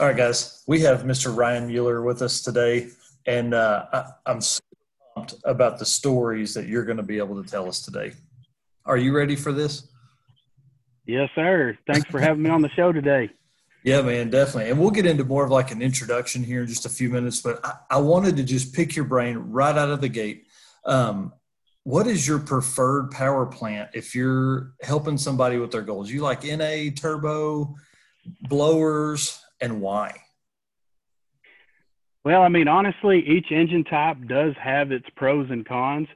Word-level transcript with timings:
All 0.00 0.06
right, 0.06 0.16
guys, 0.16 0.64
we 0.66 0.80
have 0.80 1.02
Mr. 1.02 1.36
Ryan 1.36 1.66
Mueller 1.66 2.00
with 2.00 2.22
us 2.22 2.40
today, 2.40 2.88
and 3.26 3.52
uh, 3.52 3.84
I, 3.92 4.30
am 4.30 4.40
so 4.40 4.58
pumped 5.14 5.34
about 5.44 5.78
the 5.78 5.84
stories 5.84 6.54
that 6.54 6.66
you're 6.66 6.86
going 6.86 6.96
to 6.96 7.02
be 7.02 7.18
able 7.18 7.42
to 7.42 7.46
tell 7.46 7.68
us 7.68 7.82
today. 7.82 8.12
Are 8.86 8.96
you 8.96 9.14
ready 9.14 9.36
for 9.36 9.52
this? 9.52 9.90
Yes, 11.04 11.28
sir. 11.34 11.76
Thanks 11.86 12.10
for 12.10 12.18
having 12.18 12.42
me 12.42 12.48
on 12.48 12.62
the 12.62 12.70
show 12.70 12.92
today. 12.92 13.30
Yeah, 13.82 14.02
man, 14.02 14.28
definitely. 14.28 14.70
And 14.70 14.78
we'll 14.78 14.90
get 14.90 15.06
into 15.06 15.24
more 15.24 15.42
of 15.42 15.50
like 15.50 15.70
an 15.70 15.80
introduction 15.80 16.44
here 16.44 16.60
in 16.60 16.66
just 16.66 16.84
a 16.84 16.90
few 16.90 17.08
minutes, 17.08 17.40
but 17.40 17.64
I, 17.64 17.76
I 17.92 17.98
wanted 17.98 18.36
to 18.36 18.42
just 18.42 18.74
pick 18.74 18.94
your 18.94 19.06
brain 19.06 19.38
right 19.38 19.74
out 19.74 19.88
of 19.88 20.02
the 20.02 20.08
gate. 20.10 20.44
Um, 20.84 21.32
what 21.84 22.06
is 22.06 22.28
your 22.28 22.40
preferred 22.40 23.10
power 23.10 23.46
plant 23.46 23.88
if 23.94 24.14
you're 24.14 24.74
helping 24.82 25.16
somebody 25.16 25.56
with 25.56 25.70
their 25.70 25.80
goals? 25.80 26.10
You 26.10 26.20
like 26.20 26.44
NA, 26.44 26.90
turbo, 26.94 27.74
blowers? 28.50 29.40
And 29.60 29.80
why? 29.80 30.14
Well, 32.24 32.42
I 32.42 32.48
mean, 32.48 32.68
honestly, 32.68 33.24
each 33.26 33.50
engine 33.50 33.84
type 33.84 34.18
does 34.28 34.54
have 34.62 34.92
its 34.92 35.06
pros 35.16 35.48
and 35.50 35.64
cons, 35.66 36.08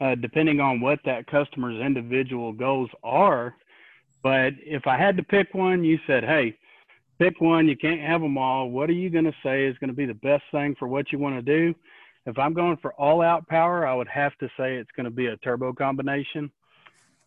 uh, 0.00 0.14
depending 0.14 0.60
on 0.60 0.80
what 0.80 1.00
that 1.04 1.26
customer's 1.26 1.80
individual 1.80 2.52
goals 2.52 2.90
are. 3.02 3.54
But 4.22 4.52
if 4.64 4.86
I 4.86 4.96
had 4.96 5.16
to 5.16 5.22
pick 5.22 5.54
one, 5.54 5.82
you 5.82 5.98
said, 6.06 6.22
hey, 6.22 6.56
pick 7.18 7.40
one, 7.40 7.66
you 7.66 7.76
can't 7.76 8.00
have 8.00 8.20
them 8.20 8.38
all. 8.38 8.70
What 8.70 8.88
are 8.88 8.94
you 8.94 9.10
going 9.10 9.24
to 9.24 9.34
say 9.42 9.66
is 9.66 9.76
going 9.78 9.88
to 9.88 9.96
be 9.96 10.06
the 10.06 10.14
best 10.14 10.44
thing 10.52 10.76
for 10.78 10.86
what 10.86 11.10
you 11.10 11.18
want 11.18 11.36
to 11.36 11.42
do? 11.42 11.74
If 12.26 12.38
I'm 12.38 12.52
going 12.52 12.76
for 12.76 12.92
all 12.92 13.22
out 13.22 13.48
power, 13.48 13.86
I 13.86 13.94
would 13.94 14.08
have 14.08 14.36
to 14.38 14.48
say 14.56 14.76
it's 14.76 14.90
going 14.94 15.04
to 15.04 15.10
be 15.10 15.26
a 15.26 15.36
turbo 15.38 15.72
combination. 15.72 16.52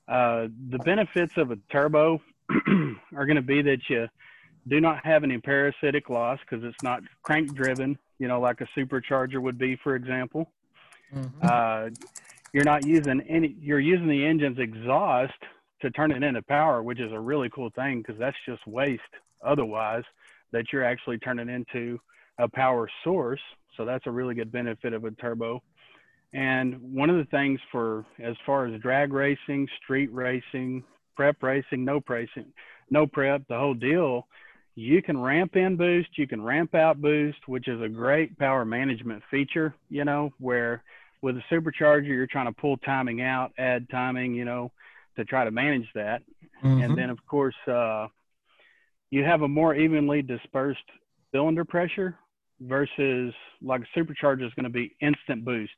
Uh, 0.08 0.48
the 0.70 0.80
benefits 0.80 1.38
of 1.38 1.52
a 1.52 1.58
turbo 1.72 2.22
are 3.16 3.26
going 3.26 3.36
to 3.36 3.42
be 3.42 3.62
that 3.62 3.80
you 3.90 4.08
do 4.68 4.80
not 4.80 5.06
have 5.06 5.24
any 5.24 5.38
parasitic 5.40 6.10
loss 6.10 6.40
because 6.42 6.64
it's 6.64 6.84
not 6.84 7.02
crank 7.24 7.54
driven, 7.56 7.98
you 8.20 8.28
know, 8.28 8.40
like 8.40 8.62
a 8.62 8.68
supercharger 8.78 9.42
would 9.42 9.58
be, 9.58 9.76
for 9.84 9.96
example. 9.96 10.52
Mm-hmm. 11.14 11.48
Uh, 11.48 11.90
you're 12.54 12.64
not 12.64 12.86
using 12.86 13.22
any, 13.22 13.56
you're 13.60 13.80
using 13.80 14.08
the 14.08 14.26
engine's 14.26 14.60
exhaust 14.60 15.34
to 15.82 15.90
turn 15.92 16.12
it 16.12 16.24
into 16.24 16.42
power, 16.44 16.84
which 16.84 17.00
is 17.00 17.12
a 17.12 17.20
really 17.20 17.50
cool 17.50 17.72
thing 17.72 18.00
because 18.02 18.20
that's 18.20 18.38
just 18.46 18.66
waste 18.68 19.02
otherwise 19.44 20.04
that 20.52 20.66
you're 20.72 20.84
actually 20.84 21.18
turning 21.18 21.50
into 21.50 22.00
a 22.38 22.48
power 22.48 22.90
source. 23.04 23.42
So 23.78 23.86
that's 23.86 24.06
a 24.06 24.12
really 24.12 24.36
good 24.36 24.52
benefit 24.52 24.94
of 24.94 25.06
a 25.06 25.12
turbo. 25.12 25.64
And 26.34 26.80
one 26.94 27.10
of 27.10 27.18
the 27.18 27.26
things 27.26 27.60
for 27.72 28.06
as 28.22 28.36
far 28.46 28.66
as 28.66 28.80
drag 28.82 29.12
racing, 29.12 29.68
street 29.84 30.12
racing, 30.14 30.84
prep 31.16 31.42
racing, 31.42 31.84
no 31.84 32.02
racing, 32.08 32.54
no 32.90 33.08
prep, 33.08 33.48
the 33.48 33.58
whole 33.58 33.74
deal 33.74 34.28
you 34.76 35.02
can 35.02 35.20
ramp 35.20 35.56
in 35.56 35.76
boost, 35.76 36.18
you 36.18 36.28
can 36.28 36.42
ramp 36.42 36.74
out 36.76 37.02
boost, 37.02 37.48
which 37.48 37.68
is 37.68 37.82
a 37.82 37.90
great 37.90 38.38
power 38.38 38.64
management 38.64 39.22
feature, 39.30 39.76
you 39.90 40.06
know, 40.06 40.32
where 40.40 40.84
with 41.22 41.36
a 41.38 41.44
supercharger, 41.54 42.08
you're 42.08 42.28
trying 42.28 42.48
to 42.48 42.60
pull 42.60 42.78
timing 42.78 43.22
out, 43.22 43.52
add 43.58 43.88
timing, 43.90 44.34
you 44.34 44.46
know, 44.46 44.72
to 45.18 45.26
try 45.26 45.44
to 45.44 45.52
manage 45.52 45.88
that. 45.94 46.22
Mm-hmm. 46.64 46.82
And 46.82 46.98
then, 46.98 47.10
of 47.10 47.20
course, 47.28 47.56
uh, 47.68 48.08
you 49.10 49.24
have 49.24 49.42
a 49.42 49.48
more 49.48 49.76
evenly 49.76 50.22
dispersed 50.22 50.80
cylinder 51.32 51.66
pressure 51.66 52.18
versus 52.62 53.34
like 53.62 53.82
a 53.82 54.00
supercharger 54.00 54.46
is 54.46 54.54
going 54.54 54.64
to 54.64 54.70
be 54.70 54.96
instant 55.02 55.44
boost. 55.44 55.74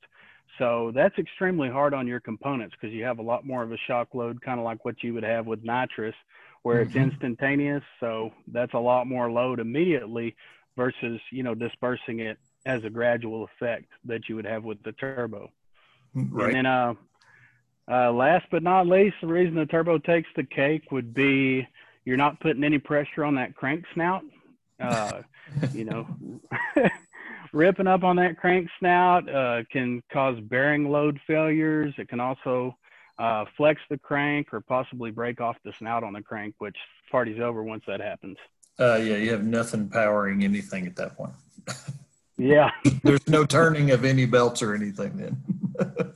So 0.59 0.91
that's 0.94 1.17
extremely 1.17 1.69
hard 1.69 1.95
on 1.95 2.05
your 2.05 2.19
components 2.19 2.75
because 2.80 2.94
you 2.94 3.03
have 3.05 3.17
a 3.17 3.23
lot 3.23 3.45
more 3.45 3.63
of 3.63 3.72
a 3.72 3.78
shock 3.88 4.09
load, 4.13 4.39
kind 4.41 4.59
of 4.59 4.66
like 4.66 4.85
what 4.85 5.02
you 5.02 5.13
would 5.16 5.23
have 5.23 5.47
with 5.47 5.63
nitrous 5.63 6.16
where 6.64 6.81
it's 6.81 6.94
mm-hmm. 6.94 7.11
instantaneous. 7.11 7.83
So 8.00 8.31
that's 8.47 8.73
a 8.73 8.80
lot 8.80 9.08
more 9.08 9.31
load 9.31 9.59
immediately 9.59 10.36
versus, 10.75 11.19
you 11.31 11.44
know, 11.44 11.53
dispersing 11.53 12.19
it 12.19 12.38
as 12.66 12.83
a 12.83 12.89
gradual 12.89 13.44
effect 13.44 13.86
that 14.06 14.28
you 14.28 14.36
would 14.36 14.45
have 14.45 14.64
with 14.64 14.81
the 14.84 14.94
turbo. 14.94 15.52
Right. 16.16 16.47
And 16.47 16.56
then, 16.56 16.66
uh, 16.66 16.94
uh, 17.91 18.12
last 18.13 18.46
but 18.50 18.63
not 18.63 18.88
least, 18.88 19.18
the 19.22 19.28
reason 19.28 19.56
the 19.56 19.66
turbo 19.66 19.97
takes 19.97 20.29
the 20.35 20.44
cake 20.44 20.91
would 20.91 21.13
be 21.13 21.68
you're 22.06 22.18
not 22.18 22.40
putting 22.40 22.63
any 22.63 22.80
pressure 22.80 23.25
on 23.25 23.35
that 23.35 23.56
crank 23.56 23.84
snout. 23.94 24.24
Uh, 24.80 25.22
you 25.74 25.85
know, 25.85 26.07
ripping 27.53 27.88
up 27.88 28.03
on 28.03 28.16
that 28.18 28.38
crank 28.38 28.69
snout 28.80 29.30
uh, 29.30 29.63
can 29.72 30.01
cause 30.12 30.40
bearing 30.41 30.90
load 30.90 31.19
failures. 31.28 31.94
It 31.97 32.07
can 32.07 32.19
also 32.19 32.78
uh, 33.19 33.46
flex 33.56 33.81
the 33.90 33.97
crank 33.97 34.53
or 34.53 34.62
possibly 34.62 35.12
break 35.12 35.41
off 35.41 35.56
the 35.63 35.74
snout 35.78 36.03
on 36.03 36.13
the 36.13 36.22
crank, 36.22 36.56
which 36.57 36.78
party's 37.12 37.40
over 37.40 37.63
once 37.63 37.84
that 37.88 38.01
happens. 38.01 38.38
Uh, 38.79 38.96
yeah, 38.96 39.18
you 39.18 39.31
have 39.31 39.44
nothing 39.44 39.88
powering 39.88 40.44
anything 40.44 40.88
at 40.88 40.96
that 40.96 41.16
point. 41.16 41.34
yeah. 42.38 42.72
There's 43.03 43.28
no 43.28 43.46
turning 43.46 43.91
of 43.91 44.03
any 44.03 44.25
belts 44.25 44.62
or 44.62 44.74
anything 44.74 45.18
then. 45.18 46.13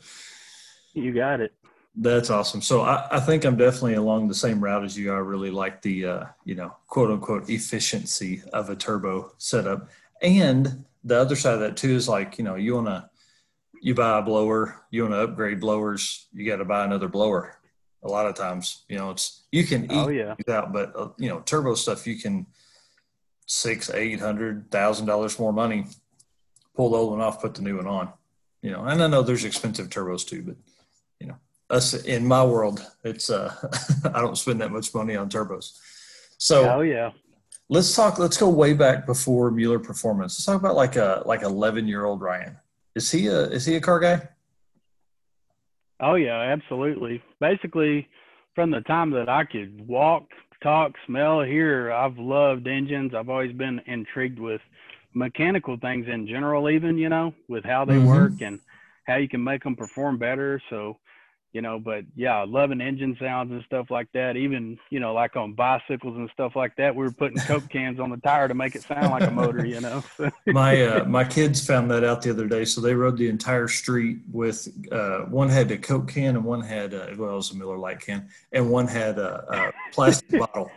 you 0.94 1.14
got 1.14 1.40
it. 1.40 1.54
That's 1.96 2.30
awesome. 2.30 2.62
So 2.62 2.82
I, 2.82 3.08
I, 3.12 3.20
think 3.20 3.44
I'm 3.44 3.58
definitely 3.58 3.96
along 3.96 4.28
the 4.28 4.36
same 4.36 4.64
route 4.64 4.84
as 4.84 4.96
you. 4.96 5.12
I 5.12 5.18
really 5.18 5.50
like 5.50 5.82
the, 5.82 6.06
uh, 6.06 6.26
you 6.46 6.54
know, 6.54 6.76
quote 6.88 7.10
unquote 7.10 7.50
efficiency 7.50 8.44
of 8.54 8.70
a 8.70 8.76
turbo 8.76 9.34
setup. 9.40 9.90
And 10.22 10.86
the 11.04 11.20
other 11.20 11.36
side 11.36 11.56
of 11.56 11.60
that 11.62 11.76
too 11.76 11.96
is 11.96 12.08
like, 12.08 12.38
you 12.38 12.44
know, 12.44 12.54
you 12.56 12.76
want 12.76 12.88
to, 12.88 13.10
you 13.82 13.94
buy 13.94 14.20
a 14.20 14.22
blower, 14.22 14.84
you 14.92 15.04
want 15.04 15.14
to 15.14 15.22
upgrade 15.22 15.60
blowers, 15.60 16.28
you 16.34 16.46
got 16.46 16.58
to 16.58 16.66
buy 16.66 16.86
another 16.86 17.08
blower. 17.08 17.58
A 18.04 18.08
lot 18.08 18.28
of 18.28 18.36
times, 18.36 18.86
you 18.88 18.98
know, 18.98 19.12
it's 19.12 19.44
you 19.52 19.64
can 19.64 19.86
eat 19.86 19.92
oh, 19.92 20.10
yeah. 20.10 20.36
out, 20.50 20.72
but 20.72 20.96
uh, 20.96 21.10
you 21.18 21.30
know, 21.30 21.40
turbo 21.42 21.74
stuff 21.76 22.06
you 22.06 22.18
can 22.18 22.46
six, 23.48 23.90
eight 23.90 24.20
hundred 24.20 24.70
thousand 24.70 25.08
dollars 25.08 25.40
more 25.40 25.52
money. 25.52 25.86
Pull 26.76 26.92
the 26.92 26.98
old 26.98 27.12
one 27.12 27.22
off, 27.22 27.42
put 27.42 27.56
the 27.56 27.64
new 27.64 27.78
one 27.78 27.88
on. 27.88 28.14
You 28.62 28.72
know, 28.72 28.84
and 28.84 29.02
I 29.02 29.08
know 29.08 29.24
there's 29.24 29.46
expensive 29.46 29.90
turbos 29.90 30.28
too, 30.28 30.44
but 30.44 30.56
you 31.20 31.28
know, 31.28 31.38
us 31.70 31.94
in 31.94 32.26
my 32.26 32.44
world, 32.44 32.86
it's 33.04 33.30
uh, 33.30 33.54
I 34.14 34.22
don't 34.22 34.38
spend 34.38 34.62
that 34.62 34.72
much 34.72 34.94
money 34.94 35.16
on 35.16 35.30
turbos. 35.30 35.78
So, 36.38 36.70
oh 36.70 36.82
yeah, 36.82 37.12
let's 37.70 37.96
talk. 37.96 38.20
Let's 38.20 38.38
go 38.38 38.50
way 38.50 38.74
back 38.74 39.06
before 39.06 39.50
Mueller 39.52 39.80
Performance. 39.80 40.38
Let's 40.38 40.46
talk 40.46 40.60
about 40.60 40.76
like 40.76 40.96
a 40.96 41.24
like 41.26 41.42
eleven 41.42 41.88
year 41.88 42.06
old 42.06 42.22
Ryan. 42.22 42.58
Is 42.98 43.12
he 43.12 43.28
a 43.28 43.42
is 43.42 43.64
he 43.64 43.76
a 43.76 43.80
car 43.80 44.00
guy? 44.00 44.28
Oh 46.00 46.16
yeah, 46.16 46.40
absolutely. 46.40 47.22
Basically, 47.40 48.10
from 48.56 48.72
the 48.72 48.82
time 48.82 49.12
that 49.12 49.30
I 49.30 49.44
could 49.44 49.88
walk, 49.88 50.24
talk, 50.64 50.94
smell, 51.06 51.44
hear, 51.44 51.92
I've 51.92 52.18
loved 52.18 52.66
engines. 52.66 53.14
I've 53.14 53.30
always 53.30 53.56
been 53.56 53.80
intrigued 53.86 54.40
with 54.40 54.62
mechanical 55.14 55.78
things 55.78 56.08
in 56.08 56.26
general, 56.26 56.72
even 56.72 56.98
you 56.98 57.10
know, 57.10 57.36
with 57.48 57.64
how 57.64 57.86
they 57.86 57.94
mm-hmm. 57.94 58.08
work 58.08 58.42
and 58.42 58.60
how 59.06 59.18
you 59.18 59.30
can 59.30 59.44
make 59.44 59.64
them 59.64 59.76
perform 59.76 60.18
better. 60.18 60.60
So 60.72 60.98
you 61.58 61.64
know, 61.64 61.80
but 61.80 62.06
yeah, 62.16 62.46
loving 62.48 62.82
engine 62.82 63.18
sounds 63.20 63.52
and 63.52 63.64
stuff 63.64 63.90
like 63.90 64.12
that. 64.14 64.38
Even, 64.38 64.78
you 64.92 65.00
know, 65.00 65.12
like 65.12 65.36
on 65.36 65.54
bicycles 65.54 66.16
and 66.16 66.30
stuff 66.32 66.56
like 66.56 66.76
that, 66.76 66.96
we 66.96 67.04
were 67.04 67.12
putting 67.12 67.40
Coke 67.40 67.68
cans 67.72 68.00
on 68.00 68.12
the 68.12 68.18
tire 68.18 68.48
to 68.48 68.54
make 68.54 68.76
it 68.76 68.84
sound 68.84 69.10
like 69.10 69.24
a 69.24 69.32
motor, 69.32 69.66
you 69.66 69.82
know. 69.82 70.04
my 70.46 70.84
uh, 70.84 71.06
my 71.06 71.24
kids 71.24 71.66
found 71.66 71.90
that 71.90 72.04
out 72.04 72.22
the 72.22 72.30
other 72.30 72.48
day, 72.48 72.64
so 72.64 72.80
they 72.80 72.94
rode 72.94 73.18
the 73.18 73.28
entire 73.28 73.68
street 73.68 74.20
with 74.32 74.68
uh, 74.92 75.22
one 75.22 75.50
had 75.50 75.72
a 75.72 75.80
Coke 75.80 76.08
can 76.10 76.36
and 76.36 76.46
one 76.46 76.62
had 76.62 76.94
uh, 76.94 77.08
well, 77.18 77.32
it 77.32 77.36
was 77.38 77.50
a 77.50 77.56
Miller 77.56 77.80
Lite 77.80 78.02
can, 78.02 78.30
and 78.52 78.70
one 78.70 78.86
had 78.86 79.18
a, 79.18 79.44
a 79.52 79.92
plastic 79.92 80.30
bottle. 80.40 80.70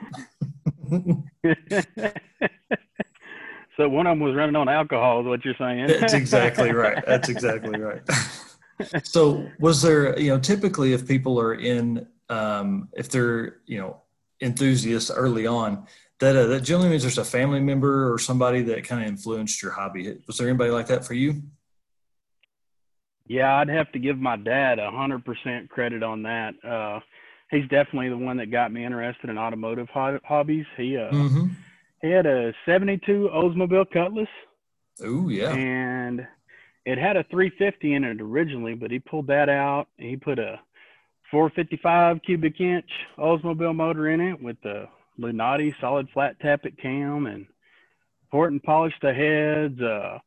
so 3.76 3.86
one 3.86 4.06
of 4.06 4.12
them 4.12 4.20
was 4.20 4.34
running 4.34 4.56
on 4.56 4.70
alcohol, 4.70 5.20
is 5.20 5.26
what 5.26 5.44
you're 5.44 5.54
saying. 5.58 5.88
That's 5.88 6.14
exactly 6.14 6.72
right. 6.72 7.04
That's 7.06 7.28
exactly 7.28 7.78
right 7.78 8.00
so 9.04 9.48
was 9.58 9.82
there 9.82 10.18
you 10.18 10.30
know 10.30 10.38
typically 10.38 10.92
if 10.92 11.06
people 11.06 11.40
are 11.40 11.54
in 11.54 12.06
um, 12.28 12.88
if 12.94 13.08
they're 13.08 13.56
you 13.66 13.78
know 13.78 14.02
enthusiasts 14.40 15.10
early 15.10 15.46
on 15.46 15.86
that 16.20 16.36
uh, 16.36 16.46
that 16.46 16.62
generally 16.62 16.90
means 16.90 17.02
there's 17.02 17.18
a 17.18 17.24
family 17.24 17.60
member 17.60 18.12
or 18.12 18.18
somebody 18.18 18.62
that 18.62 18.84
kind 18.84 19.02
of 19.02 19.08
influenced 19.08 19.62
your 19.62 19.72
hobby. 19.72 20.18
Was 20.26 20.36
there 20.36 20.48
anybody 20.48 20.70
like 20.70 20.86
that 20.88 21.04
for 21.04 21.14
you? 21.14 21.42
Yeah 23.26 23.58
i'd 23.58 23.68
have 23.68 23.92
to 23.92 24.00
give 24.00 24.18
my 24.18 24.36
dad 24.36 24.80
a 24.80 24.90
hundred 24.90 25.24
percent 25.24 25.68
credit 25.70 26.02
on 26.02 26.22
that. 26.22 26.54
Uh, 26.64 27.00
he's 27.50 27.68
definitely 27.68 28.08
the 28.08 28.16
one 28.16 28.36
that 28.38 28.50
got 28.50 28.72
me 28.72 28.84
interested 28.84 29.30
in 29.30 29.38
automotive 29.38 29.88
ho- 29.92 30.20
hobbies. 30.24 30.66
He 30.76 30.96
uh, 30.96 31.10
mm-hmm. 31.10 31.46
he 32.02 32.10
had 32.10 32.26
a 32.26 32.52
72 32.66 33.30
oldsmobile 33.32 33.90
cutlass. 33.92 34.28
Oh 35.02 35.28
yeah. 35.28 35.50
And 35.50 36.26
it 36.90 36.98
had 36.98 37.16
a 37.16 37.22
350 37.24 37.94
in 37.94 38.02
it 38.02 38.20
originally, 38.20 38.74
but 38.74 38.90
he 38.90 38.98
pulled 38.98 39.28
that 39.28 39.48
out. 39.48 39.86
And 39.98 40.08
he 40.08 40.16
put 40.16 40.40
a 40.40 40.58
455 41.30 42.20
cubic 42.22 42.60
inch 42.60 42.90
Oldsmobile 43.16 43.76
motor 43.76 44.08
in 44.08 44.20
it 44.20 44.42
with 44.42 44.56
the 44.62 44.88
Lunati 45.18 45.72
solid 45.80 46.08
flat 46.12 46.40
tappet 46.40 46.76
cam 46.78 47.26
and 47.26 47.46
port 48.32 48.50
and 48.50 48.62
polished 48.62 49.00
the 49.02 49.14
heads, 49.14 49.80
uh, 49.80 50.18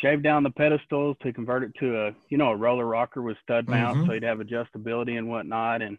shaved 0.00 0.22
down 0.22 0.44
the 0.44 0.50
pedestals 0.50 1.16
to 1.22 1.32
convert 1.32 1.64
it 1.64 1.72
to 1.80 2.06
a, 2.06 2.14
you 2.28 2.38
know, 2.38 2.50
a 2.50 2.56
roller 2.56 2.86
rocker 2.86 3.20
with 3.20 3.36
stud 3.42 3.68
mount 3.68 3.96
mm-hmm. 3.96 4.06
so 4.06 4.12
he'd 4.12 4.22
have 4.22 4.38
adjustability 4.38 5.18
and 5.18 5.28
whatnot 5.28 5.82
and 5.82 5.98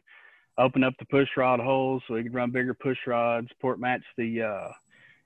open 0.57 0.81
up 0.81 0.93
the 0.97 1.05
push 1.05 1.27
rod 1.35 1.59
holes 1.59 2.01
so 2.07 2.15
he 2.15 2.23
could 2.23 2.33
run 2.33 2.51
bigger 2.51 2.73
push 2.73 2.97
rods, 3.05 3.49
port 3.59 3.81
match 3.81 4.03
the, 4.17 4.41
uh, 4.41 4.71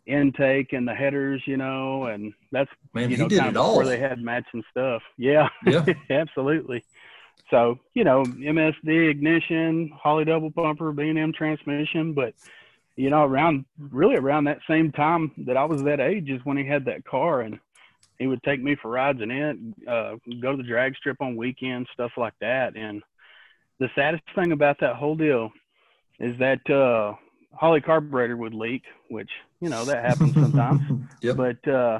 intake 0.05 0.73
and 0.73 0.87
the 0.87 0.93
headers, 0.93 1.41
you 1.45 1.57
know, 1.57 2.05
and 2.05 2.33
that's 2.51 2.69
Man, 2.93 3.09
you 3.11 3.17
know 3.17 3.29
kind 3.29 3.47
of 3.47 3.53
before 3.53 3.83
all. 3.83 3.85
they 3.85 3.99
had 3.99 4.21
matching 4.21 4.63
stuff. 4.71 5.01
Yeah, 5.17 5.49
Yeah. 5.65 5.85
absolutely. 6.09 6.83
So 7.49 7.79
you 7.93 8.03
know, 8.03 8.23
MSD 8.23 9.09
ignition, 9.09 9.91
Holley 9.95 10.25
double 10.25 10.51
pumper, 10.51 10.91
B 10.91 11.09
and 11.09 11.17
M 11.17 11.33
transmission, 11.33 12.13
but 12.13 12.33
you 12.95 13.09
know, 13.09 13.23
around 13.23 13.65
really 13.79 14.15
around 14.17 14.43
that 14.45 14.59
same 14.69 14.91
time 14.91 15.31
that 15.47 15.57
I 15.57 15.65
was 15.65 15.83
that 15.83 15.99
age 15.99 16.29
is 16.29 16.41
when 16.43 16.57
he 16.57 16.65
had 16.65 16.85
that 16.85 17.05
car, 17.05 17.41
and 17.41 17.59
he 18.17 18.27
would 18.27 18.43
take 18.43 18.61
me 18.61 18.75
for 18.75 18.89
rides 18.89 19.21
in 19.21 19.31
it, 19.31 19.57
uh, 19.87 20.15
go 20.41 20.51
to 20.51 20.57
the 20.57 20.67
drag 20.67 20.95
strip 20.97 21.21
on 21.21 21.35
weekends, 21.37 21.89
stuff 21.93 22.11
like 22.17 22.33
that. 22.41 22.75
And 22.75 23.01
the 23.79 23.89
saddest 23.95 24.23
thing 24.35 24.51
about 24.51 24.77
that 24.81 24.97
whole 24.97 25.15
deal 25.15 25.51
is 26.19 26.37
that 26.39 26.69
uh, 26.69 27.13
Holley 27.55 27.79
carburetor 27.79 28.35
would 28.35 28.53
leak, 28.53 28.83
which 29.09 29.29
you 29.61 29.69
know 29.69 29.85
that 29.85 30.03
happens 30.03 30.33
sometimes. 30.33 30.81
yep. 31.21 31.37
But 31.37 31.67
uh, 31.67 31.99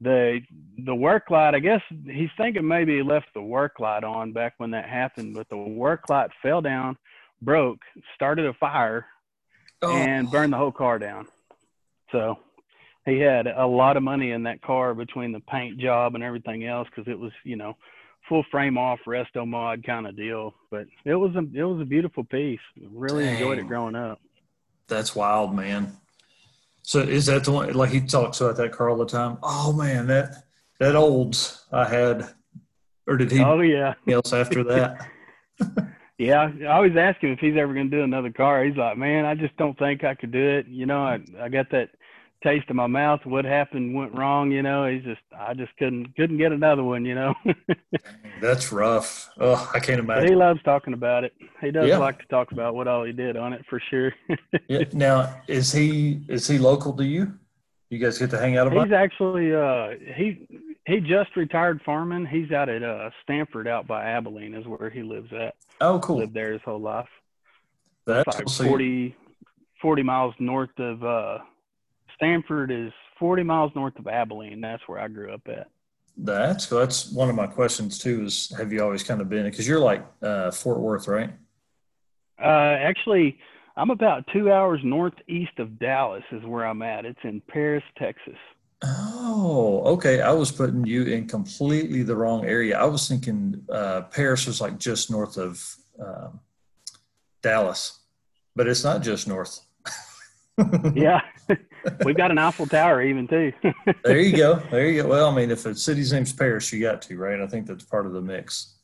the 0.00 0.40
the 0.84 0.94
work 0.94 1.30
light, 1.30 1.54
I 1.54 1.60
guess 1.60 1.80
he's 2.04 2.30
thinking 2.36 2.66
maybe 2.66 2.96
he 2.96 3.02
left 3.02 3.26
the 3.34 3.42
work 3.42 3.80
light 3.80 4.04
on 4.04 4.32
back 4.32 4.54
when 4.58 4.70
that 4.72 4.88
happened, 4.88 5.34
but 5.34 5.48
the 5.48 5.56
work 5.56 6.08
light 6.08 6.30
fell 6.42 6.60
down, 6.60 6.96
broke, 7.42 7.78
started 8.14 8.46
a 8.46 8.54
fire, 8.54 9.06
Oh, 9.84 9.96
and 9.96 10.30
burned 10.30 10.52
the 10.52 10.56
whole 10.56 10.72
car 10.72 10.98
down. 10.98 11.26
So 12.10 12.38
he 13.04 13.18
had 13.18 13.46
a 13.46 13.66
lot 13.66 13.96
of 13.96 14.02
money 14.02 14.30
in 14.30 14.44
that 14.44 14.62
car 14.62 14.94
between 14.94 15.32
the 15.32 15.40
paint 15.40 15.78
job 15.78 16.14
and 16.14 16.24
everything 16.24 16.66
else 16.66 16.88
because 16.88 17.10
it 17.10 17.18
was, 17.18 17.32
you 17.44 17.56
know, 17.56 17.76
full 18.28 18.44
frame 18.50 18.78
off 18.78 18.98
resto 19.06 19.46
mod 19.46 19.84
kind 19.84 20.06
of 20.06 20.16
deal. 20.16 20.54
But 20.70 20.86
it 21.04 21.14
was 21.14 21.34
a 21.34 21.40
it 21.54 21.64
was 21.64 21.82
a 21.82 21.84
beautiful 21.84 22.24
piece. 22.24 22.60
Really 22.90 23.28
enjoyed 23.28 23.58
it 23.58 23.66
growing 23.68 23.94
up. 23.94 24.20
That's 24.88 25.14
wild, 25.14 25.54
man. 25.54 25.96
So 26.86 27.00
is 27.00 27.26
that 27.26 27.44
the 27.44 27.50
one? 27.50 27.72
Like 27.72 27.90
he 27.90 28.00
talks 28.00 28.40
about 28.40 28.56
that 28.58 28.72
car 28.72 28.90
all 28.90 28.98
the 28.98 29.06
time. 29.06 29.38
Oh 29.42 29.72
man, 29.72 30.06
that 30.08 30.44
that 30.78 30.94
Olds 30.94 31.64
I 31.72 31.88
had, 31.88 32.28
or 33.06 33.16
did 33.16 33.32
he 33.32 33.40
Oh 33.40 33.60
yeah. 33.60 33.94
else 34.06 34.32
after 34.32 34.62
that? 34.64 35.08
Yeah, 36.16 36.48
I 36.62 36.66
always 36.66 36.96
ask 36.96 37.20
him 37.20 37.32
if 37.32 37.40
he's 37.40 37.56
ever 37.56 37.74
going 37.74 37.90
to 37.90 37.96
do 37.96 38.04
another 38.04 38.30
car. 38.30 38.64
He's 38.64 38.76
like, 38.76 38.96
man, 38.96 39.24
I 39.24 39.34
just 39.34 39.56
don't 39.56 39.76
think 39.76 40.04
I 40.04 40.14
could 40.14 40.30
do 40.30 40.58
it. 40.58 40.68
You 40.68 40.86
know, 40.86 41.02
I 41.02 41.18
I 41.40 41.48
got 41.48 41.70
that 41.72 41.90
taste 42.44 42.66
in 42.70 42.76
my 42.76 42.86
mouth. 42.86 43.20
What 43.24 43.44
happened 43.44 43.94
went 43.94 44.14
wrong. 44.14 44.52
You 44.52 44.62
know, 44.62 44.86
he's 44.86 45.02
just 45.02 45.20
I 45.36 45.54
just 45.54 45.76
couldn't 45.78 46.14
couldn't 46.14 46.38
get 46.38 46.52
another 46.52 46.84
one. 46.84 47.04
You 47.04 47.16
know, 47.16 47.34
That's 48.40 48.70
rough. 48.70 49.28
Oh, 49.40 49.68
I 49.74 49.80
can't 49.80 50.06
but 50.06 50.28
he 50.28 50.34
loves 50.36 50.62
talking 50.62 50.92
about 50.92 51.24
it. 51.24 51.32
He 51.60 51.70
does 51.72 51.88
Yeah. 51.88 51.98
like 51.98 52.18
to 52.20 52.26
talk 52.26 52.52
about 52.52 52.74
what 52.76 52.86
all 52.86 53.02
he 53.04 53.12
did 53.12 53.36
on 53.36 53.52
it 53.52 53.64
for 53.68 53.80
sure. 53.90 54.12
Yeah. 54.68 54.84
Now, 54.92 55.40
is 55.48 55.72
he 55.72 56.20
is 56.28 56.46
he 56.46 56.58
local 56.58 56.92
to 56.94 57.04
you? 57.04 57.34
You 57.90 57.98
guys 57.98 58.18
get 58.18 58.30
to 58.30 58.38
hang 58.38 58.56
out 58.56 58.66
a 58.66 58.70
bunch? 58.70 58.88
he's 58.90 58.94
actually 58.94 59.54
uh 59.54 59.90
he 60.16 60.46
he 60.86 61.00
just 61.00 61.34
retired 61.36 61.80
farming. 61.84 62.26
He's 62.26 62.50
out 62.52 62.68
at 62.68 62.82
uh 62.82 63.10
Stanford 63.22 63.66
out 63.68 63.86
by 63.86 64.04
Abilene 64.04 64.54
is 64.54 64.66
where 64.66 64.90
he 64.90 65.02
lives 65.02 65.32
at. 65.32 65.54
Oh, 65.80 65.98
cool. 66.00 66.18
Lived 66.18 66.34
there 66.34 66.52
his 66.52 66.62
whole 66.64 66.80
life. 66.80 67.08
That's 68.06 68.26
like 68.26 68.36
cool. 68.44 68.48
So 68.48 68.62
you- 68.64 68.68
40, 68.70 69.16
40 69.80 70.02
miles 70.02 70.34
north 70.38 70.78
of 70.78 71.04
uh, 71.04 71.38
Stanford 72.14 72.70
is 72.70 72.92
40 73.18 73.42
miles 73.42 73.72
north 73.74 73.98
of 73.98 74.06
Abilene. 74.06 74.60
That's 74.60 74.82
where 74.86 74.98
I 74.98 75.08
grew 75.08 75.32
up 75.32 75.42
at. 75.46 75.68
That's 76.16 76.66
cool. 76.66 76.78
That's 76.78 77.10
one 77.10 77.28
of 77.28 77.34
my 77.34 77.46
questions 77.46 77.98
too. 77.98 78.24
Is 78.24 78.52
have 78.56 78.72
you 78.72 78.82
always 78.82 79.02
kind 79.02 79.20
of 79.20 79.28
been? 79.28 79.44
Because 79.44 79.66
you're 79.66 79.80
like 79.80 80.04
uh, 80.22 80.50
Fort 80.50 80.78
Worth, 80.78 81.08
right? 81.08 81.32
Uh, 82.40 82.76
actually, 82.80 83.38
I'm 83.76 83.90
about 83.90 84.24
two 84.32 84.52
hours 84.52 84.80
northeast 84.84 85.58
of 85.58 85.78
Dallas 85.78 86.22
is 86.30 86.44
where 86.44 86.66
I'm 86.66 86.82
at. 86.82 87.04
It's 87.04 87.18
in 87.24 87.40
Paris, 87.48 87.82
Texas. 87.98 88.36
Oh, 88.82 89.82
okay. 89.86 90.20
I 90.20 90.32
was 90.32 90.52
putting 90.52 90.84
you 90.84 91.04
in 91.04 91.26
completely 91.26 92.02
the 92.02 92.14
wrong 92.14 92.44
area. 92.44 92.78
I 92.78 92.84
was 92.84 93.08
thinking 93.08 93.64
uh, 93.70 94.02
Paris 94.02 94.46
was 94.46 94.60
like 94.60 94.78
just 94.78 95.10
north 95.10 95.36
of 95.36 95.76
um, 95.98 96.40
Dallas, 97.42 98.00
but 98.54 98.68
it's 98.68 98.84
not 98.84 99.02
just 99.02 99.26
north. 99.28 99.60
Yeah, 100.94 101.20
we've 102.04 102.16
got 102.16 102.30
an 102.30 102.38
Eiffel 102.38 102.66
Tower 102.66 103.02
even 103.02 103.26
too. 103.28 103.52
there 104.04 104.20
you 104.20 104.36
go. 104.36 104.56
There 104.70 104.88
you 104.88 105.02
go. 105.02 105.08
Well, 105.08 105.30
I 105.30 105.34
mean, 105.34 105.50
if 105.50 105.66
a 105.66 105.74
city's 105.74 106.12
name's 106.12 106.32
Paris, 106.32 106.72
you 106.72 106.80
got 106.80 107.02
to, 107.02 107.16
right? 107.16 107.40
I 107.40 107.46
think 107.46 107.66
that's 107.66 107.84
part 107.84 108.06
of 108.06 108.12
the 108.12 108.20
mix. 108.20 108.74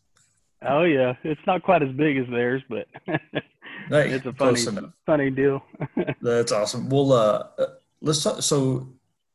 oh 0.62 0.82
yeah, 0.82 1.14
it's 1.24 1.40
not 1.46 1.62
quite 1.62 1.82
as 1.82 1.90
big 1.92 2.18
as 2.18 2.26
theirs, 2.28 2.62
but 2.68 2.86
Hey, 3.90 4.10
it's 4.10 4.26
a 4.26 4.32
funny, 4.32 4.60
funny 5.04 5.30
deal. 5.30 5.64
That's 6.22 6.52
awesome. 6.52 6.88
Well, 6.88 7.12
uh, 7.12 7.46
uh, 7.58 7.66
let's 8.00 8.22
talk. 8.22 8.40
So, 8.40 8.88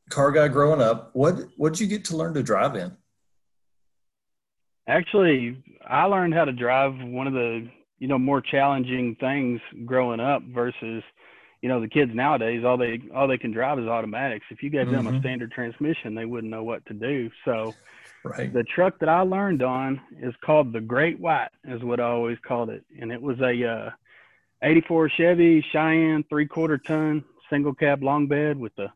car 0.10 0.32
guy 0.32 0.48
growing 0.48 0.82
up, 0.82 1.10
what 1.14 1.50
what 1.58 1.74
did 1.74 1.82
you 1.82 1.88
get 1.88 2.06
to 2.06 2.18
learn 2.18 2.34
to 2.36 2.44
drive 2.44 2.76
in? 2.76 2.96
Actually, 4.88 5.62
I 5.86 6.06
learned 6.06 6.34
how 6.34 6.46
to 6.46 6.54
drive 6.54 6.94
one 7.02 7.28
of 7.28 7.34
the 7.34 7.70
you 8.00 8.08
know 8.08 8.18
more 8.18 8.40
challenging 8.40 9.16
things 9.20 9.60
growing 9.86 10.22
up 10.22 10.42
versus 10.44 11.04
you 11.66 11.70
know 11.70 11.82
the 11.82 11.88
kids 11.88 12.14
nowadays 12.14 12.64
all 12.64 12.78
they 12.78 13.02
all 13.16 13.28
they 13.28 13.40
can 13.40 13.50
drive 13.52 13.80
is 13.80 13.88
automatics. 13.88 14.46
If 14.52 14.62
you 14.62 14.70
gave 14.70 14.88
them 14.92 15.08
a 15.08 15.12
Mhm. 15.14 15.20
standard 15.22 15.52
transmission, 15.52 16.14
they 16.14 16.26
wouldn't 16.26 16.52
know 16.52 16.64
what 16.64 16.86
to 16.86 16.94
do. 16.94 17.32
So 17.44 17.74
Right. 18.24 18.54
the 18.54 18.64
truck 18.64 19.00
that 19.00 19.10
I 19.10 19.22
learned 19.22 19.64
on 19.64 20.00
is 20.22 20.36
called 20.42 20.74
the 20.74 20.80
Great 20.82 21.20
White, 21.20 21.50
is 21.64 21.82
what 21.84 22.00
I 22.00 22.04
always 22.04 22.38
called 22.48 22.70
it, 22.70 22.84
and 23.02 23.12
it 23.12 23.20
was 23.20 23.40
a 23.42 23.64
uh, 23.64 23.90
'84 24.62 25.10
Chevy 25.10 25.62
Cheyenne 25.72 26.24
three 26.30 26.46
quarter 26.46 26.78
ton 26.78 27.24
single 27.50 27.74
cab 27.74 28.04
long 28.04 28.28
bed 28.28 28.60
with 28.60 28.78
a 28.78 28.94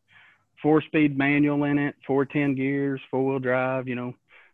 four 0.62 0.80
speed 0.84 1.18
manual 1.18 1.64
in 1.64 1.80
it, 1.80 1.96
410 2.06 2.54
gears, 2.54 3.02
four 3.10 3.26
wheel 3.26 3.40
drive. 3.40 3.88
You 3.88 3.96
know, 3.96 4.14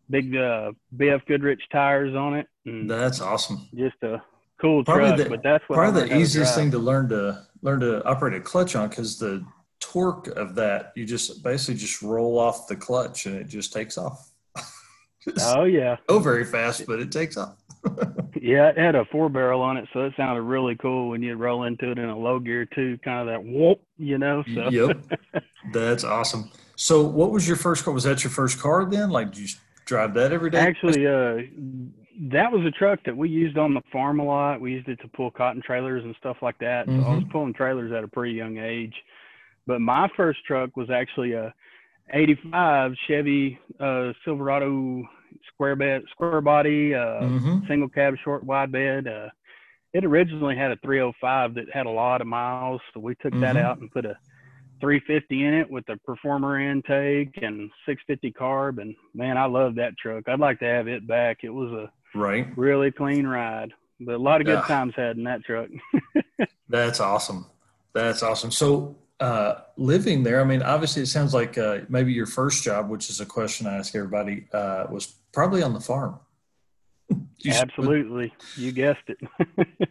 big 0.09 0.37
uh, 0.37 0.71
BF 0.95 1.25
Goodrich 1.25 1.63
tires 1.69 2.15
on 2.15 2.33
it, 2.35 2.47
and 2.65 2.89
That's 2.89 3.19
awesome. 3.19 3.67
just 3.75 4.01
a 4.03 4.21
cool 4.61 4.85
Probably 4.85 5.07
truck. 5.07 5.17
the- 5.17 5.29
but 5.29 5.43
that's 5.43 5.63
what 5.67 5.75
Probably 5.75 6.07
the 6.07 6.17
easiest 6.17 6.55
thing 6.55 6.71
to 6.71 6.77
learn 6.79 7.09
to 7.09 7.45
learn 7.65 7.79
to 7.81 8.05
operate 8.05 8.35
a 8.35 8.39
clutch 8.39 8.75
on 8.75 8.87
because 8.87 9.17
the 9.17 9.43
torque 9.81 10.27
of 10.27 10.55
that 10.55 10.93
you 10.95 11.05
just 11.05 11.43
basically 11.43 11.75
just 11.75 12.01
roll 12.01 12.39
off 12.39 12.67
the 12.67 12.75
clutch 12.75 13.25
and 13.25 13.35
it 13.35 13.47
just 13.47 13.73
takes 13.73 13.97
off. 13.97 14.29
Oh 15.41 15.63
yeah, 15.63 15.95
Go 16.05 16.19
very 16.19 16.45
fast, 16.45 16.85
but 16.85 16.99
it 16.99 17.11
takes 17.11 17.35
off. 17.35 17.57
yeah. 18.39 18.69
It 18.69 18.77
had 18.77 18.93
a 18.93 19.05
four 19.05 19.27
barrel 19.27 19.59
on 19.59 19.75
it, 19.75 19.89
so 19.91 20.01
it 20.01 20.13
sounded 20.15 20.43
really 20.43 20.75
cool 20.75 21.09
when 21.09 21.23
you 21.23 21.35
roll 21.35 21.63
into 21.63 21.89
it 21.89 21.97
in 21.97 22.09
a 22.09 22.15
low 22.15 22.37
gear 22.37 22.63
too. 22.63 22.99
Kind 23.03 23.21
of 23.21 23.33
that 23.33 23.43
whoop, 23.43 23.81
you 23.97 24.19
know. 24.19 24.43
So 24.53 24.69
Yep. 24.69 25.43
That's 25.73 26.03
awesome. 26.03 26.51
So, 26.75 27.01
what 27.01 27.31
was 27.31 27.47
your 27.47 27.57
first 27.57 27.83
car? 27.83 27.91
Was 27.91 28.03
that 28.03 28.23
your 28.23 28.29
first 28.29 28.59
car 28.59 28.85
then? 28.85 29.09
Like, 29.09 29.31
did 29.31 29.49
you 29.49 29.57
drive 29.85 30.13
that 30.13 30.31
every 30.31 30.51
day? 30.51 30.59
Actually, 30.59 31.07
uh, 31.07 31.41
that 32.31 32.51
was 32.51 32.65
a 32.65 32.71
truck 32.71 32.99
that 33.05 33.15
we 33.15 33.29
used 33.29 33.57
on 33.57 33.73
the 33.73 33.81
farm 33.91 34.19
a 34.19 34.23
lot. 34.23 34.61
We 34.61 34.71
used 34.73 34.87
it 34.87 34.99
to 35.01 35.07
pull 35.09 35.31
cotton 35.31 35.61
trailers 35.65 36.03
and 36.03 36.15
stuff 36.17 36.37
like 36.41 36.57
that. 36.59 36.87
So 36.95 37.03
I 37.03 37.13
was 37.13 37.23
pulling 37.31 37.53
trailers 37.53 37.91
at 37.91 38.03
a 38.03 38.07
pretty 38.07 38.33
young 38.33 38.57
age. 38.57 38.93
But 39.67 39.81
my 39.81 40.09
first 40.15 40.39
truck 40.45 40.77
was 40.77 40.89
actually 40.89 41.33
a 41.33 41.53
'85 42.13 42.93
Chevy 43.07 43.59
uh, 43.79 44.13
Silverado 44.23 45.03
square 45.53 45.75
bed, 45.75 46.03
square 46.11 46.41
body, 46.41 46.93
uh, 46.93 47.21
Mhm. 47.29 47.67
single 47.67 47.89
cab, 47.89 48.15
short 48.23 48.43
wide 48.43 48.71
bed. 48.71 49.07
Uh, 49.07 49.29
it 49.93 50.05
originally 50.05 50.55
had 50.55 50.71
a 50.71 50.77
305 50.77 51.53
that 51.55 51.69
had 51.73 51.85
a 51.85 51.89
lot 51.89 52.21
of 52.21 52.27
miles, 52.27 52.81
so 52.93 52.99
we 52.99 53.15
took 53.15 53.33
that 53.39 53.55
Mhm. 53.55 53.63
out 53.63 53.79
and 53.79 53.91
put 53.91 54.05
a 54.05 54.17
350 54.81 55.45
in 55.45 55.53
it 55.53 55.69
with 55.69 55.87
a 55.89 55.97
performer 56.05 56.59
intake 56.59 57.37
and 57.41 57.71
650 57.85 58.31
carb. 58.31 58.79
And 58.81 58.95
man, 59.13 59.37
I 59.37 59.45
love 59.45 59.75
that 59.75 59.97
truck. 59.97 60.27
I'd 60.27 60.39
like 60.39 60.59
to 60.59 60.65
have 60.65 60.87
it 60.87 61.07
back. 61.07 61.43
It 61.43 61.49
was 61.49 61.71
a 61.71 61.91
Right. 62.15 62.47
really 62.57 62.91
clean 62.91 63.27
ride, 63.27 63.73
but 63.99 64.15
a 64.15 64.17
lot 64.17 64.41
of 64.41 64.47
good 64.47 64.53
Yeah. 64.59 64.67
times 64.67 64.93
had 64.95 65.17
in 65.17 65.23
that 65.25 65.43
truck. 65.43 65.69
That's 66.69 66.99
awesome. 66.99 67.45
That's 67.93 68.23
awesome. 68.23 68.51
So, 68.51 68.97
uh, 69.19 69.55
living 69.77 70.23
there, 70.23 70.41
I 70.41 70.43
mean, 70.43 70.61
obviously, 70.61 71.03
it 71.03 71.07
sounds 71.07 71.33
like 71.33 71.57
uh, 71.57 71.79
maybe 71.89 72.11
your 72.11 72.25
first 72.25 72.63
job, 72.63 72.89
which 72.89 73.09
is 73.09 73.19
a 73.21 73.25
question 73.25 73.67
I 73.67 73.77
ask 73.77 73.95
everybody, 73.95 74.47
uh, 74.53 74.85
was 74.89 75.15
probably 75.31 75.61
on 75.63 75.73
the 75.73 75.79
farm. 75.81 76.19
You 77.37 77.51
Absolutely, 77.53 78.33
you 78.55 78.71
guessed 78.71 79.07
it. 79.07 79.19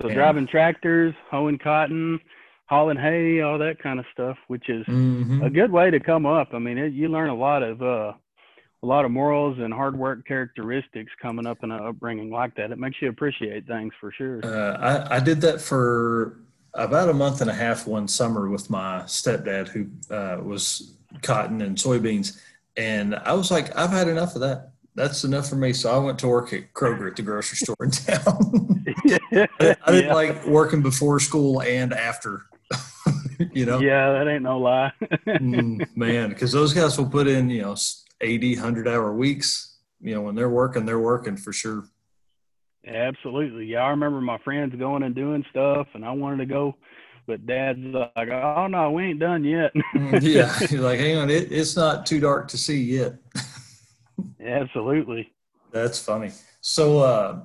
so 0.00 0.08
Yeah. 0.08 0.14
driving 0.14 0.46
tractors, 0.46 1.14
hoeing 1.30 1.58
cotton, 1.58 2.18
hauling 2.66 2.96
hay, 2.96 3.42
all 3.42 3.58
that 3.58 3.78
kind 3.78 3.98
of 4.00 4.06
stuff, 4.12 4.38
which 4.48 4.70
is 4.70 4.86
Mhm. 4.86 5.44
a 5.44 5.50
good 5.50 5.70
way 5.70 5.90
to 5.90 6.00
come 6.00 6.24
up. 6.24 6.54
I 6.54 6.58
mean, 6.58 6.78
it, 6.78 6.94
you 6.94 7.08
learn 7.08 7.28
a 7.28 7.34
lot 7.34 7.62
of 7.62 7.82
uh, 7.82 8.12
a 8.84 8.86
lot 8.86 9.06
of 9.06 9.10
morals 9.10 9.58
and 9.58 9.72
hard 9.72 9.98
work 9.98 10.26
characteristics 10.28 11.10
coming 11.20 11.46
up 11.46 11.64
in 11.64 11.70
an 11.70 11.82
upbringing 11.82 12.30
like 12.30 12.54
that. 12.54 12.70
It 12.70 12.78
makes 12.78 13.00
you 13.00 13.08
appreciate 13.08 13.66
things 13.66 13.94
for 13.98 14.12
sure. 14.12 14.40
Uh, 14.44 14.76
I, 15.08 15.16
I 15.16 15.20
did 15.20 15.40
that 15.40 15.58
for 15.58 16.40
about 16.74 17.08
a 17.08 17.14
month 17.14 17.40
and 17.40 17.48
a 17.48 17.54
half 17.54 17.86
one 17.86 18.06
summer 18.06 18.50
with 18.50 18.68
my 18.68 19.00
stepdad, 19.06 19.68
who 19.68 19.86
uh, 20.14 20.38
was 20.42 20.96
cotton 21.22 21.62
and 21.62 21.78
soybeans. 21.78 22.38
And 22.76 23.14
I 23.14 23.32
was 23.32 23.50
like, 23.50 23.74
I've 23.74 23.88
had 23.88 24.06
enough 24.06 24.34
of 24.34 24.42
that. 24.42 24.72
That's 24.94 25.24
enough 25.24 25.48
for 25.48 25.56
me. 25.56 25.72
So 25.72 25.90
I 25.90 25.96
went 25.96 26.18
to 26.18 26.28
work 26.28 26.52
at 26.52 26.74
Kroger 26.74 27.08
at 27.08 27.16
the 27.16 27.22
grocery 27.22 27.56
store 27.56 27.76
in 27.80 27.90
town. 27.90 28.84
I, 29.06 29.48
didn't 29.86 30.04
Yeah. 30.04 30.14
like 30.14 30.44
working 30.46 30.82
before 30.82 31.20
school 31.20 31.62
and 31.62 31.94
after. 31.94 32.42
you 33.52 33.64
know? 33.64 33.80
Yeah, 33.80 34.12
that 34.12 34.28
ain't 34.28 34.42
no 34.42 34.58
lie. 34.58 34.92
mm, 35.26 35.96
man, 35.96 36.28
because 36.28 36.52
those 36.52 36.74
guys 36.74 36.98
will 36.98 37.08
put 37.08 37.26
in, 37.26 37.48
you 37.48 37.62
know, 37.62 37.76
80, 38.24 38.56
100 38.56 38.88
hour 38.88 39.14
weeks. 39.14 39.76
You 40.00 40.14
know, 40.14 40.22
when 40.22 40.34
they're 40.34 40.50
working, 40.50 40.84
they're 40.84 40.98
working 40.98 41.36
for 41.36 41.52
sure. 41.52 41.84
Absolutely. 42.86 43.66
Yeah, 43.66 43.84
I 43.84 43.90
remember 43.90 44.20
my 44.20 44.38
friends 44.38 44.74
going 44.78 45.02
and 45.02 45.14
doing 45.14 45.44
stuff, 45.50 45.86
and 45.94 46.04
I 46.04 46.10
wanted 46.10 46.38
to 46.38 46.46
go, 46.46 46.76
but 47.26 47.46
Dad's 47.46 47.78
like, 47.78 48.28
"Oh 48.28 48.66
no, 48.66 48.90
we 48.90 49.04
ain't 49.04 49.20
done 49.20 49.44
yet." 49.44 49.72
Mm, 49.94 50.20
yeah, 50.22 50.58
he's 50.58 50.72
like, 50.80 50.98
"Hang 50.98 51.16
on, 51.16 51.30
it, 51.30 51.50
it's 51.50 51.76
not 51.76 52.04
too 52.04 52.20
dark 52.20 52.48
to 52.48 52.58
see 52.58 52.82
yet." 52.82 53.14
Absolutely. 54.44 55.32
That's 55.72 55.98
funny. 55.98 56.32
So, 56.60 56.98
uh, 56.98 57.40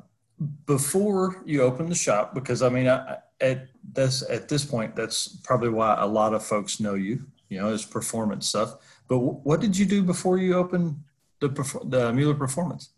before 0.65 1.41
you 1.45 1.61
open 1.61 1.89
the 1.89 1.95
shop, 1.95 2.33
because 2.33 2.61
I 2.61 2.69
mean, 2.69 2.87
I, 2.87 3.17
at 3.39 3.67
this 3.93 4.23
at 4.29 4.49
this 4.49 4.65
point, 4.65 4.95
that's 4.95 5.27
probably 5.43 5.69
why 5.69 5.95
a 5.99 6.07
lot 6.07 6.33
of 6.33 6.43
folks 6.43 6.79
know 6.79 6.95
you. 6.95 7.25
You 7.49 7.59
know, 7.59 7.69
is 7.69 7.85
performance 7.85 8.47
stuff. 8.47 8.75
But 9.09 9.15
w- 9.15 9.39
what 9.43 9.59
did 9.59 9.77
you 9.77 9.85
do 9.85 10.03
before 10.03 10.37
you 10.37 10.53
opened 10.53 10.95
the 11.41 11.49
the 11.85 12.13
Mueller 12.13 12.35
Performance? 12.35 12.91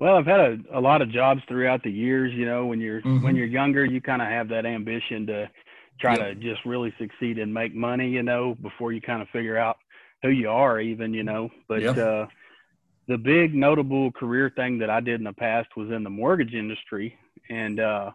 Well, 0.00 0.16
I've 0.16 0.26
had 0.26 0.40
a, 0.40 0.58
a 0.74 0.80
lot 0.80 1.00
of 1.00 1.10
jobs 1.12 1.42
throughout 1.46 1.84
the 1.84 1.90
years. 1.90 2.32
You 2.34 2.44
know, 2.44 2.66
when 2.66 2.80
you're 2.80 3.00
mm-hmm. 3.00 3.22
when 3.22 3.36
you're 3.36 3.46
younger, 3.46 3.84
you 3.84 4.00
kind 4.00 4.20
of 4.20 4.28
have 4.28 4.48
that 4.48 4.66
ambition 4.66 5.26
to 5.28 5.48
try 6.00 6.16
yep. 6.16 6.20
to 6.20 6.34
just 6.34 6.64
really 6.66 6.92
succeed 6.98 7.38
and 7.38 7.54
make 7.54 7.74
money. 7.74 8.08
You 8.08 8.24
know, 8.24 8.56
before 8.60 8.92
you 8.92 9.00
kind 9.00 9.22
of 9.22 9.28
figure 9.28 9.56
out 9.56 9.76
who 10.22 10.30
you 10.30 10.50
are, 10.50 10.80
even. 10.80 11.14
You 11.14 11.22
know, 11.22 11.50
but 11.68 11.82
yep. 11.82 11.96
uh, 11.96 12.26
the 13.06 13.16
big 13.16 13.54
notable 13.54 14.10
career 14.10 14.52
thing 14.54 14.78
that 14.78 14.90
I 14.90 14.98
did 14.98 15.20
in 15.20 15.24
the 15.24 15.32
past 15.32 15.68
was 15.76 15.90
in 15.90 16.02
the 16.02 16.10
mortgage 16.10 16.54
industry, 16.54 17.16
and 17.48 17.78
uh, 17.78 18.10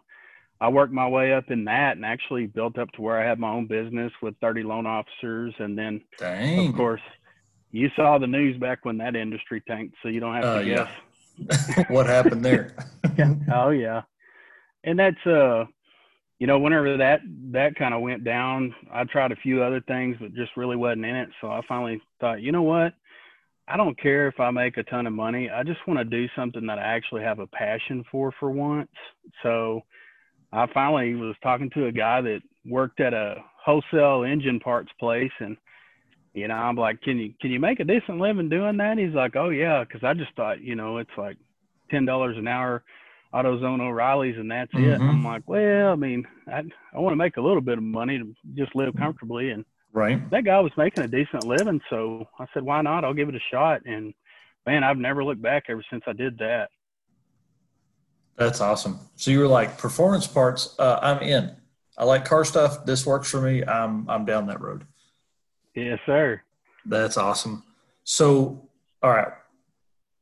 I 0.60 0.68
worked 0.68 0.92
my 0.92 1.06
way 1.06 1.32
up 1.32 1.50
in 1.50 1.64
that 1.66 1.96
and 1.96 2.04
actually 2.04 2.46
built 2.46 2.78
up 2.78 2.90
to 2.92 3.02
where 3.02 3.20
I 3.20 3.28
had 3.28 3.38
my 3.38 3.50
own 3.50 3.66
business 3.66 4.12
with 4.20 4.34
30 4.40 4.64
loan 4.64 4.86
officers. 4.86 5.54
And 5.58 5.78
then, 5.78 6.00
Dang. 6.18 6.68
of 6.68 6.74
course, 6.74 7.00
you 7.70 7.90
saw 7.94 8.18
the 8.18 8.26
news 8.26 8.58
back 8.58 8.84
when 8.84 8.98
that 8.98 9.14
industry 9.14 9.62
tanked, 9.66 9.96
so 10.02 10.08
you 10.08 10.20
don't 10.20 10.34
have 10.34 10.42
to 10.42 10.48
uh, 10.48 10.62
guess. 10.62 10.88
Yeah. 11.38 11.84
what 11.88 12.06
happened 12.06 12.44
there? 12.44 12.74
oh 13.52 13.70
yeah, 13.70 14.02
and 14.82 14.98
that's 14.98 15.24
uh, 15.24 15.66
you 16.38 16.46
know, 16.46 16.58
whenever 16.58 16.96
that 16.96 17.20
that 17.52 17.76
kind 17.76 17.94
of 17.94 18.00
went 18.00 18.24
down, 18.24 18.74
I 18.92 19.04
tried 19.04 19.32
a 19.32 19.36
few 19.36 19.62
other 19.62 19.80
things, 19.80 20.16
but 20.20 20.34
just 20.34 20.56
really 20.56 20.76
wasn't 20.76 21.04
in 21.04 21.16
it. 21.16 21.28
So 21.40 21.48
I 21.48 21.60
finally 21.68 22.00
thought, 22.20 22.42
you 22.42 22.52
know 22.52 22.62
what? 22.62 22.94
I 23.66 23.76
don't 23.76 24.00
care 24.00 24.28
if 24.28 24.40
I 24.40 24.50
make 24.50 24.78
a 24.78 24.82
ton 24.84 25.06
of 25.06 25.12
money. 25.12 25.50
I 25.50 25.62
just 25.62 25.86
want 25.86 25.98
to 25.98 26.04
do 26.04 26.26
something 26.34 26.66
that 26.66 26.78
I 26.78 26.82
actually 26.82 27.22
have 27.22 27.38
a 27.38 27.46
passion 27.46 28.04
for 28.10 28.32
for 28.38 28.50
once. 28.50 28.90
So 29.42 29.82
I 30.52 30.66
finally 30.72 31.14
was 31.14 31.36
talking 31.42 31.70
to 31.70 31.86
a 31.86 31.92
guy 31.92 32.20
that 32.20 32.40
worked 32.64 33.00
at 33.00 33.14
a 33.14 33.36
wholesale 33.64 34.24
engine 34.24 34.60
parts 34.60 34.90
place 34.98 35.32
and 35.40 35.56
you 36.34 36.46
know, 36.46 36.54
I'm 36.54 36.76
like, 36.76 37.02
can 37.02 37.18
you 37.18 37.32
can 37.40 37.50
you 37.50 37.58
make 37.58 37.80
a 37.80 37.84
decent 37.84 38.18
living 38.18 38.48
doing 38.48 38.76
that? 38.76 38.98
He's 38.98 39.14
like, 39.14 39.34
oh 39.34 39.48
yeah, 39.50 39.82
because 39.82 40.04
I 40.04 40.14
just 40.14 40.34
thought, 40.36 40.60
you 40.60 40.76
know, 40.76 40.98
it's 40.98 41.10
like 41.16 41.36
ten 41.90 42.04
dollars 42.04 42.36
an 42.38 42.46
hour, 42.46 42.84
AutoZone 43.34 43.80
O'Reilly's, 43.80 44.36
and 44.36 44.50
that's 44.50 44.72
mm-hmm. 44.72 44.90
it. 44.90 45.00
I'm 45.00 45.24
like, 45.24 45.42
well, 45.46 45.92
I 45.92 45.96
mean, 45.96 46.26
I 46.46 46.62
I 46.94 46.98
want 46.98 47.12
to 47.12 47.16
make 47.16 47.36
a 47.38 47.42
little 47.42 47.60
bit 47.60 47.78
of 47.78 47.84
money 47.84 48.18
to 48.18 48.34
just 48.54 48.76
live 48.76 48.94
comfortably, 48.96 49.50
and 49.50 49.64
right, 49.92 50.30
that 50.30 50.44
guy 50.44 50.60
was 50.60 50.72
making 50.76 51.04
a 51.04 51.08
decent 51.08 51.44
living, 51.44 51.80
so 51.90 52.28
I 52.38 52.46
said, 52.54 52.62
why 52.62 52.82
not? 52.82 53.04
I'll 53.04 53.14
give 53.14 53.28
it 53.28 53.34
a 53.34 53.50
shot, 53.50 53.82
and 53.84 54.14
man, 54.66 54.84
I've 54.84 54.98
never 54.98 55.24
looked 55.24 55.42
back 55.42 55.64
ever 55.68 55.84
since 55.90 56.04
I 56.06 56.12
did 56.12 56.38
that. 56.38 56.68
That's 58.38 58.60
awesome. 58.60 59.00
So 59.16 59.32
you 59.32 59.40
were 59.40 59.48
like 59.48 59.78
performance 59.78 60.26
parts. 60.26 60.76
Uh, 60.78 61.00
I'm 61.02 61.20
in. 61.20 61.56
I 61.98 62.04
like 62.04 62.24
car 62.24 62.44
stuff. 62.44 62.86
This 62.86 63.04
works 63.04 63.28
for 63.28 63.40
me. 63.40 63.64
I'm 63.64 64.08
I'm 64.08 64.24
down 64.24 64.46
that 64.46 64.60
road. 64.60 64.86
Yes, 65.74 65.98
sir. 66.06 66.40
That's 66.86 67.16
awesome. 67.16 67.64
So, 68.04 68.68
all 69.02 69.10
right. 69.10 69.32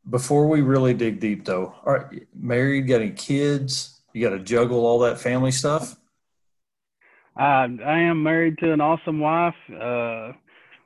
Before 0.09 0.49
we 0.49 0.63
really 0.63 0.95
dig 0.95 1.21
deep, 1.21 1.45
though, 1.45 1.75
all 1.85 1.93
right, 1.93 2.27
married, 2.35 2.87
got 2.87 3.03
any 3.03 3.11
kids? 3.11 4.01
You 4.13 4.27
got 4.27 4.35
to 4.35 4.43
juggle 4.43 4.87
all 4.87 5.01
that 5.01 5.21
family 5.21 5.51
stuff. 5.51 5.97
I 7.37 7.69
I 7.85 7.99
am 7.99 8.23
married 8.23 8.59
to 8.59 8.73
an 8.73 8.81
awesome 8.81 9.21
wife. 9.21 9.55
Uh, 9.69 10.33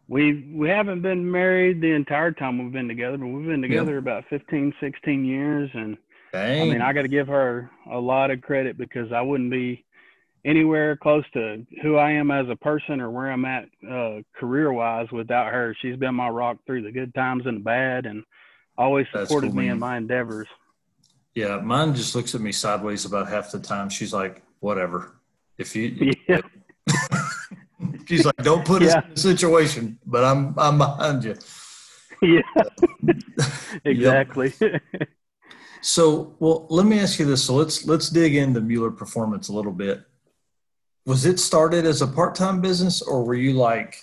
we 0.08 0.50
we 0.52 0.68
haven't 0.68 1.02
been 1.02 1.30
married 1.30 1.80
the 1.80 1.92
entire 1.92 2.32
time 2.32 2.58
we've 2.58 2.72
been 2.72 2.88
together, 2.88 3.18
but 3.18 3.26
we've 3.28 3.46
been 3.46 3.62
together 3.62 3.94
yep. 3.94 4.02
about 4.02 4.24
15, 4.30 4.74
16 4.80 5.24
years, 5.24 5.70
and 5.74 5.96
Dang. 6.32 6.62
I 6.62 6.72
mean, 6.72 6.82
I 6.82 6.92
got 6.92 7.02
to 7.02 7.08
give 7.08 7.26
her 7.28 7.70
a 7.90 7.98
lot 7.98 8.30
of 8.30 8.40
credit 8.40 8.78
because 8.78 9.12
I 9.12 9.20
wouldn't 9.20 9.50
be 9.50 9.84
anywhere 10.44 10.96
close 10.96 11.24
to 11.34 11.66
who 11.82 11.96
I 11.96 12.12
am 12.12 12.30
as 12.30 12.48
a 12.48 12.56
person 12.56 13.00
or 13.00 13.10
where 13.10 13.30
I'm 13.30 13.44
at 13.44 13.64
uh, 13.88 14.20
career 14.34 14.72
wise 14.72 15.10
without 15.10 15.52
her. 15.52 15.76
She's 15.80 15.96
been 15.96 16.14
my 16.14 16.28
rock 16.28 16.58
through 16.66 16.82
the 16.82 16.92
good 16.92 17.14
times 17.14 17.46
and 17.46 17.58
the 17.58 17.64
bad, 17.64 18.06
and 18.06 18.24
always 18.78 19.06
supported 19.12 19.48
cool, 19.48 19.56
me 19.56 19.66
man. 19.66 19.72
in 19.72 19.78
my 19.78 19.96
endeavors. 19.96 20.48
Yeah, 21.34 21.58
mine 21.58 21.94
just 21.94 22.14
looks 22.14 22.34
at 22.34 22.40
me 22.40 22.52
sideways 22.52 23.04
about 23.04 23.28
half 23.28 23.52
the 23.52 23.60
time. 23.60 23.88
She's 23.88 24.12
like, 24.12 24.42
"Whatever." 24.60 25.16
If 25.58 25.76
you, 25.76 26.14
yeah. 26.28 26.40
she's 28.06 28.24
like, 28.24 28.36
"Don't 28.38 28.64
put 28.64 28.82
us 28.82 28.94
in 28.94 29.12
a 29.12 29.16
situation," 29.16 29.98
but 30.06 30.24
I'm 30.24 30.54
I'm 30.58 30.78
behind 30.78 31.24
you. 31.24 31.36
Yeah, 32.22 32.42
exactly. 33.82 34.52
So, 35.82 36.36
well, 36.38 36.66
let 36.68 36.86
me 36.86 37.00
ask 37.00 37.18
you 37.18 37.24
this. 37.24 37.44
So 37.44 37.54
let's 37.54 37.86
let's 37.86 38.10
dig 38.10 38.36
into 38.36 38.60
Mueller 38.60 38.90
Performance 38.90 39.48
a 39.48 39.52
little 39.52 39.72
bit. 39.72 40.02
Was 41.06 41.24
it 41.24 41.40
started 41.40 41.86
as 41.86 42.02
a 42.02 42.06
part-time 42.06 42.60
business, 42.60 43.00
or 43.02 43.24
were 43.24 43.34
you 43.34 43.54
like 43.54 43.96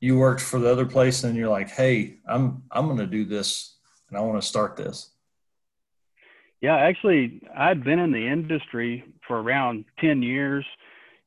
you 0.00 0.16
worked 0.16 0.40
for 0.40 0.58
the 0.58 0.70
other 0.70 0.86
place 0.86 1.24
and 1.24 1.36
you're 1.36 1.48
like, 1.48 1.70
hey, 1.70 2.18
I'm 2.28 2.62
I'm 2.70 2.86
going 2.86 2.98
to 2.98 3.06
do 3.06 3.24
this 3.24 3.76
and 4.08 4.16
I 4.16 4.20
want 4.20 4.40
to 4.40 4.46
start 4.46 4.76
this? 4.76 5.10
Yeah, 6.60 6.76
actually, 6.76 7.42
I'd 7.56 7.84
been 7.84 7.98
in 7.98 8.12
the 8.12 8.26
industry 8.26 9.04
for 9.26 9.40
around 9.40 9.84
ten 9.98 10.22
years. 10.22 10.64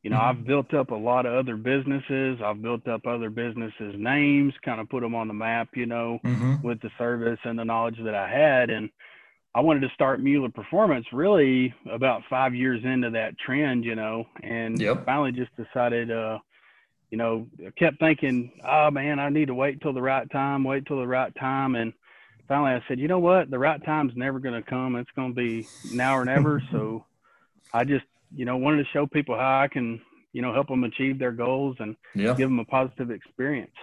You 0.02 0.10
know, 0.10 0.18
mm-hmm. 0.18 0.40
I've 0.40 0.48
built 0.48 0.74
up 0.74 0.92
a 0.92 0.96
lot 0.96 1.26
of 1.26 1.34
other 1.34 1.58
businesses. 1.58 2.40
I've 2.44 2.62
built 2.62 2.88
up 2.88 3.06
other 3.06 3.30
businesses' 3.30 3.96
names, 3.98 4.54
kind 4.64 4.80
of 4.80 4.88
put 4.90 5.02
them 5.02 5.14
on 5.14 5.28
the 5.28 5.34
map. 5.34 5.70
You 5.76 5.86
know, 5.86 6.20
mm-hmm. 6.24 6.66
with 6.66 6.80
the 6.82 6.90
service 6.98 7.40
and 7.44 7.60
the 7.60 7.66
knowledge 7.66 7.98
that 8.04 8.16
I 8.16 8.30
had, 8.30 8.70
and 8.70 8.90
I 9.56 9.62
wanted 9.62 9.82
to 9.82 9.94
start 9.96 10.22
Mueller 10.22 10.50
Performance 10.50 11.08
really 11.12 11.74
about 11.92 12.22
five 12.30 12.54
years 12.54 12.82
into 12.84 13.10
that 13.12 13.38
trend, 13.40 13.84
you 13.84 13.96
know, 13.96 14.26
and 14.44 14.80
yep. 14.80 15.06
finally 15.06 15.32
just 15.32 15.50
decided, 15.56 16.12
uh, 16.12 16.38
you 17.10 17.18
know, 17.18 17.48
kept 17.78 18.00
thinking, 18.00 18.52
oh 18.64 18.92
man, 18.92 19.20
I 19.20 19.30
need 19.30 19.48
to 19.48 19.56
wait 19.56 19.82
till 19.82 19.94
the 19.94 20.02
right 20.02 20.30
time, 20.30 20.64
wait 20.64 20.86
till 20.86 21.00
the 21.00 21.08
right 21.08 21.34
time. 21.36 21.74
And 21.76 21.94
finally 22.48 22.72
I 22.72 22.84
said, 22.88 23.00
you 23.00 23.08
know 23.08 23.18
what, 23.18 23.50
the 23.50 23.58
right 23.58 23.84
time's 23.84 24.14
never 24.16 24.40
going 24.40 24.62
to 24.62 24.70
come. 24.70 24.96
It's 24.96 25.10
going 25.16 25.34
to 25.34 25.36
be 25.36 25.68
now 25.92 26.16
or 26.16 26.26
never. 26.26 26.62
so 26.72 27.06
I 27.74 27.86
just, 27.86 28.06
you 28.36 28.46
know, 28.46 28.58
wanted 28.58 28.84
to 28.84 28.90
show 28.92 29.08
people 29.08 29.36
how 29.36 29.62
I 29.62 29.68
can, 29.68 30.00
you 30.32 30.44
know, 30.44 30.54
help 30.54 30.68
them 30.68 30.84
achieve 30.84 31.18
their 31.18 31.32
goals 31.32 31.76
and 31.80 31.96
give 32.38 32.38
them 32.38 32.60
a 32.60 32.66
positive 32.66 33.10
experience. 33.10 33.76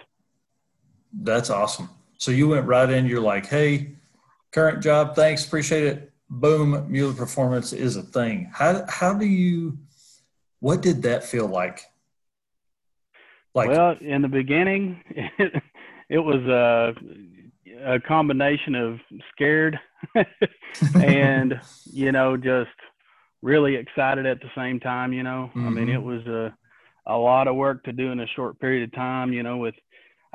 That's 1.13 1.51
awesome. 1.51 1.91
So 2.19 2.31
you 2.31 2.47
went 2.49 2.67
right 2.67 2.89
in, 2.89 3.07
you're 3.07 3.21
like, 3.21 3.47
Hey, 3.47 3.97
current 4.53 4.83
job. 4.83 5.15
Thanks, 5.15 5.47
appreciate 5.47 5.85
it. 5.85 6.13
Boom, 6.29 6.91
Mueller 6.91 7.15
Performance 7.15 7.73
is 7.73 7.97
a 7.97 8.03
thing. 8.03 8.51
How 8.53 8.85
how 8.89 9.15
do 9.15 9.27
you? 9.27 9.79
What 10.61 10.83
did 10.83 11.03
that 11.03 11.25
feel 11.25 11.47
like? 11.47 11.81
Like 13.55 13.71
well, 13.71 13.97
in 14.01 14.23
the 14.23 14.29
beginning, 14.29 15.03
it, 15.09 15.63
it 16.11 16.19
was 16.19 16.43
a, 16.47 16.95
a 17.95 18.01
combination 18.01 18.75
of 18.75 18.99
scared 19.33 19.79
and 20.95 21.61
you 21.85 22.13
know 22.13 22.37
just 22.37 22.71
really 23.43 23.77
excited 23.77 24.27
at 24.27 24.41
the 24.41 24.51
same 24.57 24.81
time. 24.81 25.13
You 25.13 25.23
know, 25.23 25.51
mm-hmm. 25.51 25.67
I 25.67 25.71
mean, 25.71 25.89
it 25.89 26.01
mm-hmm. 26.01 26.07
was 26.07 26.27
a 26.27 26.55
a 27.09 27.17
lot 27.17 27.47
of 27.47 27.55
work 27.55 27.85
to 27.85 27.93
do 27.93 28.11
in 28.11 28.21
a 28.21 28.27
short 28.35 28.59
period 28.59 28.83
of 28.83 28.95
time. 28.95 29.33
You 29.33 29.43
know, 29.43 29.59
with 29.59 29.75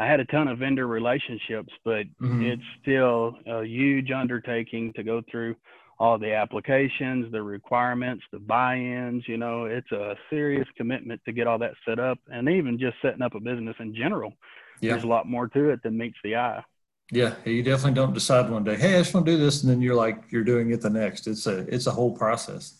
I 0.01 0.07
had 0.07 0.19
a 0.19 0.25
ton 0.25 0.47
of 0.47 0.57
vendor 0.57 0.87
relationships, 0.87 1.71
but 1.85 2.07
mm-hmm. 2.19 2.43
it's 2.43 2.63
still 2.81 3.35
a 3.45 3.63
huge 3.63 4.09
undertaking 4.09 4.93
to 4.93 5.03
go 5.03 5.21
through 5.29 5.55
all 5.99 6.17
the 6.17 6.33
applications, 6.33 7.31
the 7.31 7.43
requirements, 7.43 8.23
the 8.31 8.39
buy-ins. 8.39 9.23
You 9.27 9.37
know, 9.37 9.65
it's 9.65 9.91
a 9.91 10.15
serious 10.31 10.67
commitment 10.75 11.21
to 11.25 11.31
get 11.31 11.45
all 11.45 11.59
that 11.59 11.73
set 11.87 11.99
up, 11.99 12.17
and 12.31 12.49
even 12.49 12.79
just 12.79 12.95
setting 13.03 13.21
up 13.21 13.35
a 13.35 13.39
business 13.39 13.75
in 13.79 13.93
general. 13.93 14.33
Yeah. 14.79 14.93
There's 14.93 15.03
a 15.03 15.07
lot 15.07 15.29
more 15.29 15.47
to 15.49 15.69
it 15.69 15.83
than 15.83 15.99
meets 15.99 16.17
the 16.23 16.35
eye. 16.35 16.63
Yeah, 17.11 17.35
you 17.45 17.61
definitely 17.61 17.93
don't 17.93 18.15
decide 18.15 18.49
one 18.49 18.63
day, 18.63 18.77
hey, 18.77 18.95
I 18.95 18.99
just 18.99 19.13
want 19.13 19.27
to 19.27 19.33
do 19.33 19.37
this, 19.37 19.61
and 19.61 19.71
then 19.71 19.81
you're 19.81 19.93
like 19.93 20.23
you're 20.31 20.43
doing 20.43 20.71
it 20.71 20.81
the 20.81 20.89
next. 20.89 21.27
It's 21.27 21.45
a 21.45 21.59
it's 21.71 21.85
a 21.85 21.91
whole 21.91 22.17
process. 22.17 22.73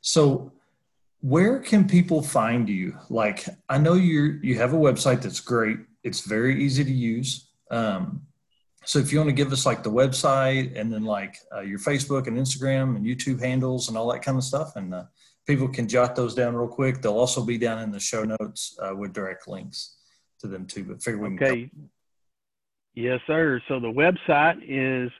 So, 0.00 0.50
where 1.20 1.58
can 1.58 1.86
people 1.86 2.22
find 2.22 2.66
you? 2.66 2.96
Like, 3.10 3.44
I 3.68 3.76
know 3.76 3.92
you 3.92 4.40
you 4.42 4.56
have 4.56 4.72
a 4.72 4.78
website 4.78 5.20
that's 5.20 5.40
great 5.40 5.76
it's 6.04 6.20
very 6.20 6.62
easy 6.62 6.84
to 6.84 6.92
use. 6.92 7.48
Um, 7.70 8.22
so 8.84 8.98
if 8.98 9.12
you 9.12 9.18
want 9.18 9.28
to 9.28 9.34
give 9.34 9.52
us 9.52 9.64
like 9.64 9.82
the 9.82 9.90
website 9.90 10.78
and 10.78 10.92
then 10.92 11.04
like 11.04 11.36
uh, 11.54 11.60
your 11.60 11.78
Facebook 11.78 12.26
and 12.26 12.36
Instagram 12.36 12.96
and 12.96 13.06
YouTube 13.06 13.40
handles 13.40 13.88
and 13.88 13.96
all 13.96 14.10
that 14.12 14.22
kind 14.22 14.36
of 14.36 14.44
stuff, 14.44 14.76
and 14.76 14.92
uh, 14.92 15.04
people 15.46 15.68
can 15.68 15.88
jot 15.88 16.16
those 16.16 16.34
down 16.34 16.56
real 16.56 16.68
quick. 16.68 17.00
They'll 17.00 17.18
also 17.18 17.44
be 17.44 17.58
down 17.58 17.78
in 17.80 17.90
the 17.92 18.00
show 18.00 18.24
notes 18.24 18.76
uh, 18.82 18.94
with 18.94 19.12
direct 19.12 19.46
links 19.46 19.96
to 20.40 20.48
them 20.48 20.66
too. 20.66 20.84
But 20.84 21.02
figure 21.02 21.20
we 21.20 21.34
okay. 21.36 21.70
Yes, 22.94 23.20
sir. 23.26 23.60
So 23.68 23.80
the 23.80 23.86
website 23.86 24.58
is 24.68 25.10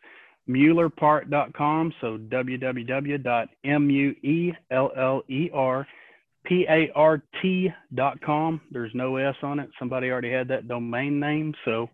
muellerpart.com. 0.49 1.95
So 2.01 2.19
www.muellerpart.com. 6.51 8.61
There's 8.71 8.95
no 8.95 9.17
S 9.17 9.37
on 9.43 9.61
it. 9.61 9.71
Somebody 9.79 10.11
already 10.11 10.31
had 10.31 10.49
that 10.49 10.69
domain 10.69 11.21
name. 11.21 11.55
So 11.65 11.89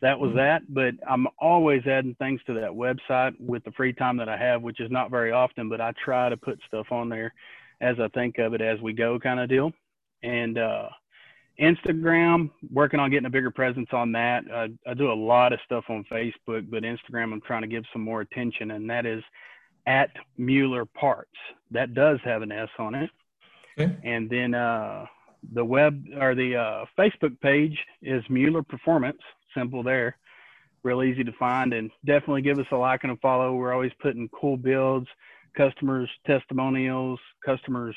that 0.00 0.18
was 0.18 0.30
mm-hmm. 0.30 0.38
that. 0.38 0.62
But 0.68 0.94
I'm 1.08 1.26
always 1.38 1.86
adding 1.86 2.16
things 2.16 2.40
to 2.46 2.54
that 2.54 2.70
website 2.70 3.34
with 3.38 3.64
the 3.64 3.72
free 3.72 3.92
time 3.92 4.16
that 4.18 4.28
I 4.28 4.36
have, 4.36 4.62
which 4.62 4.80
is 4.80 4.90
not 4.90 5.10
very 5.10 5.32
often, 5.32 5.68
but 5.68 5.80
I 5.80 5.92
try 6.04 6.28
to 6.28 6.36
put 6.36 6.60
stuff 6.66 6.86
on 6.90 7.08
there 7.08 7.32
as 7.80 7.96
I 8.00 8.08
think 8.08 8.38
of 8.38 8.54
it 8.54 8.60
as 8.60 8.80
we 8.80 8.92
go 8.92 9.18
kind 9.18 9.40
of 9.40 9.48
deal. 9.48 9.72
And, 10.22 10.58
uh, 10.58 10.88
Instagram, 11.60 12.50
working 12.72 12.98
on 12.98 13.10
getting 13.10 13.26
a 13.26 13.30
bigger 13.30 13.50
presence 13.50 13.88
on 13.92 14.10
that. 14.12 14.42
Uh, 14.50 14.68
I 14.88 14.94
do 14.94 15.12
a 15.12 15.14
lot 15.14 15.52
of 15.52 15.60
stuff 15.64 15.84
on 15.90 16.04
Facebook, 16.10 16.70
but 16.70 16.82
Instagram, 16.82 17.32
I'm 17.32 17.42
trying 17.42 17.60
to 17.60 17.68
give 17.68 17.84
some 17.92 18.02
more 18.02 18.22
attention, 18.22 18.70
and 18.70 18.88
that 18.88 19.04
is 19.04 19.22
at 19.86 20.10
Mueller 20.38 20.86
Parts. 20.86 21.30
That 21.70 21.94
does 21.94 22.18
have 22.24 22.42
an 22.42 22.52
S 22.52 22.68
on 22.78 22.94
it. 22.94 23.10
Okay. 23.78 23.96
And 24.04 24.28
then 24.28 24.54
uh, 24.54 25.06
the 25.52 25.64
web 25.64 26.04
or 26.20 26.34
the 26.34 26.56
uh, 26.56 26.84
Facebook 26.98 27.40
page 27.40 27.78
is 28.02 28.22
Mueller 28.28 28.62
Performance. 28.62 29.20
Simple 29.56 29.82
there, 29.82 30.16
real 30.82 31.02
easy 31.02 31.24
to 31.24 31.32
find, 31.32 31.72
and 31.72 31.90
definitely 32.04 32.42
give 32.42 32.58
us 32.58 32.66
a 32.72 32.76
like 32.76 33.00
and 33.02 33.12
a 33.12 33.16
follow. 33.16 33.54
We're 33.54 33.72
always 33.72 33.92
putting 34.00 34.28
cool 34.28 34.56
builds, 34.56 35.08
customers' 35.56 36.10
testimonials, 36.26 37.20
customers' 37.44 37.96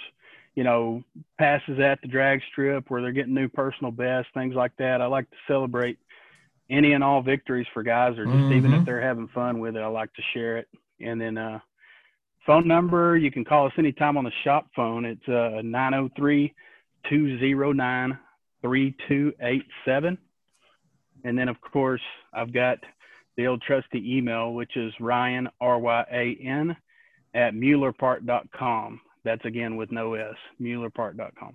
you 0.56 0.64
know, 0.64 1.04
passes 1.38 1.80
at 1.80 2.02
the 2.02 2.08
drag 2.08 2.42
strip 2.50 2.90
where 2.90 3.02
they're 3.02 3.12
getting 3.12 3.34
new 3.34 3.50
personal 3.50 3.92
best, 3.92 4.28
things 4.34 4.56
like 4.56 4.72
that. 4.78 5.02
I 5.02 5.06
like 5.06 5.30
to 5.30 5.38
celebrate 5.48 6.00
any 6.70 6.94
and 6.94 7.04
all 7.04 7.22
victories 7.22 7.68
for 7.74 7.84
guys, 7.84 8.18
or 8.18 8.26
just 8.26 8.38
mm-hmm. 8.38 8.54
even 8.54 8.72
if 8.72 8.78
mm-hmm. 8.78 8.86
they're 8.86 9.02
having 9.02 9.28
fun 9.28 9.60
with 9.60 9.76
it, 9.76 9.82
I 9.82 9.88
like 9.88 10.14
to 10.14 10.22
share 10.34 10.58
it. 10.58 10.68
And 11.00 11.20
then, 11.20 11.38
uh, 11.38 11.60
phone 12.46 12.68
number, 12.68 13.18
you 13.18 13.32
can 13.32 13.44
call 13.44 13.68
us 13.68 13.74
anytime 13.78 14.18
on 14.18 14.24
the 14.24 14.32
shop 14.44 14.68
phone. 14.76 15.06
It's 15.06 15.28
uh, 15.28 15.62
903 15.64 16.54
209 17.10 18.18
3287. 18.62 20.18
And 21.24 21.38
then, 21.38 21.50
of 21.50 21.60
course, 21.62 22.02
I've 22.34 22.54
got 22.54 22.78
the 23.38 23.48
old 23.48 23.62
trusty 23.62 24.18
email, 24.18 24.54
which 24.54 24.78
is 24.78 24.94
Ryan, 25.00 25.50
R 25.60 25.80
Y 25.80 26.06
A 26.12 26.48
N, 26.48 26.76
at 27.34 27.54
MuellerPart.com. 27.54 29.02
That's 29.24 29.44
again 29.46 29.76
with 29.76 29.92
no 29.92 30.14
S, 30.14 30.36
MuellerPart.com. 30.62 31.54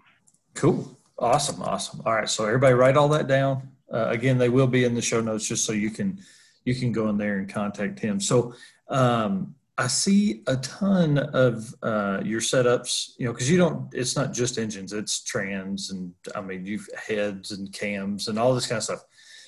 Cool. 0.55 0.97
Awesome. 1.19 1.63
Awesome. 1.63 2.03
All 2.05 2.15
right. 2.15 2.29
So 2.29 2.45
everybody 2.45 2.75
write 2.75 2.97
all 2.97 3.09
that 3.11 3.29
down. 3.29 3.69
Uh, 3.93 4.09
again, 4.09 4.39
they 4.39 4.49
will 4.49 4.67
be 4.67 4.85
in 4.85 4.95
the 4.95 5.03
show 5.03 5.21
notes 5.21 5.47
just 5.47 5.65
so 5.65 5.73
you 5.73 5.91
can, 5.91 6.19
you 6.65 6.75
can 6.75 6.93
go 6.93 7.09
in 7.09 7.17
there 7.17 7.39
and 7.39 7.49
contact 7.49 7.99
him. 7.99 8.21
So, 8.21 8.55
um, 8.89 9.55
I 9.81 9.87
see 9.87 10.43
a 10.47 10.59
ton 10.59 11.17
of 11.17 11.75
uh, 11.83 12.21
your 12.23 12.43
setups, 12.43 13.13
you 13.17 13.25
know, 13.25 13.33
because 13.33 13.51
you 13.51 13.57
don't. 13.57 13.89
It's 13.95 14.15
not 14.15 14.35
just 14.35 14.59
engines; 14.59 14.93
it's 14.93 15.25
trans, 15.25 15.91
and 15.91 16.13
I 16.35 16.43
mean, 16.43 16.67
you've 16.67 16.87
heads 16.95 17.53
and 17.53 17.73
cams 17.73 18.29
and 18.29 18.39
all 18.39 18.55
this 18.55 18.67
kind 18.67 18.77
of 18.77 18.83
stuff. 18.85 19.05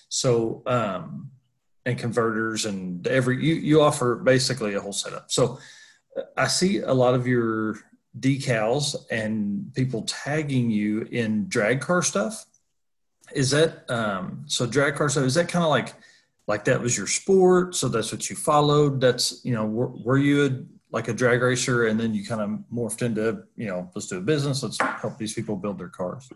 So, 0.09 0.63
um, 0.65 1.31
and 1.85 1.99
converters 1.99 2.65
and 2.65 3.07
every 3.07 3.45
you 3.45 3.57
you 3.57 3.83
offer 3.83 4.17
basically 4.17 4.73
a 4.73 4.81
whole 4.81 4.95
setup. 4.95 5.31
So, 5.31 5.59
I 6.35 6.47
see 6.47 6.79
a 6.79 6.95
lot 6.95 7.15
of 7.15 7.27
your 7.27 7.77
decals 8.19 8.97
and 9.11 9.71
people 9.75 10.01
tagging 10.05 10.71
you 10.71 11.03
in 11.11 11.47
drag 11.51 11.83
car 11.83 12.03
stuff. 12.03 12.47
Is 13.35 13.51
that 13.51 13.85
um, 13.91 14.45
so? 14.47 14.65
Drag 14.65 14.95
car 14.95 15.11
stuff 15.11 15.25
is 15.25 15.35
that 15.35 15.51
kind 15.51 15.63
of 15.63 15.71
like 15.71 15.93
like 16.47 16.65
that 16.65 16.81
was 16.81 16.97
your 16.97 17.07
sport, 17.07 17.75
so 17.75 17.89
that's 17.89 18.13
what 18.13 18.29
you 18.29 18.37
followed. 18.37 19.01
That's 19.01 19.45
you 19.45 19.55
know, 19.55 19.65
were, 19.65 19.89
were 19.89 20.19
you 20.19 20.47
a, 20.47 20.51
like 20.91 21.09
a 21.09 21.13
drag 21.13 21.43
racer, 21.43 21.87
and 21.87 21.99
then 21.99 22.15
you 22.15 22.25
kind 22.25 22.41
of 22.41 22.51
morphed 22.73 23.03
into 23.03 23.45
you 23.57 23.69
know, 23.69 23.91
let's 23.95 24.09
do 24.09 24.19
a 24.19 24.21
business, 24.21 24.63
let's 24.63 24.81
help 24.81 25.19
these 25.19 25.35
people 25.35 25.57
build 25.57 25.79
their 25.79 25.89
cars. 25.89 26.29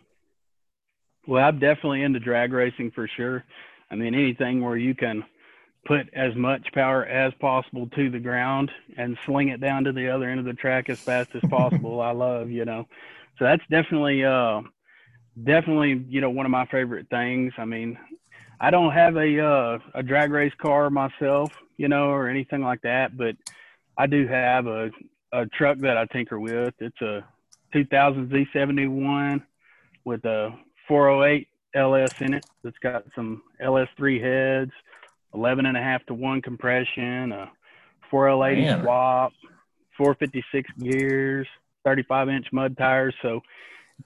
Well, 1.27 1.45
I'm 1.45 1.59
definitely 1.59 2.03
into 2.03 2.21
drag 2.21 2.53
racing 2.53 2.93
for 2.93 3.09
sure. 3.09 3.45
I 3.91 3.97
mean, 3.97 4.15
anything 4.15 4.63
where 4.63 4.77
you 4.77 4.95
can 4.95 5.25
put 5.87 6.09
as 6.15 6.35
much 6.35 6.67
power 6.73 7.05
as 7.07 7.33
possible 7.41 7.89
to 7.95 8.11
the 8.11 8.19
ground 8.19 8.71
and 8.97 9.17
sling 9.25 9.49
it 9.49 9.61
down 9.61 9.85
to 9.85 9.93
the 9.93 10.09
other 10.09 10.29
end 10.29 10.41
of 10.41 10.47
the 10.47 10.53
track 10.53 10.89
as 10.89 10.99
fast 10.99 11.31
as 11.35 11.43
possible. 11.51 12.01
I 12.01 12.11
love, 12.11 12.51
you 12.51 12.65
know. 12.65 12.87
So 13.39 13.45
that's 13.45 13.63
definitely 13.71 14.25
uh 14.25 14.63
definitely, 15.43 16.05
you 16.09 16.21
know, 16.21 16.31
one 16.31 16.47
of 16.47 16.53
my 16.53 16.67
favorite 16.67 17.09
things. 17.11 17.53
I 17.59 17.65
mean, 17.65 17.99
I 18.61 18.71
don't 18.71 18.93
have 18.93 19.17
a 19.17 19.41
uh 19.41 19.79
a 19.95 20.03
drag 20.03 20.31
race 20.31 20.55
car 20.59 20.91
myself, 20.91 21.53
you 21.77 21.89
know, 21.89 22.11
or 22.11 22.29
anything 22.29 22.63
like 22.63 22.83
that, 22.83 23.17
but 23.17 23.37
I 23.97 24.07
do 24.07 24.27
have 24.27 24.67
a 24.67 24.91
a 25.33 25.47
truck 25.47 25.79
that 25.79 25.97
I 25.97 26.07
tinker 26.07 26.39
with. 26.41 26.75
It's 26.79 27.01
a 27.03 27.25
2000 27.73 28.31
Z71 28.31 29.43
with 30.05 30.25
a 30.25 30.57
408 30.89 31.49
LS 31.75 32.21
in 32.21 32.35
it 32.35 32.47
that's 32.63 32.79
got 32.79 33.05
some 33.15 33.43
LS3 33.63 34.23
heads, 34.23 34.73
11 35.35 35.67
and 35.67 35.77
a 35.77 35.83
half 35.83 36.05
to 36.07 36.15
one 36.15 36.41
compression, 36.41 37.33
a 37.33 37.51
4L80 38.11 38.57
Man. 38.57 38.83
swap, 38.83 39.33
456 39.99 40.71
gears, 40.79 41.47
35 41.85 42.29
inch 42.29 42.47
mud 42.53 42.77
tires. 42.79 43.15
So 43.21 43.43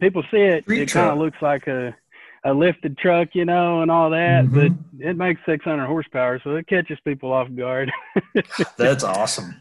people 0.00 0.22
see 0.30 0.38
it, 0.38 0.64
Street 0.64 0.82
it 0.82 0.90
kind 0.90 1.10
of 1.10 1.18
looks 1.18 1.40
like 1.40 1.66
a, 1.66 1.94
a 2.44 2.54
lifted 2.54 2.96
truck, 2.98 3.28
you 3.34 3.44
know, 3.44 3.82
and 3.82 3.90
all 3.90 4.10
that, 4.10 4.44
mm-hmm. 4.44 4.74
but 4.74 5.06
it 5.06 5.16
makes 5.16 5.40
600 5.46 5.86
horsepower. 5.86 6.40
So 6.42 6.56
it 6.56 6.66
catches 6.66 6.98
people 7.04 7.32
off 7.32 7.48
guard. 7.54 7.92
that's 8.76 9.04
awesome. 9.04 9.60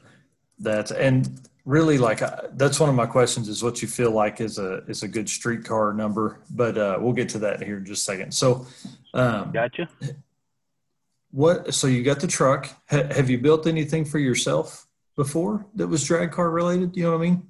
That's, 0.60 0.92
and 0.92 1.42
really 1.66 1.98
like, 1.98 2.22
uh, 2.22 2.44
that's 2.54 2.80
one 2.80 2.90
of 2.90 2.96
my 2.96 3.06
questions 3.06 3.50
is 3.50 3.64
what 3.64 3.82
you 3.82 3.88
feel 3.88 4.12
like 4.12 4.42
is 4.42 4.58
a, 4.58 4.84
is 4.88 5.04
a 5.04 5.08
good 5.08 5.30
street 5.30 5.66
car 5.66 5.94
number, 5.94 6.40
but 6.52 6.78
uh, 6.78 6.98
we'll 7.02 7.14
get 7.14 7.30
to 7.30 7.40
that 7.40 7.62
here 7.62 7.78
in 7.78 7.86
just 7.86 8.02
a 8.04 8.12
second. 8.12 8.34
So, 8.34 8.66
um, 9.14 9.52
gotcha 9.52 9.90
what? 11.32 11.74
So 11.74 11.88
you 11.88 12.04
got 12.04 12.20
the 12.20 12.28
truck. 12.28 12.70
H- 12.92 13.12
have 13.14 13.30
you 13.30 13.38
built 13.38 13.68
anything 13.68 14.06
for 14.06 14.20
yourself 14.20 14.88
before 15.16 15.66
that 15.76 15.88
was 15.88 16.04
drag 16.04 16.32
car 16.32 16.50
related? 16.50 16.96
You 16.96 17.04
know 17.04 17.12
what 17.12 17.26
I 17.26 17.30
mean? 17.30 17.48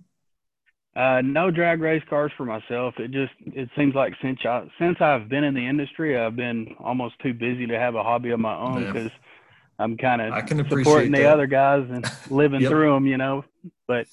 Uh, 1.00 1.22
no 1.22 1.50
drag 1.50 1.80
race 1.80 2.04
cars 2.10 2.30
for 2.36 2.44
myself. 2.44 2.94
It 2.98 3.12
just 3.12 3.32
it 3.46 3.70
seems 3.78 3.96
like 3.96 4.16
since 4.22 4.40
I 4.44 4.70
since 4.78 5.00
I've 5.00 5.30
been 5.30 5.46
in 5.46 5.54
the 5.54 5.66
industry, 5.66 6.20
I've 6.20 6.36
been 6.36 6.76
almost 6.78 7.18
too 7.20 7.34
busy 7.34 7.66
to 7.68 7.80
have 7.80 7.96
a 7.96 8.04
hobby 8.04 8.32
of 8.32 8.42
my 8.42 8.54
own 8.54 8.86
because 8.86 9.06
yeah. 9.06 9.80
I'm 9.80 9.96
kind 9.96 10.22
of 10.22 10.34
supporting 10.68 11.14
the 11.14 11.32
other 11.32 11.48
guys 11.48 11.88
and 11.90 12.06
living 12.30 12.60
yep. 12.60 12.70
through 12.70 12.94
them, 12.94 13.06
you 13.06 13.16
know. 13.16 13.46
But 13.88 14.08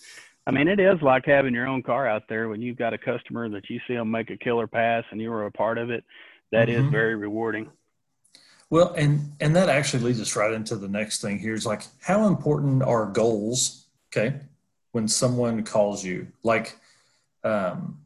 I 0.47 0.53
mean, 0.53 0.69
it 0.69 0.79
is 0.79 1.03
like 1.03 1.27
having 1.27 1.55
your 1.55 1.67
own 1.67 1.83
car 1.83 2.07
out 2.07 2.29
there 2.29 2.49
when 2.49 2.63
you've 2.63 2.79
got 2.79 2.95
a 2.95 2.99
customer 2.99 3.49
that 3.49 3.69
you 3.69 3.81
see 3.89 3.95
them 3.95 4.13
make 4.13 4.31
a 4.31 4.37
killer 4.37 4.69
pass 4.69 5.03
and 5.11 5.21
you 5.21 5.31
were 5.31 5.47
a 5.47 5.51
part 5.51 5.79
of 5.79 5.91
it. 5.91 6.05
That 6.53 6.69
mm-hmm. 6.69 6.85
is 6.85 6.93
very 6.93 7.17
rewarding. 7.17 7.69
Well, 8.71 8.93
and 8.93 9.33
and 9.41 9.57
that 9.57 9.69
actually 9.69 10.05
leads 10.05 10.21
us 10.21 10.37
right 10.37 10.53
into 10.53 10.77
the 10.77 10.87
next 10.87 11.21
thing 11.21 11.41
here 11.41 11.55
is 11.55 11.67
like 11.67 11.83
how 12.01 12.29
important 12.29 12.85
are 12.85 13.07
goals, 13.07 13.87
okay? 14.13 14.37
When 14.97 15.09
someone 15.09 15.63
calls 15.63 16.03
you, 16.03 16.27
like 16.43 16.81
um 17.45 17.99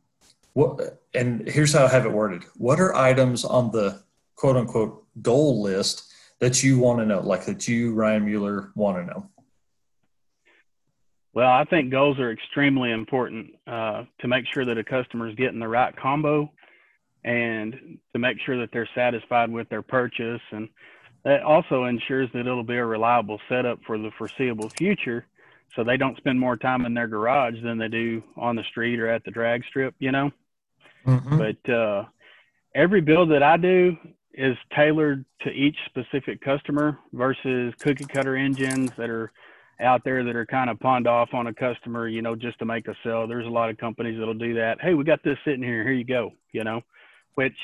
what 0.54 1.00
and 1.14 1.46
here's 1.46 1.72
how 1.72 1.84
I 1.84 1.88
have 1.88 2.04
it 2.04 2.10
worded. 2.10 2.42
What 2.56 2.80
are 2.80 2.96
items 2.96 3.44
on 3.44 3.70
the 3.70 4.02
quote 4.34 4.56
unquote 4.56 5.06
goal 5.22 5.62
list 5.62 6.12
that 6.40 6.64
you 6.64 6.80
want 6.80 6.98
to 6.98 7.06
know, 7.06 7.20
like 7.20 7.44
that 7.44 7.68
you, 7.68 7.94
Ryan 7.94 8.24
Mueller, 8.24 8.72
want 8.74 8.96
to 8.96 9.04
know? 9.04 9.30
Well, 11.32 11.48
I 11.48 11.62
think 11.62 11.92
goals 11.92 12.18
are 12.18 12.32
extremely 12.32 12.90
important 12.90 13.54
uh, 13.68 14.02
to 14.22 14.26
make 14.26 14.46
sure 14.52 14.64
that 14.64 14.76
a 14.76 14.82
customer 14.82 15.28
is 15.28 15.36
getting 15.36 15.60
the 15.60 15.68
right 15.68 15.94
combo 15.96 16.50
and 17.22 17.98
to 18.12 18.18
make 18.18 18.38
sure 18.44 18.58
that 18.58 18.70
they're 18.72 18.88
satisfied 18.96 19.48
with 19.48 19.68
their 19.68 19.82
purchase. 19.82 20.42
And 20.50 20.68
that 21.22 21.44
also 21.44 21.84
ensures 21.84 22.28
that 22.32 22.40
it'll 22.40 22.64
be 22.64 22.78
a 22.78 22.84
reliable 22.84 23.40
setup 23.48 23.78
for 23.86 23.96
the 23.96 24.10
foreseeable 24.18 24.70
future 24.70 25.24
so 25.74 25.84
they 25.84 25.96
don't 25.96 26.16
spend 26.16 26.38
more 26.38 26.56
time 26.56 26.86
in 26.86 26.94
their 26.94 27.08
garage 27.08 27.62
than 27.62 27.78
they 27.78 27.88
do 27.88 28.22
on 28.36 28.56
the 28.56 28.64
street 28.64 29.00
or 29.00 29.08
at 29.08 29.24
the 29.24 29.30
drag 29.30 29.64
strip, 29.64 29.94
you 29.98 30.12
know? 30.12 30.30
Mm-hmm. 31.06 31.38
But 31.38 31.72
uh, 31.72 32.04
every 32.74 33.00
build 33.00 33.30
that 33.30 33.42
I 33.42 33.56
do 33.56 33.96
is 34.32 34.56
tailored 34.74 35.24
to 35.42 35.50
each 35.50 35.76
specific 35.86 36.40
customer 36.40 36.98
versus 37.12 37.74
cookie 37.80 38.04
cutter 38.04 38.36
engines 38.36 38.90
that 38.96 39.10
are 39.10 39.32
out 39.80 40.04
there 40.04 40.22
that 40.24 40.36
are 40.36 40.46
kind 40.46 40.70
of 40.70 40.78
pawned 40.78 41.06
off 41.06 41.32
on 41.32 41.46
a 41.46 41.54
customer, 41.54 42.06
you 42.06 42.22
know, 42.22 42.36
just 42.36 42.58
to 42.58 42.64
make 42.64 42.86
a 42.86 42.94
sell. 43.02 43.26
There's 43.26 43.46
a 43.46 43.50
lot 43.50 43.70
of 43.70 43.78
companies 43.78 44.18
that'll 44.18 44.34
do 44.34 44.54
that. 44.54 44.80
Hey, 44.80 44.94
we 44.94 45.04
got 45.04 45.22
this 45.24 45.38
sitting 45.44 45.62
here. 45.62 45.82
Here 45.82 45.92
you 45.92 46.04
go. 46.04 46.32
You 46.52 46.64
know, 46.64 46.82
which 47.34 47.56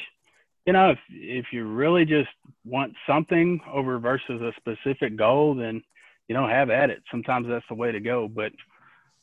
you 0.66 0.72
know 0.72 0.90
if 0.90 0.98
if 1.10 1.46
you 1.52 1.66
really 1.66 2.04
just 2.04 2.28
want 2.64 2.94
something 3.06 3.60
over 3.72 3.98
versus 3.98 4.40
a 4.42 4.52
specific 4.56 5.16
goal 5.16 5.54
then 5.54 5.82
you 6.28 6.34
know 6.34 6.46
have 6.48 6.70
at 6.70 6.90
it 6.90 7.02
sometimes 7.10 7.46
that's 7.48 7.64
the 7.68 7.74
way 7.74 7.92
to 7.92 8.00
go 8.00 8.28
but 8.28 8.52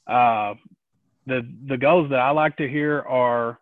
uh 0.08 0.54
the 1.26 1.48
the 1.68 1.78
goals 1.78 2.10
that 2.10 2.20
I 2.20 2.32
like 2.32 2.58
to 2.58 2.68
hear 2.68 3.00
are 3.02 3.60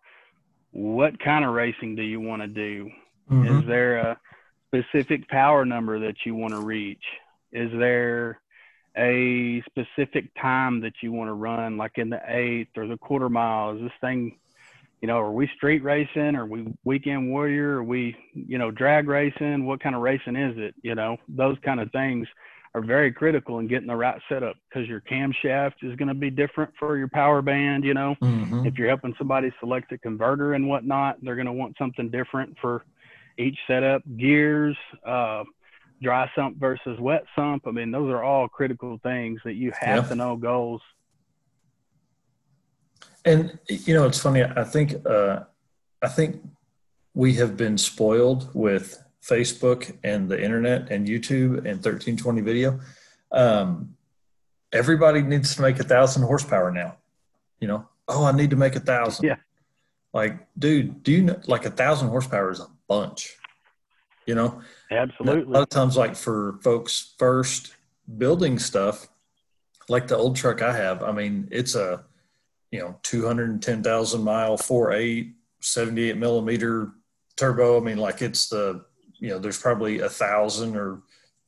what 0.72 1.18
kind 1.20 1.44
of 1.44 1.52
racing 1.52 1.96
do 1.96 2.02
you 2.02 2.20
want 2.20 2.42
to 2.42 2.48
do? 2.48 2.90
Mm-hmm. 3.30 3.60
Is 3.60 3.66
there 3.66 3.96
a 3.98 4.20
specific 4.68 5.28
power 5.28 5.64
number 5.64 6.00
that 6.00 6.16
you 6.24 6.34
want 6.34 6.54
to 6.54 6.60
reach? 6.60 7.04
Is 7.52 7.70
there 7.72 8.40
a 8.96 9.62
specific 9.66 10.34
time 10.40 10.80
that 10.80 10.94
you 11.02 11.12
want 11.12 11.28
to 11.28 11.34
run, 11.34 11.76
like 11.76 11.98
in 11.98 12.10
the 12.10 12.20
eighth 12.26 12.76
or 12.76 12.86
the 12.86 12.96
quarter 12.96 13.28
mile? 13.28 13.76
Is 13.76 13.82
this 13.82 13.92
thing, 14.00 14.38
you 15.00 15.08
know, 15.08 15.18
are 15.18 15.30
we 15.30 15.48
street 15.56 15.82
racing? 15.84 16.34
Are 16.36 16.46
we 16.46 16.66
weekend 16.84 17.30
warrior? 17.30 17.78
Are 17.78 17.84
we, 17.84 18.16
you 18.34 18.58
know, 18.58 18.70
drag 18.70 19.08
racing? 19.08 19.66
What 19.66 19.80
kind 19.80 19.94
of 19.94 20.00
racing 20.00 20.36
is 20.36 20.56
it? 20.56 20.74
You 20.82 20.94
know, 20.94 21.18
those 21.28 21.58
kind 21.62 21.80
of 21.80 21.92
things 21.92 22.26
are 22.74 22.80
very 22.80 23.12
critical 23.12 23.58
in 23.58 23.66
getting 23.66 23.86
the 23.86 23.96
right 23.96 24.20
setup 24.28 24.56
because 24.68 24.88
your 24.88 25.00
camshaft 25.00 25.74
is 25.82 25.94
going 25.96 26.08
to 26.08 26.14
be 26.14 26.30
different 26.30 26.72
for 26.78 26.96
your 26.96 27.08
power 27.08 27.42
band. 27.42 27.84
You 27.84 27.94
know, 27.94 28.16
mm-hmm. 28.22 28.66
if 28.66 28.78
you're 28.78 28.88
helping 28.88 29.14
somebody 29.18 29.52
select 29.60 29.92
a 29.92 29.98
converter 29.98 30.54
and 30.54 30.66
whatnot, 30.68 31.18
they're 31.22 31.36
going 31.36 31.46
to 31.46 31.52
want 31.52 31.76
something 31.76 32.10
different 32.10 32.56
for 32.60 32.84
each 33.38 33.58
setup. 33.66 34.02
Gears, 34.16 34.76
uh, 35.06 35.44
dry 36.02 36.30
sump 36.34 36.58
versus 36.58 36.98
wet 36.98 37.24
sump. 37.36 37.66
I 37.66 37.70
mean, 37.70 37.90
those 37.90 38.10
are 38.10 38.22
all 38.22 38.48
critical 38.48 38.98
things 39.02 39.40
that 39.44 39.54
you 39.54 39.72
have 39.78 40.08
to 40.08 40.14
know 40.14 40.36
goals. 40.36 40.80
And 43.24 43.58
you 43.68 43.94
know, 43.94 44.06
it's 44.06 44.18
funny. 44.18 44.42
I 44.42 44.64
think 44.64 45.06
uh, 45.06 45.40
I 46.00 46.08
think 46.08 46.42
we 47.14 47.34
have 47.34 47.56
been 47.56 47.76
spoiled 47.76 48.50
with 48.54 49.02
Facebook 49.24 49.96
and 50.02 50.28
the 50.28 50.42
internet 50.42 50.90
and 50.90 51.06
YouTube 51.06 51.58
and 51.58 51.78
1320 51.78 52.40
video. 52.40 52.80
Um, 53.30 53.96
everybody 54.72 55.22
needs 55.22 55.54
to 55.56 55.62
make 55.62 55.78
a 55.78 55.84
thousand 55.84 56.22
horsepower 56.22 56.70
now. 56.70 56.96
You 57.60 57.68
know, 57.68 57.88
oh, 58.08 58.24
I 58.24 58.32
need 58.32 58.50
to 58.50 58.56
make 58.56 58.76
a 58.76 58.80
thousand. 58.80 59.26
Yeah. 59.26 59.36
Like, 60.12 60.46
dude, 60.58 61.02
do 61.02 61.12
you 61.12 61.22
know 61.22 61.40
like 61.46 61.64
a 61.64 61.70
thousand 61.70 62.08
horsepower 62.08 62.50
is 62.50 62.60
a 62.60 62.66
bunch? 62.88 63.36
You 64.26 64.34
know, 64.34 64.60
absolutely. 64.90 65.52
A 65.52 65.54
lot 65.54 65.62
of 65.62 65.68
times, 65.68 65.96
like 65.96 66.16
for 66.16 66.58
folks 66.62 67.14
first 67.18 67.74
building 68.18 68.58
stuff, 68.58 69.08
like 69.88 70.08
the 70.08 70.16
old 70.16 70.36
truck 70.36 70.62
I 70.62 70.72
have, 70.76 71.02
I 71.02 71.12
mean, 71.12 71.48
it's 71.50 71.74
a 71.74 72.04
you 72.70 72.80
know 72.80 72.98
210,000 73.02 74.22
mile 74.22 74.58
4.8 74.58 75.32
78 75.60 76.16
millimeter 76.16 76.92
turbo. 77.36 77.80
I 77.80 77.84
mean, 77.84 77.98
like 77.98 78.20
it's 78.20 78.48
the 78.48 78.84
you 79.22 79.28
know, 79.28 79.38
there's 79.38 79.60
probably 79.60 80.00
a 80.00 80.08
thousand 80.08 80.76
or 80.76 81.00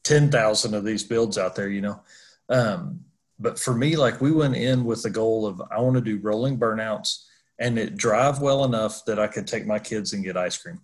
10,000 0.05 0.75
of 0.75 0.85
these 0.85 1.03
builds 1.03 1.37
out 1.37 1.57
there, 1.57 1.69
you 1.69 1.81
know. 1.81 2.01
Um, 2.49 3.01
but 3.41 3.59
for 3.59 3.75
me, 3.75 3.97
like 3.97 4.21
we 4.21 4.31
went 4.31 4.55
in 4.55 4.85
with 4.85 5.03
the 5.03 5.11
goal 5.11 5.45
of 5.45 5.61
I 5.73 5.81
want 5.81 5.97
to 5.97 6.01
do 6.01 6.21
rolling 6.23 6.57
burnouts 6.57 7.25
and 7.59 7.77
it 7.77 7.97
drive 7.97 8.41
well 8.41 8.65
enough 8.65 9.05
that 9.07 9.19
I 9.19 9.27
could 9.27 9.49
take 9.49 9.67
my 9.67 9.81
kids 9.81 10.13
and 10.13 10.23
get 10.23 10.37
ice 10.37 10.57
cream. 10.57 10.81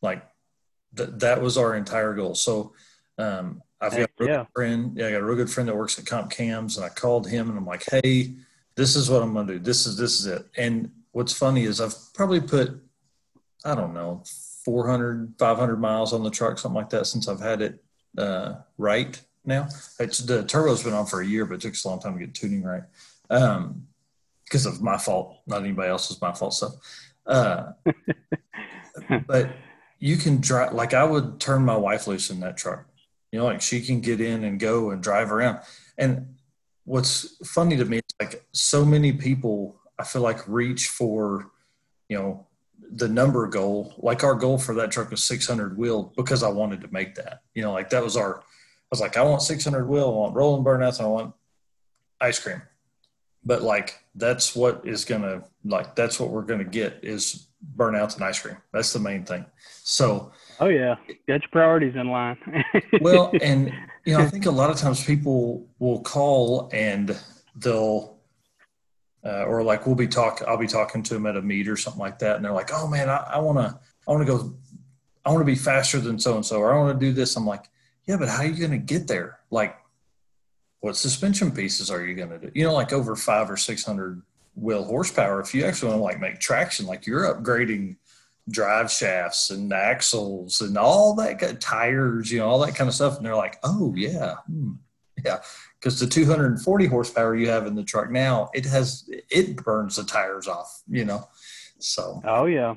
Like 0.00 0.26
th- 0.96 1.10
that 1.16 1.42
was 1.42 1.58
our 1.58 1.74
entire 1.74 2.14
goal. 2.14 2.34
So 2.34 2.72
um, 3.18 3.60
I've 3.78 3.92
got 3.92 4.10
a 4.18 4.24
real 4.24 4.28
yeah. 4.30 4.44
friend. 4.54 4.96
Yeah, 4.96 5.08
I 5.08 5.10
got 5.12 5.20
a 5.20 5.24
real 5.26 5.36
good 5.36 5.50
friend 5.50 5.68
that 5.68 5.76
works 5.76 5.98
at 5.98 6.06
Comp 6.06 6.30
Cams, 6.30 6.78
and 6.78 6.86
I 6.86 6.88
called 6.88 7.28
him 7.28 7.50
and 7.50 7.58
I'm 7.58 7.66
like, 7.66 7.84
"Hey, 7.90 8.34
this 8.76 8.96
is 8.96 9.10
what 9.10 9.22
I'm 9.22 9.34
going 9.34 9.46
to 9.46 9.54
do. 9.54 9.58
This 9.58 9.86
is 9.86 9.98
this 9.98 10.20
is 10.20 10.26
it." 10.26 10.46
And 10.56 10.90
what's 11.12 11.34
funny 11.34 11.64
is 11.64 11.82
I've 11.82 11.96
probably 12.14 12.40
put, 12.40 12.82
I 13.64 13.74
don't 13.74 13.92
know, 13.92 14.22
400, 14.66 15.34
500 15.38 15.76
miles 15.76 16.12
on 16.12 16.24
the 16.24 16.30
truck, 16.30 16.58
something 16.58 16.74
like 16.74 16.90
that, 16.90 17.06
since 17.06 17.28
I've 17.28 17.38
had 17.38 17.62
it 17.62 17.84
uh, 18.18 18.56
right 18.78 19.18
now. 19.44 19.68
It's 20.00 20.18
the 20.18 20.42
turbo's 20.42 20.82
been 20.82 20.92
on 20.92 21.06
for 21.06 21.20
a 21.20 21.26
year, 21.26 21.46
but 21.46 21.54
it 21.54 21.60
took 21.60 21.74
us 21.74 21.84
a 21.84 21.88
long 21.88 22.00
time 22.00 22.18
to 22.18 22.26
get 22.26 22.34
tuning 22.34 22.64
right. 22.64 22.82
Um, 23.30 23.86
because 24.44 24.66
of 24.66 24.82
my 24.82 24.98
fault, 24.98 25.38
not 25.46 25.62
anybody 25.62 25.88
else's 25.88 26.20
my 26.20 26.32
fault 26.32 26.54
stuff. 26.54 26.72
Uh, 27.26 27.72
but 29.28 29.50
you 30.00 30.16
can 30.16 30.40
drive 30.40 30.72
like 30.72 30.94
I 30.94 31.04
would 31.04 31.38
turn 31.38 31.64
my 31.64 31.76
wife 31.76 32.08
loose 32.08 32.30
in 32.30 32.40
that 32.40 32.56
truck. 32.56 32.86
You 33.30 33.38
know, 33.38 33.44
like 33.44 33.62
she 33.62 33.80
can 33.80 34.00
get 34.00 34.20
in 34.20 34.42
and 34.42 34.58
go 34.58 34.90
and 34.90 35.00
drive 35.00 35.30
around. 35.30 35.60
And 35.96 36.34
what's 36.84 37.36
funny 37.46 37.76
to 37.76 37.84
me 37.84 37.98
is 37.98 38.14
like 38.20 38.44
so 38.50 38.84
many 38.84 39.12
people 39.12 39.80
I 39.96 40.02
feel 40.02 40.22
like 40.22 40.46
reach 40.48 40.88
for, 40.88 41.52
you 42.08 42.18
know, 42.18 42.46
the 42.92 43.08
number 43.08 43.46
goal, 43.46 43.94
like 43.98 44.24
our 44.24 44.34
goal 44.34 44.58
for 44.58 44.74
that 44.74 44.90
truck 44.90 45.10
was 45.10 45.24
600 45.24 45.76
wheel 45.76 46.12
because 46.16 46.42
I 46.42 46.48
wanted 46.48 46.80
to 46.82 46.88
make 46.92 47.14
that. 47.16 47.42
You 47.54 47.62
know, 47.62 47.72
like 47.72 47.90
that 47.90 48.02
was 48.02 48.16
our. 48.16 48.38
I 48.38 48.88
was 48.90 49.00
like, 49.00 49.16
I 49.16 49.22
want 49.22 49.42
600 49.42 49.86
wheel, 49.86 50.08
I 50.08 50.10
want 50.10 50.34
rolling 50.36 50.64
burnouts, 50.64 51.00
I 51.00 51.06
want 51.06 51.34
ice 52.20 52.38
cream. 52.38 52.62
But 53.44 53.62
like 53.62 53.98
that's 54.14 54.56
what 54.56 54.82
is 54.86 55.04
gonna 55.04 55.44
like 55.64 55.94
that's 55.94 56.18
what 56.18 56.30
we're 56.30 56.42
gonna 56.42 56.64
get 56.64 57.00
is 57.02 57.48
burnouts 57.76 58.16
and 58.16 58.24
ice 58.24 58.40
cream. 58.40 58.56
That's 58.72 58.92
the 58.92 58.98
main 59.00 59.24
thing. 59.24 59.44
So. 59.82 60.32
Oh 60.58 60.68
yeah, 60.68 60.96
get 61.06 61.42
your 61.42 61.50
priorities 61.52 61.94
in 61.96 62.08
line. 62.08 62.38
well, 63.00 63.30
and 63.40 63.72
you 64.04 64.16
know, 64.16 64.20
I 64.20 64.26
think 64.26 64.46
a 64.46 64.50
lot 64.50 64.70
of 64.70 64.76
times 64.76 65.04
people 65.04 65.68
will 65.78 66.00
call 66.00 66.70
and 66.72 67.16
they'll 67.56 68.15
uh, 69.26 69.44
or 69.44 69.62
like 69.62 69.86
we'll 69.86 69.96
be 69.96 70.06
talk 70.06 70.42
I'll 70.46 70.56
be 70.56 70.68
talking 70.68 71.02
to 71.02 71.14
them 71.14 71.26
at 71.26 71.36
a 71.36 71.42
meet 71.42 71.68
or 71.68 71.76
something 71.76 72.00
like 72.00 72.18
that, 72.20 72.36
and 72.36 72.44
they're 72.44 72.52
like, 72.52 72.70
"Oh 72.72 72.86
man, 72.86 73.08
I 73.08 73.38
want 73.38 73.58
to 73.58 73.78
I 74.06 74.12
want 74.12 74.26
to 74.26 74.32
go, 74.32 74.54
I 75.24 75.30
want 75.30 75.40
to 75.40 75.44
be 75.44 75.56
faster 75.56 75.98
than 75.98 76.18
so 76.18 76.36
and 76.36 76.46
so, 76.46 76.58
or 76.58 76.72
I 76.72 76.78
want 76.78 76.98
to 76.98 77.06
do 77.06 77.12
this." 77.12 77.34
I'm 77.36 77.46
like, 77.46 77.64
"Yeah, 78.06 78.16
but 78.18 78.28
how 78.28 78.42
are 78.42 78.46
you 78.46 78.54
going 78.54 78.70
to 78.70 78.78
get 78.78 79.08
there? 79.08 79.40
Like, 79.50 79.76
what 80.80 80.96
suspension 80.96 81.50
pieces 81.50 81.90
are 81.90 82.04
you 82.04 82.14
going 82.14 82.28
to 82.30 82.38
do? 82.38 82.52
You 82.54 82.64
know, 82.64 82.74
like 82.74 82.92
over 82.92 83.16
five 83.16 83.50
or 83.50 83.56
six 83.56 83.84
hundred 83.84 84.22
wheel 84.54 84.84
horsepower. 84.84 85.40
If 85.40 85.54
you 85.54 85.64
actually 85.64 85.88
want 85.88 86.00
to 86.00 86.04
like 86.04 86.20
make 86.20 86.38
traction, 86.38 86.86
like 86.86 87.06
you're 87.06 87.34
upgrading." 87.34 87.96
drive 88.48 88.92
shafts 88.92 89.50
and 89.50 89.72
axles 89.72 90.60
and 90.60 90.78
all 90.78 91.16
that 91.16 91.60
tires, 91.60 92.30
you 92.30 92.38
know, 92.38 92.46
all 92.46 92.60
that 92.60 92.76
kind 92.76 92.86
of 92.86 92.94
stuff. 92.94 93.16
And 93.16 93.26
they're 93.26 93.34
like, 93.34 93.58
oh 93.64 93.92
yeah, 93.96 94.36
hmm, 94.46 94.74
yeah 95.24 95.38
because 95.80 96.00
the 96.00 96.06
240 96.06 96.86
horsepower 96.86 97.36
you 97.36 97.48
have 97.48 97.66
in 97.66 97.74
the 97.74 97.84
truck 97.84 98.10
now 98.10 98.48
it 98.54 98.64
has 98.64 99.08
it 99.30 99.56
burns 99.56 99.96
the 99.96 100.04
tires 100.04 100.48
off 100.48 100.82
you 100.88 101.04
know? 101.04 101.28
So. 101.78 102.22
Oh 102.24 102.46
yeah. 102.46 102.74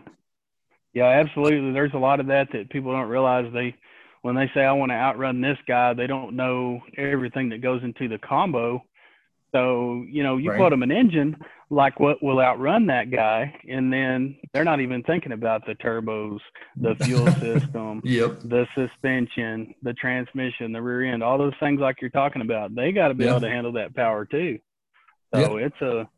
Yeah 0.94 1.06
absolutely. 1.06 1.72
There's 1.72 1.94
a 1.94 2.00
lot 2.00 2.20
of 2.20 2.28
that 2.28 2.50
that 2.52 2.70
people 2.70 2.92
don't 2.92 3.10
realize. 3.10 3.52
They 3.54 3.76
when 4.22 4.36
they 4.36 4.50
say 4.54 4.62
i 4.62 4.72
want 4.74 4.92
to 4.92 4.96
outrun 4.96 5.40
this 5.40 5.58
guy 5.66 5.94
they 5.94 6.06
don't 6.06 6.36
know 6.36 6.82
everything 6.98 7.50
that 7.50 7.62
goes 7.62 7.84
into 7.84 8.08
the 8.08 8.18
combo. 8.18 8.84
So, 9.52 10.06
you 10.08 10.22
know, 10.22 10.38
you 10.38 10.52
right. 10.52 10.60
put 10.60 10.70
them 10.70 10.84
an 10.84 10.92
engine 10.92 11.36
like 11.72 12.00
what 12.00 12.22
will 12.24 12.40
outrun 12.40 12.88
that 12.88 13.12
guy, 13.12 13.54
and 13.70 13.94
then 13.94 14.36
they're 14.54 14.64
not 14.64 14.82
even 14.82 15.04
thinking 15.04 15.34
about 15.34 15.66
the 15.66 15.76
turbos, 15.76 16.40
the 16.76 16.96
fuel 17.04 17.28
system, 17.40 18.02
yep. 18.04 18.40
the 18.44 18.68
suspension, 18.74 19.76
the 19.84 19.94
transmission, 19.94 20.72
the 20.72 20.82
rear 20.82 21.14
end, 21.14 21.22
all 21.22 21.38
those 21.38 21.54
things 21.60 21.80
like 21.80 22.02
you're 22.02 22.10
talking 22.10 22.42
about. 22.42 22.74
They 22.74 22.92
got 22.92 23.10
to 23.10 23.14
be 23.14 23.26
yeah. 23.26 23.32
able 23.32 23.42
to 23.42 23.50
handle 23.50 23.72
that 23.74 23.96
power 23.96 24.26
too. 24.26 24.60
So 25.34 25.58
yeah. 25.58 25.66
it's 25.68 25.82
a, 25.82 26.10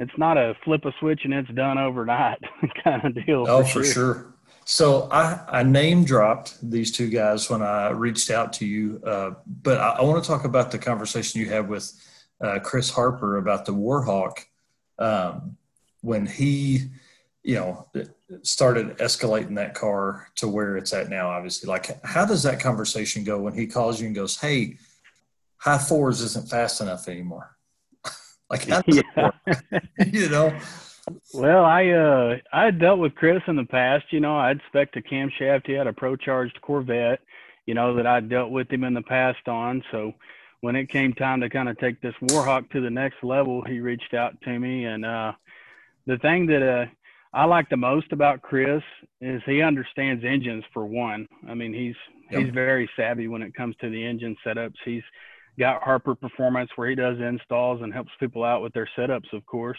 it's 0.00 0.18
not 0.18 0.38
a 0.38 0.54
flip 0.64 0.84
a 0.84 0.92
switch 0.98 1.20
and 1.24 1.32
it's 1.32 1.50
done 1.50 1.78
overnight 1.78 2.38
kind 2.84 3.04
of 3.04 3.26
deal. 3.26 3.46
Oh, 3.48 3.62
for 3.62 3.84
sure. 3.84 3.92
sure. 3.92 4.34
So 4.64 5.08
I, 5.12 5.40
I 5.48 5.62
name 5.62 6.04
dropped 6.04 6.58
these 6.68 6.90
two 6.90 7.08
guys 7.08 7.48
when 7.48 7.62
I 7.62 7.90
reached 7.90 8.32
out 8.32 8.52
to 8.54 8.66
you, 8.66 9.00
uh, 9.06 9.30
but 9.62 9.78
I, 9.78 9.90
I 9.90 10.02
want 10.02 10.22
to 10.24 10.28
talk 10.28 10.44
about 10.44 10.72
the 10.72 10.78
conversation 10.78 11.40
you 11.40 11.48
had 11.48 11.68
with 11.68 11.92
uh, 12.40 12.58
Chris 12.58 12.90
Harper 12.90 13.36
about 13.36 13.64
the 13.64 13.72
Warhawk 13.72 14.38
um, 14.98 15.56
when 16.00 16.26
he, 16.26 16.90
you 17.42 17.54
know, 17.56 17.88
started 18.42 18.98
escalating 18.98 19.54
that 19.56 19.74
car 19.74 20.28
to 20.36 20.48
where 20.48 20.76
it's 20.76 20.92
at 20.92 21.08
now. 21.08 21.28
Obviously, 21.28 21.68
like 21.68 22.04
how 22.04 22.24
does 22.24 22.42
that 22.42 22.60
conversation 22.60 23.24
go 23.24 23.38
when 23.40 23.54
he 23.54 23.66
calls 23.66 24.00
you 24.00 24.06
and 24.06 24.14
goes, 24.14 24.36
"Hey, 24.36 24.78
high 25.58 25.78
fours 25.78 26.20
isn't 26.20 26.48
fast 26.48 26.80
enough 26.80 27.08
anymore"? 27.08 27.56
like 28.50 28.66
how 28.68 28.82
does 28.82 28.96
yeah. 28.96 29.30
work? 29.46 29.62
you 30.12 30.28
know. 30.28 30.56
Well, 31.32 31.64
I 31.64 31.88
uh 31.90 32.36
I 32.52 32.70
dealt 32.70 32.98
with 32.98 33.14
Chris 33.14 33.42
in 33.46 33.56
the 33.56 33.64
past. 33.64 34.06
You 34.10 34.20
know, 34.20 34.36
I'd 34.36 34.60
spec 34.68 34.90
a 34.96 35.02
camshaft. 35.02 35.66
He 35.66 35.72
had 35.72 35.86
a 35.86 35.92
pro 35.92 36.16
charged 36.16 36.60
Corvette. 36.62 37.20
You 37.66 37.74
know 37.74 37.94
that 37.96 38.06
I 38.06 38.20
dealt 38.20 38.50
with 38.50 38.70
him 38.70 38.84
in 38.84 38.94
the 38.94 39.02
past 39.02 39.46
on. 39.48 39.82
So 39.90 40.14
when 40.66 40.74
it 40.74 40.88
came 40.88 41.12
time 41.12 41.40
to 41.40 41.48
kind 41.48 41.68
of 41.68 41.78
take 41.78 42.00
this 42.00 42.16
Warhawk 42.20 42.68
to 42.70 42.80
the 42.80 42.90
next 42.90 43.22
level, 43.22 43.62
he 43.62 43.78
reached 43.78 44.14
out 44.14 44.34
to 44.42 44.58
me. 44.58 44.84
And 44.84 45.06
uh, 45.06 45.30
the 46.06 46.18
thing 46.18 46.44
that 46.46 46.60
uh, 46.60 46.86
I 47.32 47.44
like 47.44 47.68
the 47.68 47.76
most 47.76 48.10
about 48.10 48.42
Chris 48.42 48.82
is 49.20 49.40
he 49.46 49.62
understands 49.62 50.24
engines 50.24 50.64
for 50.74 50.84
one. 50.84 51.28
I 51.48 51.54
mean, 51.54 51.72
he's 51.72 51.94
yep. 52.32 52.42
he's 52.42 52.52
very 52.52 52.90
savvy 52.96 53.28
when 53.28 53.42
it 53.42 53.54
comes 53.54 53.76
to 53.80 53.88
the 53.88 54.04
engine 54.04 54.36
setups. 54.44 54.74
He's 54.84 55.04
got 55.56 55.84
Harper 55.84 56.16
Performance 56.16 56.68
where 56.74 56.88
he 56.88 56.96
does 56.96 57.20
installs 57.20 57.80
and 57.82 57.94
helps 57.94 58.10
people 58.18 58.42
out 58.42 58.60
with 58.60 58.72
their 58.72 58.90
setups, 58.98 59.32
of 59.32 59.46
course. 59.46 59.78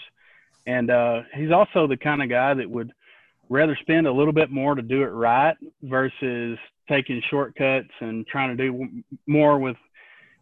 And 0.68 0.90
uh, 0.90 1.24
he's 1.36 1.52
also 1.52 1.88
the 1.88 1.98
kind 1.98 2.24
of 2.24 2.30
guy 2.30 2.54
that 2.54 2.70
would 2.70 2.94
rather 3.50 3.78
spend 3.82 4.08
a 4.08 4.14
little 4.14 4.32
bit 4.32 4.52
more 4.52 4.74
to 4.74 4.82
do 4.82 5.02
it 5.02 5.08
right 5.08 5.58
versus 5.84 6.58
taking 6.88 7.22
shortcuts 7.30 7.92
and 8.00 8.26
trying 8.26 8.56
to 8.56 8.64
do 8.64 8.88
more 9.26 9.60
with 9.60 9.76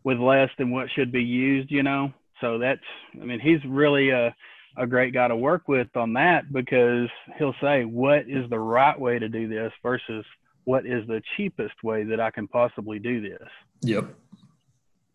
with 0.05 0.19
less 0.19 0.49
than 0.57 0.71
what 0.71 0.87
should 0.95 1.11
be 1.11 1.23
used, 1.23 1.71
you 1.71 1.83
know. 1.83 2.13
So 2.39 2.59
that's, 2.59 2.79
I 3.19 3.25
mean, 3.25 3.39
he's 3.39 3.59
really 3.65 4.11
a, 4.11 4.33
a 4.77 4.85
great 4.85 5.13
guy 5.13 5.27
to 5.27 5.35
work 5.35 5.67
with 5.67 5.87
on 5.95 6.13
that 6.13 6.53
because 6.53 7.09
he'll 7.37 7.55
say, 7.59 7.85
what 7.85 8.29
is 8.29 8.49
the 8.49 8.59
right 8.59 8.97
way 8.97 9.19
to 9.19 9.27
do 9.27 9.49
this 9.49 9.73
versus 9.81 10.23
what 10.63 10.85
is 10.85 11.07
the 11.07 11.21
cheapest 11.35 11.83
way 11.83 12.03
that 12.03 12.19
I 12.19 12.29
can 12.29 12.47
possibly 12.47 12.99
do 12.99 13.19
this? 13.19 13.47
Yep. 13.81 14.05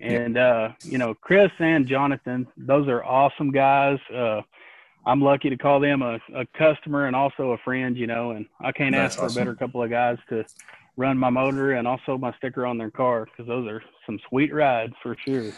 And, 0.00 0.36
uh, 0.36 0.70
you 0.82 0.98
know, 0.98 1.14
Chris 1.14 1.52
and 1.60 1.86
Jonathan, 1.86 2.48
those 2.56 2.88
are 2.88 3.04
awesome 3.04 3.52
guys. 3.52 3.98
Uh, 4.12 4.40
I'm 5.06 5.20
lucky 5.20 5.50
to 5.50 5.56
call 5.56 5.78
them 5.78 6.02
a, 6.02 6.18
a 6.34 6.46
customer 6.58 7.06
and 7.06 7.14
also 7.14 7.52
a 7.52 7.58
friend, 7.58 7.96
you 7.96 8.06
know, 8.06 8.32
and 8.32 8.46
I 8.60 8.72
can't 8.72 8.94
That's 8.94 9.14
ask 9.14 9.18
for 9.20 9.26
awesome. 9.26 9.40
a 9.40 9.44
better 9.44 9.54
couple 9.54 9.82
of 9.82 9.90
guys 9.90 10.18
to 10.30 10.44
run 11.00 11.16
my 11.16 11.30
motor 11.30 11.72
and 11.72 11.88
also 11.88 12.18
my 12.18 12.32
sticker 12.36 12.66
on 12.66 12.76
their 12.76 12.90
car 12.90 13.24
because 13.24 13.48
those 13.48 13.66
are 13.66 13.82
some 14.04 14.20
sweet 14.28 14.52
rides 14.52 14.92
for 15.02 15.16
sure. 15.24 15.50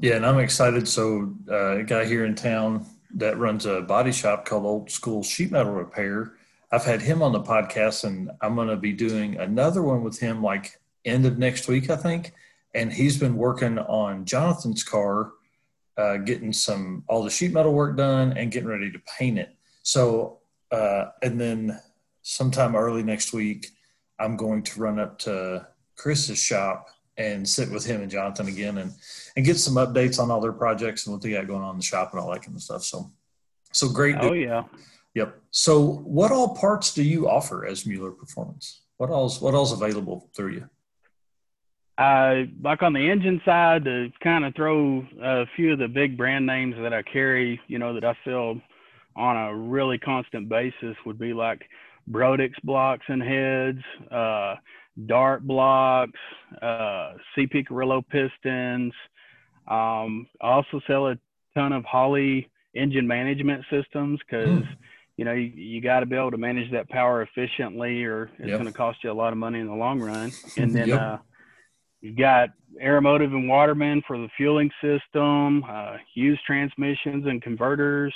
Yeah, 0.00 0.16
and 0.16 0.26
I'm 0.26 0.38
excited. 0.38 0.88
So, 0.88 1.32
uh, 1.48 1.78
a 1.78 1.84
guy 1.84 2.04
here 2.04 2.24
in 2.26 2.34
town 2.34 2.84
that 3.14 3.38
runs 3.38 3.64
a 3.64 3.80
body 3.80 4.12
shop 4.12 4.44
called 4.44 4.66
Old 4.66 4.90
School 4.90 5.22
Sheet 5.22 5.52
Metal 5.52 5.72
Repair. 5.72 6.34
I've 6.70 6.84
had 6.84 7.00
him 7.00 7.22
on 7.22 7.32
the 7.32 7.40
podcast, 7.40 8.04
and 8.04 8.30
I'm 8.40 8.56
going 8.56 8.68
to 8.68 8.76
be 8.76 8.92
doing 8.92 9.38
another 9.38 9.82
one 9.82 10.02
with 10.02 10.18
him 10.18 10.42
like 10.42 10.80
end 11.04 11.24
of 11.26 11.38
next 11.38 11.68
week, 11.68 11.90
I 11.90 11.96
think. 11.96 12.32
And 12.74 12.92
he's 12.92 13.18
been 13.18 13.36
working 13.36 13.78
on 13.78 14.24
Jonathan's 14.24 14.82
car, 14.82 15.32
uh, 15.96 16.18
getting 16.18 16.52
some 16.52 17.04
all 17.08 17.22
the 17.22 17.30
sheet 17.30 17.52
metal 17.52 17.72
work 17.72 17.96
done 17.96 18.36
and 18.36 18.52
getting 18.52 18.68
ready 18.68 18.90
to 18.92 18.98
paint 19.18 19.38
it. 19.38 19.54
So, 19.82 20.38
uh, 20.70 21.06
and 21.22 21.40
then 21.40 21.80
sometime 22.22 22.76
early 22.76 23.02
next 23.02 23.32
week, 23.32 23.68
I'm 24.18 24.36
going 24.36 24.62
to 24.64 24.80
run 24.80 24.98
up 24.98 25.18
to 25.20 25.66
Chris's 25.96 26.42
shop 26.42 26.88
and 27.16 27.48
sit 27.48 27.70
with 27.70 27.84
him 27.84 28.00
and 28.00 28.10
Jonathan 28.10 28.48
again 28.48 28.78
and 28.78 28.92
and 29.36 29.44
get 29.44 29.56
some 29.56 29.74
updates 29.74 30.20
on 30.20 30.30
all 30.30 30.40
their 30.40 30.52
projects 30.52 31.06
and 31.06 31.14
what 31.14 31.22
they 31.22 31.32
got 31.32 31.46
going 31.46 31.62
on 31.62 31.72
in 31.72 31.78
the 31.78 31.82
shop 31.82 32.12
and 32.12 32.20
all 32.20 32.30
that 32.30 32.42
kind 32.42 32.56
of 32.56 32.62
stuff. 32.62 32.84
So 32.84 33.10
so 33.72 33.88
great. 33.88 34.16
Oh 34.20 34.32
yeah. 34.32 34.64
Yep. 35.14 35.40
So 35.50 35.80
what 35.80 36.30
all 36.30 36.54
parts 36.54 36.94
do 36.94 37.02
you 37.02 37.28
offer 37.28 37.66
as 37.66 37.86
Mueller 37.86 38.12
Performance? 38.12 38.82
What 38.98 39.10
else 39.10 39.40
what 39.40 39.54
else 39.54 39.72
available 39.72 40.30
through 40.34 40.52
you? 40.52 40.68
Uh, 41.98 42.44
like 42.62 42.84
on 42.84 42.92
the 42.92 43.10
engine 43.10 43.42
side, 43.44 43.84
to 43.84 44.12
kind 44.22 44.44
of 44.44 44.54
throw 44.54 45.04
a 45.20 45.46
few 45.56 45.72
of 45.72 45.80
the 45.80 45.88
big 45.88 46.16
brand 46.16 46.46
names 46.46 46.76
that 46.80 46.94
I 46.94 47.02
carry, 47.02 47.60
you 47.66 47.80
know, 47.80 47.92
that 47.94 48.04
I 48.04 48.16
sell 48.24 48.60
on 49.16 49.36
a 49.36 49.56
really 49.56 49.98
constant 49.98 50.48
basis 50.48 50.96
would 51.04 51.18
be 51.18 51.32
like 51.32 51.60
Brodix 52.10 52.52
blocks 52.62 53.04
and 53.08 53.22
heads, 53.22 53.82
uh, 54.10 54.56
Dart 55.06 55.46
blocks, 55.46 56.18
uh, 56.60 57.14
CP 57.36 57.66
Carrillo 57.68 58.02
pistons. 58.02 58.92
Um, 59.66 60.26
I 60.40 60.48
also 60.48 60.80
sell 60.86 61.08
a 61.08 61.18
ton 61.54 61.72
of 61.72 61.84
Holley 61.84 62.50
engine 62.74 63.06
management 63.06 63.64
systems 63.70 64.18
because 64.26 64.48
mm. 64.48 64.76
you 65.16 65.24
know 65.24 65.32
you, 65.32 65.52
you 65.54 65.80
got 65.80 66.00
to 66.00 66.06
be 66.06 66.16
able 66.16 66.30
to 66.30 66.38
manage 66.38 66.70
that 66.72 66.88
power 66.88 67.22
efficiently, 67.22 68.04
or 68.04 68.30
it's 68.38 68.48
yep. 68.48 68.58
going 68.58 68.66
to 68.66 68.72
cost 68.72 68.98
you 69.04 69.10
a 69.10 69.12
lot 69.12 69.32
of 69.32 69.38
money 69.38 69.60
in 69.60 69.66
the 69.66 69.74
long 69.74 70.00
run. 70.00 70.32
And 70.56 70.74
then 70.74 70.88
yep. 70.88 71.00
uh, 71.00 71.18
you've 72.00 72.16
got 72.16 72.50
Aeromotive 72.82 73.32
and 73.32 73.48
Waterman 73.48 74.02
for 74.06 74.18
the 74.18 74.28
fueling 74.36 74.70
system, 74.80 75.64
uh, 75.68 75.96
Hughes 76.14 76.40
transmissions 76.46 77.26
and 77.26 77.42
converters. 77.42 78.14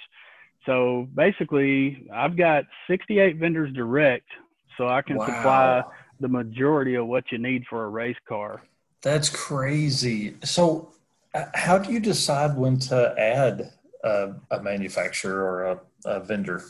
So 0.67 1.09
basically, 1.15 2.07
I've 2.13 2.37
got 2.37 2.65
68 2.89 3.37
vendors 3.37 3.73
direct, 3.73 4.29
so 4.77 4.89
I 4.89 5.03
can 5.03 5.17
wow. 5.17 5.27
supply 5.27 5.83
the 6.21 6.29
majority 6.29 6.95
of 6.95 7.07
what 7.07 7.25
you 7.33 7.39
need 7.39 7.65
for 7.69 7.85
a 7.85 7.89
race 7.89 8.17
car. 8.29 8.63
That's 9.03 9.29
crazy. 9.29 10.37
So, 10.45 10.93
uh, 11.35 11.47
how 11.55 11.79
do 11.79 11.93
you 11.93 11.99
decide 11.99 12.57
when 12.57 12.79
to 12.81 13.15
add 13.19 13.73
a, 14.05 14.35
a 14.51 14.63
manufacturer 14.63 15.43
or 15.43 15.65
a, 15.65 15.81
a 16.05 16.21
vendor? 16.21 16.63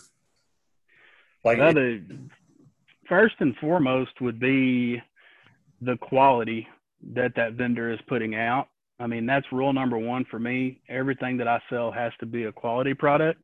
Like, 1.44 1.58
it, 1.58 2.02
first 3.08 3.34
and 3.40 3.54
foremost 3.56 4.20
would 4.20 4.40
be 4.40 5.02
the 5.82 5.96
quality 5.98 6.66
that 7.14 7.34
that 7.36 7.54
vendor 7.54 7.92
is 7.92 7.98
putting 8.06 8.34
out. 8.34 8.68
I 9.00 9.06
mean, 9.06 9.26
that's 9.26 9.44
rule 9.50 9.72
number 9.72 9.98
one 9.98 10.24
for 10.30 10.38
me. 10.38 10.80
Everything 10.88 11.36
that 11.38 11.48
I 11.48 11.60
sell 11.68 11.90
has 11.90 12.12
to 12.20 12.26
be 12.26 12.44
a 12.44 12.52
quality 12.52 12.94
product. 12.94 13.42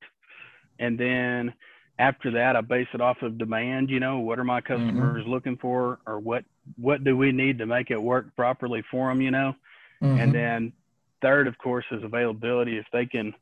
And 0.78 0.98
then 0.98 1.54
after 1.98 2.30
that 2.30 2.56
i 2.56 2.60
base 2.60 2.86
it 2.94 3.00
off 3.00 3.22
of 3.22 3.38
demand 3.38 3.90
you 3.90 4.00
know 4.00 4.18
what 4.18 4.38
are 4.38 4.44
my 4.44 4.60
mm-hmm. 4.60 4.72
customers 4.72 5.22
mm-hmm. 5.22 5.30
looking 5.30 5.56
for 5.56 5.98
or 6.06 6.18
what 6.18 6.44
what 6.76 7.04
do 7.04 7.16
we 7.16 7.32
need 7.32 7.58
to 7.58 7.66
make 7.66 7.90
it 7.90 8.00
work 8.00 8.34
properly 8.36 8.82
for 8.90 9.08
them 9.08 9.20
you 9.20 9.30
know? 9.30 9.54
Mm-hmm. 10.02 10.20
and 10.20 10.34
then 10.34 10.72
third 11.20 11.46
of 11.48 11.58
course 11.58 11.84
is 11.90 12.02
availability 12.04 12.78
if 12.78 12.86
they 12.92 13.06
can 13.06 13.34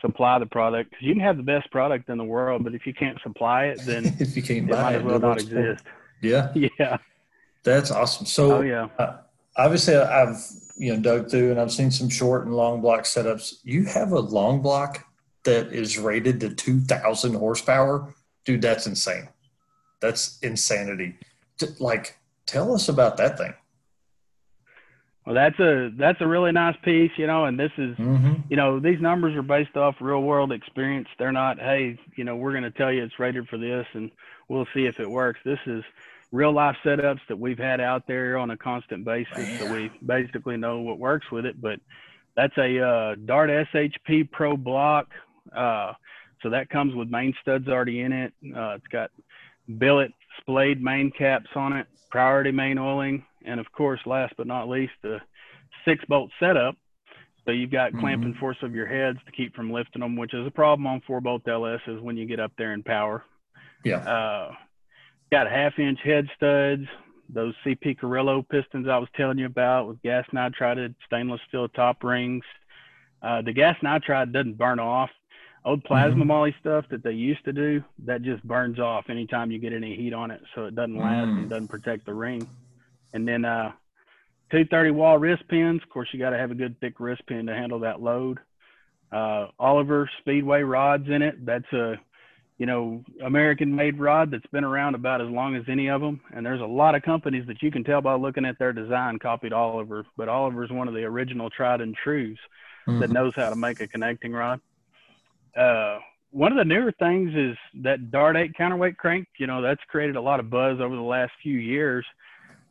supply 0.00 0.38
the 0.38 0.46
product 0.46 0.90
because 0.90 1.06
you 1.06 1.14
can 1.14 1.22
have 1.22 1.36
the 1.36 1.42
best 1.42 1.70
product 1.70 2.08
in 2.08 2.18
the 2.18 2.24
world 2.24 2.64
but 2.64 2.74
if 2.74 2.86
you 2.86 2.92
can't 2.92 3.18
supply 3.22 3.66
it 3.66 3.80
then 3.84 4.04
if 4.18 4.36
you 4.36 4.42
can't 4.42 4.68
buy 4.68 4.94
it 4.94 5.04
might 5.04 5.14
as 5.14 5.20
well 5.20 5.20
not 5.20 5.40
exist. 5.40 5.84
Yeah. 6.20 6.52
Yeah. 6.78 6.98
That's 7.64 7.92
awesome. 7.92 8.26
So 8.26 8.58
oh, 8.58 8.60
yeah. 8.62 8.88
uh, 8.98 9.18
obviously 9.56 9.94
i've 9.94 10.36
you 10.76 10.94
know 10.94 11.00
dug 11.00 11.30
through 11.30 11.52
and 11.52 11.60
i've 11.60 11.72
seen 11.72 11.90
some 11.90 12.08
short 12.08 12.44
and 12.44 12.54
long 12.54 12.80
block 12.80 13.02
setups. 13.02 13.60
You 13.62 13.84
have 13.84 14.12
a 14.12 14.18
long 14.18 14.60
block 14.60 15.06
that 15.44 15.72
is 15.72 15.98
rated 15.98 16.40
to 16.40 16.54
2000 16.54 17.34
horsepower, 17.34 18.14
dude, 18.44 18.62
that's 18.62 18.86
insane. 18.86 19.28
That's 20.00 20.38
insanity. 20.40 21.16
Like, 21.78 22.18
tell 22.46 22.74
us 22.74 22.88
about 22.88 23.16
that 23.18 23.38
thing. 23.38 23.54
Well, 25.24 25.36
that's 25.36 25.58
a 25.60 25.92
that's 25.96 26.20
a 26.20 26.26
really 26.26 26.50
nice 26.50 26.76
piece, 26.82 27.12
you 27.16 27.28
know, 27.28 27.44
and 27.44 27.58
this 27.58 27.70
is, 27.78 27.96
mm-hmm. 27.96 28.40
you 28.48 28.56
know, 28.56 28.80
these 28.80 29.00
numbers 29.00 29.36
are 29.36 29.42
based 29.42 29.76
off 29.76 29.94
real 30.00 30.22
world 30.22 30.50
experience. 30.50 31.06
They're 31.16 31.30
not, 31.30 31.60
hey, 31.60 31.96
you 32.16 32.24
know, 32.24 32.34
we're 32.34 32.50
going 32.50 32.64
to 32.64 32.72
tell 32.72 32.92
you 32.92 33.04
it's 33.04 33.20
rated 33.20 33.48
for 33.48 33.56
this, 33.56 33.86
and 33.92 34.10
we'll 34.48 34.66
see 34.74 34.86
if 34.86 34.98
it 34.98 35.08
works. 35.08 35.38
This 35.44 35.60
is 35.66 35.84
real 36.32 36.50
life 36.50 36.76
setups 36.84 37.20
that 37.28 37.38
we've 37.38 37.58
had 37.58 37.80
out 37.80 38.08
there 38.08 38.36
on 38.36 38.50
a 38.50 38.56
constant 38.56 39.04
basis, 39.04 39.36
Man. 39.36 39.60
so 39.60 39.72
we 39.72 39.92
basically 40.04 40.56
know 40.56 40.80
what 40.80 40.98
works 40.98 41.30
with 41.30 41.46
it. 41.46 41.60
But 41.60 41.78
that's 42.34 42.56
a 42.58 42.80
uh, 42.80 43.14
Dart 43.24 43.50
SHP 43.50 44.28
Pro 44.32 44.56
block 44.56 45.08
uh, 45.54 45.92
so 46.42 46.50
that 46.50 46.68
comes 46.70 46.94
with 46.94 47.08
main 47.08 47.34
studs 47.40 47.68
already 47.68 48.00
in 48.00 48.12
it. 48.12 48.32
Uh, 48.44 48.74
it's 48.74 48.86
got 48.88 49.10
billet 49.78 50.12
splayed 50.40 50.82
main 50.82 51.10
caps 51.10 51.50
on 51.54 51.72
it, 51.72 51.86
priority 52.10 52.50
main 52.50 52.78
oiling, 52.78 53.24
and 53.44 53.60
of 53.60 53.70
course, 53.72 54.00
last 54.06 54.34
but 54.36 54.46
not 54.46 54.68
least, 54.68 54.92
the 55.02 55.18
six 55.84 56.04
bolt 56.06 56.30
setup. 56.40 56.76
So 57.44 57.50
you've 57.50 57.70
got 57.70 57.90
mm-hmm. 57.90 58.00
clamping 58.00 58.34
force 58.38 58.56
of 58.62 58.74
your 58.74 58.86
heads 58.86 59.18
to 59.26 59.32
keep 59.32 59.54
from 59.54 59.72
lifting 59.72 60.00
them, 60.00 60.16
which 60.16 60.34
is 60.34 60.46
a 60.46 60.50
problem 60.50 60.86
on 60.86 61.02
four 61.06 61.20
bolt 61.20 61.44
LSs 61.44 62.00
when 62.00 62.16
you 62.16 62.26
get 62.26 62.40
up 62.40 62.52
there 62.56 62.72
in 62.72 62.82
power. 62.82 63.24
Yeah. 63.84 63.98
Uh, 63.98 64.52
got 65.30 65.50
half 65.50 65.78
inch 65.78 65.98
head 66.04 66.28
studs, 66.36 66.84
those 67.28 67.54
CP 67.64 67.98
Carrillo 67.98 68.42
pistons 68.42 68.86
I 68.88 68.98
was 68.98 69.08
telling 69.16 69.38
you 69.38 69.46
about 69.46 69.88
with 69.88 70.02
gas 70.02 70.24
nitride 70.32 70.94
stainless 71.06 71.40
steel 71.48 71.68
top 71.68 72.04
rings. 72.04 72.44
Uh, 73.22 73.42
the 73.42 73.52
gas 73.52 73.76
nitride 73.82 74.32
doesn't 74.32 74.58
burn 74.58 74.78
off 74.78 75.10
old 75.64 75.84
plasma 75.84 76.20
mm-hmm. 76.20 76.28
moly 76.28 76.54
stuff 76.60 76.84
that 76.90 77.02
they 77.02 77.12
used 77.12 77.44
to 77.44 77.52
do 77.52 77.82
that 78.04 78.22
just 78.22 78.42
burns 78.42 78.78
off 78.78 79.08
anytime 79.08 79.50
you 79.50 79.58
get 79.58 79.72
any 79.72 79.94
heat 79.94 80.12
on 80.12 80.30
it 80.30 80.40
so 80.54 80.64
it 80.64 80.74
doesn't 80.74 80.96
last 80.96 81.28
mm. 81.28 81.38
and 81.38 81.50
doesn't 81.50 81.68
protect 81.68 82.04
the 82.06 82.14
ring 82.14 82.46
and 83.12 83.26
then 83.26 83.44
uh 83.44 83.70
230 84.50 84.90
wall 84.90 85.18
wrist 85.18 85.46
pins 85.48 85.82
of 85.82 85.88
course 85.88 86.08
you 86.12 86.18
got 86.18 86.30
to 86.30 86.38
have 86.38 86.50
a 86.50 86.54
good 86.54 86.78
thick 86.80 86.98
wrist 86.98 87.22
pin 87.26 87.46
to 87.46 87.54
handle 87.54 87.80
that 87.80 88.02
load 88.02 88.38
uh 89.12 89.46
oliver 89.58 90.10
speedway 90.20 90.62
rods 90.62 91.08
in 91.08 91.22
it 91.22 91.44
that's 91.46 91.72
a 91.72 91.94
you 92.58 92.66
know 92.66 93.04
american 93.24 93.74
made 93.74 94.00
rod 94.00 94.30
that's 94.32 94.46
been 94.46 94.64
around 94.64 94.96
about 94.96 95.20
as 95.20 95.28
long 95.28 95.54
as 95.54 95.62
any 95.68 95.88
of 95.88 96.00
them 96.00 96.20
and 96.34 96.44
there's 96.44 96.60
a 96.60 96.66
lot 96.66 96.96
of 96.96 97.02
companies 97.02 97.46
that 97.46 97.62
you 97.62 97.70
can 97.70 97.84
tell 97.84 98.00
by 98.00 98.14
looking 98.14 98.44
at 98.44 98.58
their 98.58 98.72
design 98.72 99.16
copied 99.18 99.52
oliver 99.52 100.04
but 100.16 100.28
oliver's 100.28 100.70
one 100.70 100.88
of 100.88 100.94
the 100.94 101.04
original 101.04 101.48
tried 101.48 101.80
and 101.80 101.94
trues 101.94 102.38
mm-hmm. 102.86 102.98
that 102.98 103.10
knows 103.10 103.32
how 103.36 103.48
to 103.48 103.56
make 103.56 103.80
a 103.80 103.86
connecting 103.86 104.32
rod 104.32 104.60
uh, 105.56 105.98
one 106.30 106.50
of 106.50 106.58
the 106.58 106.64
newer 106.64 106.92
things 106.98 107.32
is 107.34 107.56
that 107.82 108.10
Dart 108.10 108.36
8 108.36 108.54
counterweight 108.56 108.96
crank. 108.96 109.28
You 109.38 109.46
know, 109.46 109.60
that's 109.60 109.82
created 109.88 110.16
a 110.16 110.20
lot 110.20 110.40
of 110.40 110.50
buzz 110.50 110.80
over 110.80 110.94
the 110.94 111.02
last 111.02 111.32
few 111.42 111.58
years, 111.58 112.06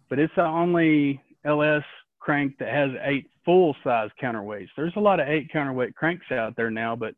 but 0.10 0.20
it's 0.20 0.34
the 0.36 0.44
only 0.44 1.22
LS 1.46 1.84
crank 2.20 2.58
that 2.60 2.70
has 2.70 2.92
eight 3.04 3.30
full 3.46 3.76
size 3.84 4.10
counterweights. 4.22 4.70
There's 4.76 4.96
a 4.96 5.00
lot 5.00 5.20
of 5.20 5.28
eight 5.28 5.52
counterweight 5.52 5.96
cranks 5.96 6.32
out 6.32 6.56
there 6.56 6.72
now, 6.72 6.96
but 6.96 7.14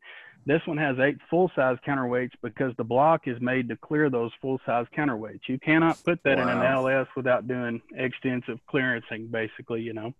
this 0.46 0.60
one 0.66 0.76
has 0.78 0.98
eight 0.98 1.16
full 1.30 1.50
size 1.54 1.78
counterweights 1.86 2.32
because 2.42 2.74
the 2.76 2.84
block 2.84 3.22
is 3.26 3.40
made 3.40 3.68
to 3.68 3.76
clear 3.76 4.10
those 4.10 4.30
full 4.40 4.60
size 4.66 4.86
counterweights. 4.96 5.48
You 5.48 5.58
cannot 5.58 6.02
put 6.04 6.22
that 6.24 6.38
wow. 6.38 6.42
in 6.42 6.48
an 6.48 6.64
LS 6.64 7.06
without 7.16 7.48
doing 7.48 7.80
extensive 7.94 8.58
clearancing, 8.72 9.30
basically, 9.30 9.80
you 9.82 9.94
know. 9.94 10.12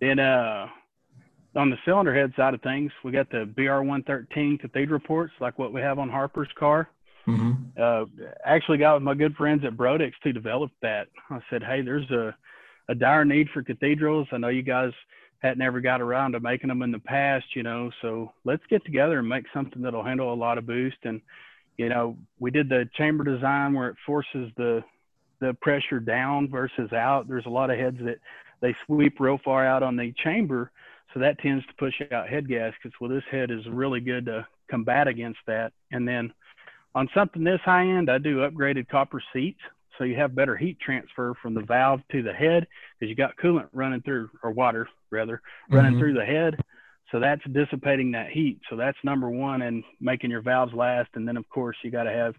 Then 0.00 0.18
uh 0.18 0.68
on 1.56 1.70
the 1.70 1.76
cylinder 1.84 2.14
head 2.14 2.32
side 2.36 2.54
of 2.54 2.62
things, 2.62 2.90
we 3.04 3.12
got 3.12 3.30
the 3.30 3.48
BR113 3.56 4.60
cathedral 4.60 5.00
ports, 5.00 5.32
like 5.40 5.58
what 5.58 5.72
we 5.72 5.80
have 5.80 5.98
on 5.98 6.10
Harper's 6.10 6.48
car. 6.58 6.88
Mm-hmm. 7.26 7.52
Uh, 7.80 8.04
actually, 8.44 8.78
got 8.78 8.94
with 8.94 9.02
my 9.02 9.14
good 9.14 9.34
friends 9.36 9.64
at 9.64 9.76
Brodix 9.76 10.12
to 10.22 10.32
develop 10.32 10.70
that. 10.82 11.08
I 11.30 11.38
said, 11.50 11.62
hey, 11.62 11.80
there's 11.82 12.10
a, 12.10 12.34
a 12.88 12.94
dire 12.94 13.24
need 13.24 13.48
for 13.54 13.62
cathedrals. 13.62 14.28
I 14.32 14.38
know 14.38 14.48
you 14.48 14.62
guys 14.62 14.92
had 15.38 15.58
never 15.58 15.80
got 15.80 16.00
around 16.00 16.32
to 16.32 16.40
making 16.40 16.68
them 16.68 16.82
in 16.82 16.90
the 16.90 16.98
past, 16.98 17.44
you 17.54 17.62
know. 17.62 17.90
So 18.02 18.32
let's 18.44 18.62
get 18.68 18.84
together 18.84 19.18
and 19.18 19.28
make 19.28 19.44
something 19.54 19.82
that'll 19.82 20.04
handle 20.04 20.32
a 20.32 20.34
lot 20.34 20.58
of 20.58 20.66
boost. 20.66 20.96
And, 21.04 21.20
you 21.76 21.88
know, 21.88 22.16
we 22.38 22.50
did 22.50 22.68
the 22.68 22.88
chamber 22.96 23.24
design 23.24 23.74
where 23.74 23.88
it 23.88 23.96
forces 24.06 24.50
the 24.56 24.82
the 25.40 25.54
pressure 25.60 26.00
down 26.00 26.48
versus 26.48 26.92
out. 26.92 27.28
There's 27.28 27.46
a 27.46 27.50
lot 27.50 27.70
of 27.70 27.78
heads 27.78 27.98
that 28.04 28.18
they 28.60 28.74
sweep 28.86 29.20
real 29.20 29.38
far 29.44 29.66
out 29.66 29.82
on 29.82 29.96
the 29.96 30.14
chamber, 30.24 30.70
so 31.14 31.20
that 31.20 31.38
tends 31.38 31.64
to 31.66 31.74
push 31.78 31.94
out 32.12 32.28
head 32.28 32.48
gaskets. 32.48 32.96
Well, 33.00 33.08
this 33.08 33.22
head 33.30 33.50
is 33.50 33.66
really 33.70 34.00
good 34.00 34.26
to 34.26 34.46
combat 34.70 35.08
against 35.08 35.38
that. 35.46 35.72
And 35.92 36.06
then 36.06 36.34
on 36.94 37.08
something 37.14 37.44
this 37.44 37.60
high 37.64 37.86
end, 37.86 38.10
I 38.10 38.18
do 38.18 38.38
upgraded 38.38 38.88
copper 38.88 39.22
seats 39.32 39.60
so 39.98 40.04
you 40.04 40.16
have 40.16 40.34
better 40.34 40.56
heat 40.56 40.78
transfer 40.80 41.34
from 41.40 41.54
the 41.54 41.62
valve 41.62 42.00
to 42.12 42.22
the 42.22 42.32
head 42.32 42.66
because 42.98 43.08
you 43.08 43.14
got 43.14 43.36
coolant 43.42 43.68
running 43.72 44.02
through 44.02 44.30
or 44.42 44.50
water 44.50 44.88
rather 45.10 45.40
running 45.70 45.92
mm-hmm. 45.92 46.00
through 46.00 46.14
the 46.14 46.24
head 46.24 46.56
so 47.12 47.20
that's 47.20 47.42
dissipating 47.52 48.12
that 48.12 48.30
heat 48.30 48.58
so 48.68 48.76
that's 48.76 48.98
number 49.04 49.28
one 49.30 49.62
and 49.62 49.84
making 50.00 50.30
your 50.30 50.42
valves 50.42 50.74
last 50.74 51.08
and 51.14 51.26
then 51.26 51.36
of 51.36 51.48
course 51.48 51.76
you 51.82 51.90
got 51.90 52.04
to 52.04 52.12
have 52.12 52.34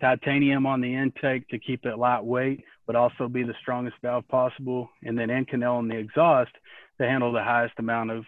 titanium 0.00 0.66
on 0.66 0.80
the 0.80 0.94
intake 0.94 1.48
to 1.48 1.58
keep 1.58 1.84
it 1.84 1.98
lightweight 1.98 2.64
but 2.86 2.96
also 2.96 3.28
be 3.28 3.42
the 3.42 3.54
strongest 3.60 3.96
valve 4.02 4.26
possible 4.28 4.88
and 5.02 5.18
then 5.18 5.28
Inconel 5.28 5.78
on 5.78 5.88
the 5.88 5.96
exhaust 5.96 6.52
to 6.98 7.06
handle 7.06 7.32
the 7.32 7.42
highest 7.42 7.74
amount 7.78 8.10
of 8.10 8.24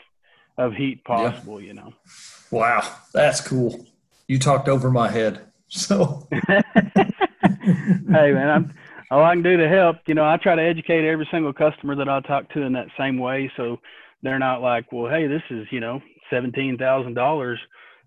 of 0.58 0.72
heat 0.74 1.02
possible 1.04 1.60
yeah. 1.60 1.68
you 1.68 1.74
know 1.74 1.92
wow 2.50 2.82
that's 3.14 3.40
cool 3.40 3.86
you 4.28 4.38
talked 4.38 4.68
over 4.68 4.90
my 4.90 5.08
head 5.08 5.40
so 5.68 6.28
hey 7.62 8.32
man, 8.32 8.48
I'm 8.48 8.74
all 9.10 9.24
I 9.24 9.34
can 9.34 9.42
do 9.42 9.56
to 9.56 9.68
help. 9.68 9.96
You 10.06 10.14
know, 10.14 10.24
I 10.24 10.36
try 10.36 10.54
to 10.54 10.62
educate 10.62 11.06
every 11.06 11.28
single 11.30 11.52
customer 11.52 11.96
that 11.96 12.08
I 12.08 12.20
talk 12.20 12.52
to 12.54 12.62
in 12.62 12.72
that 12.74 12.88
same 12.98 13.18
way, 13.18 13.50
so 13.56 13.78
they're 14.22 14.38
not 14.38 14.62
like, 14.62 14.92
well, 14.92 15.10
hey, 15.10 15.26
this 15.26 15.42
is 15.50 15.66
you 15.70 15.80
know 15.80 16.00
seventeen 16.30 16.78
thousand 16.78 17.14
dollars. 17.14 17.58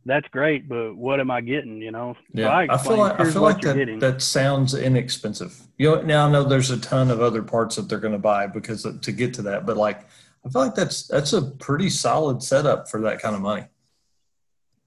That's 0.05 0.27
great, 0.29 0.67
but 0.67 0.95
what 0.95 1.19
am 1.19 1.31
I 1.31 1.39
getting? 1.39 1.81
You 1.81 1.91
know, 1.91 2.15
yeah. 2.33 2.45
So 2.45 2.49
I, 2.49 2.73
I, 2.73 2.77
feel 2.77 2.97
like 2.97 3.19
I 3.19 3.31
feel 3.31 3.41
like 3.41 3.61
that, 3.61 3.97
that 4.01 4.21
sounds 4.21 4.73
inexpensive. 4.73 5.57
You 5.77 5.95
know, 5.95 6.01
now 6.01 6.27
I 6.27 6.31
know 6.31 6.43
there's 6.43 6.71
a 6.71 6.79
ton 6.79 7.09
of 7.09 7.21
other 7.21 7.41
parts 7.41 7.77
that 7.77 7.87
they're 7.87 7.99
going 7.99 8.13
to 8.13 8.19
buy 8.19 8.47
because 8.47 8.83
to 8.83 9.11
get 9.11 9.33
to 9.35 9.41
that, 9.43 9.65
but 9.65 9.77
like 9.77 10.05
I 10.45 10.49
feel 10.49 10.61
like 10.61 10.75
that's 10.75 11.07
that's 11.07 11.31
a 11.31 11.41
pretty 11.41 11.89
solid 11.89 12.43
setup 12.43 12.89
for 12.89 12.99
that 13.01 13.21
kind 13.21 13.33
of 13.33 13.41
money. 13.41 13.65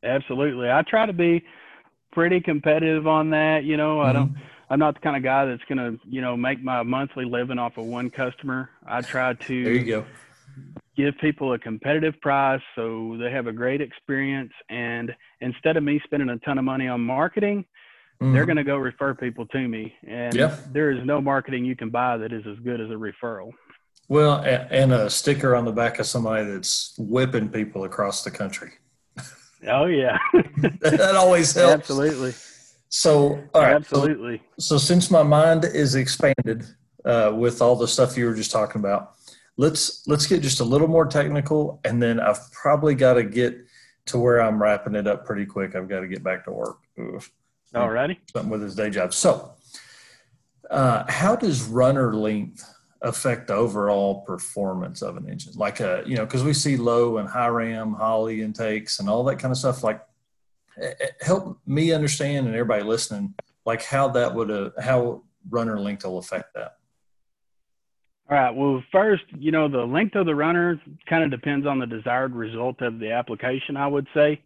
Absolutely, 0.02 0.70
I 0.70 0.82
try 0.82 1.06
to 1.06 1.14
be 1.14 1.44
pretty 2.12 2.40
competitive 2.40 3.06
on 3.06 3.30
that. 3.30 3.64
You 3.64 3.78
know, 3.78 3.96
mm-hmm. 3.96 4.10
I 4.10 4.12
don't 4.12 4.36
I'm 4.68 4.78
not 4.78 4.94
the 4.94 5.00
kind 5.00 5.16
of 5.16 5.22
guy 5.22 5.44
that's 5.44 5.62
going 5.68 5.78
to, 5.78 6.00
you 6.08 6.20
know, 6.20 6.36
make 6.36 6.62
my 6.62 6.82
monthly 6.82 7.24
living 7.24 7.58
off 7.58 7.76
of 7.76 7.84
one 7.84 8.10
customer. 8.10 8.70
I 8.84 9.00
try 9.00 9.34
to 9.34 9.64
there 9.64 9.72
you 9.72 9.84
go. 9.84 10.04
Give 10.96 11.14
people 11.20 11.52
a 11.52 11.58
competitive 11.58 12.20
price 12.20 12.60
so 12.74 13.16
they 13.20 13.30
have 13.30 13.46
a 13.46 13.52
great 13.52 13.80
experience. 13.80 14.52
And 14.68 15.14
instead 15.40 15.76
of 15.76 15.84
me 15.84 16.00
spending 16.04 16.30
a 16.30 16.38
ton 16.38 16.58
of 16.58 16.64
money 16.64 16.88
on 16.88 17.00
marketing, 17.00 17.64
mm-hmm. 18.20 18.32
they're 18.32 18.46
going 18.46 18.56
to 18.56 18.64
go 18.64 18.76
refer 18.76 19.14
people 19.14 19.46
to 19.46 19.68
me. 19.68 19.94
And 20.06 20.34
yeah. 20.34 20.56
there 20.72 20.90
is 20.90 21.04
no 21.04 21.20
marketing 21.20 21.64
you 21.64 21.76
can 21.76 21.90
buy 21.90 22.16
that 22.16 22.32
is 22.32 22.44
as 22.46 22.58
good 22.64 22.80
as 22.80 22.90
a 22.90 22.94
referral. 22.94 23.52
Well, 24.08 24.42
and 24.44 24.92
a 24.92 25.10
sticker 25.10 25.56
on 25.56 25.64
the 25.64 25.72
back 25.72 25.98
of 25.98 26.06
somebody 26.06 26.44
that's 26.44 26.94
whipping 26.96 27.48
people 27.48 27.84
across 27.84 28.22
the 28.22 28.30
country. 28.30 28.72
Oh 29.66 29.86
yeah, 29.86 30.16
that 30.80 31.16
always 31.16 31.52
helps. 31.52 31.90
Absolutely. 31.90 32.32
So, 32.88 33.42
all 33.52 33.62
right. 33.62 33.74
Absolutely. 33.74 34.42
So, 34.58 34.76
so 34.76 34.78
since 34.78 35.10
my 35.10 35.24
mind 35.24 35.64
is 35.64 35.96
expanded 35.96 36.64
uh, 37.04 37.32
with 37.34 37.60
all 37.60 37.74
the 37.74 37.88
stuff 37.88 38.16
you 38.16 38.26
were 38.26 38.34
just 38.34 38.52
talking 38.52 38.80
about, 38.80 39.15
let's 39.56 40.06
let's 40.06 40.26
get 40.26 40.42
just 40.42 40.60
a 40.60 40.64
little 40.64 40.88
more 40.88 41.06
technical, 41.06 41.80
and 41.84 42.02
then 42.02 42.20
I've 42.20 42.50
probably 42.52 42.94
got 42.94 43.14
to 43.14 43.24
get 43.24 43.56
to 44.06 44.18
where 44.18 44.40
I'm 44.40 44.60
wrapping 44.62 44.94
it 44.94 45.06
up 45.06 45.24
pretty 45.24 45.46
quick. 45.46 45.74
I've 45.74 45.88
got 45.88 46.00
to 46.00 46.08
get 46.08 46.22
back 46.22 46.44
to 46.44 46.52
work. 46.52 46.78
All 47.74 47.90
righty. 47.90 48.20
Something 48.32 48.50
with 48.50 48.62
his 48.62 48.74
day 48.74 48.90
job. 48.90 49.12
So, 49.12 49.52
uh, 50.70 51.04
how 51.08 51.36
does 51.36 51.64
runner 51.64 52.14
length 52.14 52.64
affect 53.02 53.48
the 53.48 53.54
overall 53.54 54.22
performance 54.22 55.02
of 55.02 55.16
an 55.16 55.28
engine? 55.28 55.52
Like 55.56 55.80
a, 55.80 56.00
uh, 56.00 56.04
you 56.06 56.16
know, 56.16 56.24
because 56.24 56.44
we 56.44 56.54
see 56.54 56.76
low 56.76 57.18
and 57.18 57.28
high 57.28 57.48
ram, 57.48 57.94
Holley 57.94 58.42
intakes, 58.42 59.00
and 59.00 59.08
all 59.08 59.24
that 59.24 59.38
kind 59.38 59.52
of 59.52 59.58
stuff. 59.58 59.82
Like, 59.82 60.00
help 61.20 61.58
me 61.66 61.92
understand 61.92 62.46
and 62.46 62.54
everybody 62.54 62.82
listening, 62.82 63.34
like 63.64 63.82
how 63.82 64.08
that 64.08 64.34
would, 64.34 64.50
uh, 64.50 64.70
how 64.80 65.22
runner 65.50 65.78
length 65.80 66.04
will 66.04 66.18
affect 66.18 66.54
that. 66.54 66.76
All 68.28 68.36
right. 68.36 68.50
Well, 68.50 68.82
first, 68.90 69.22
you 69.38 69.52
know, 69.52 69.68
the 69.68 69.84
length 69.84 70.16
of 70.16 70.26
the 70.26 70.34
runner 70.34 70.80
kind 71.08 71.22
of 71.22 71.30
depends 71.30 71.66
on 71.66 71.78
the 71.78 71.86
desired 71.86 72.34
result 72.34 72.82
of 72.82 72.98
the 72.98 73.12
application, 73.12 73.76
I 73.76 73.86
would 73.86 74.06
say. 74.14 74.42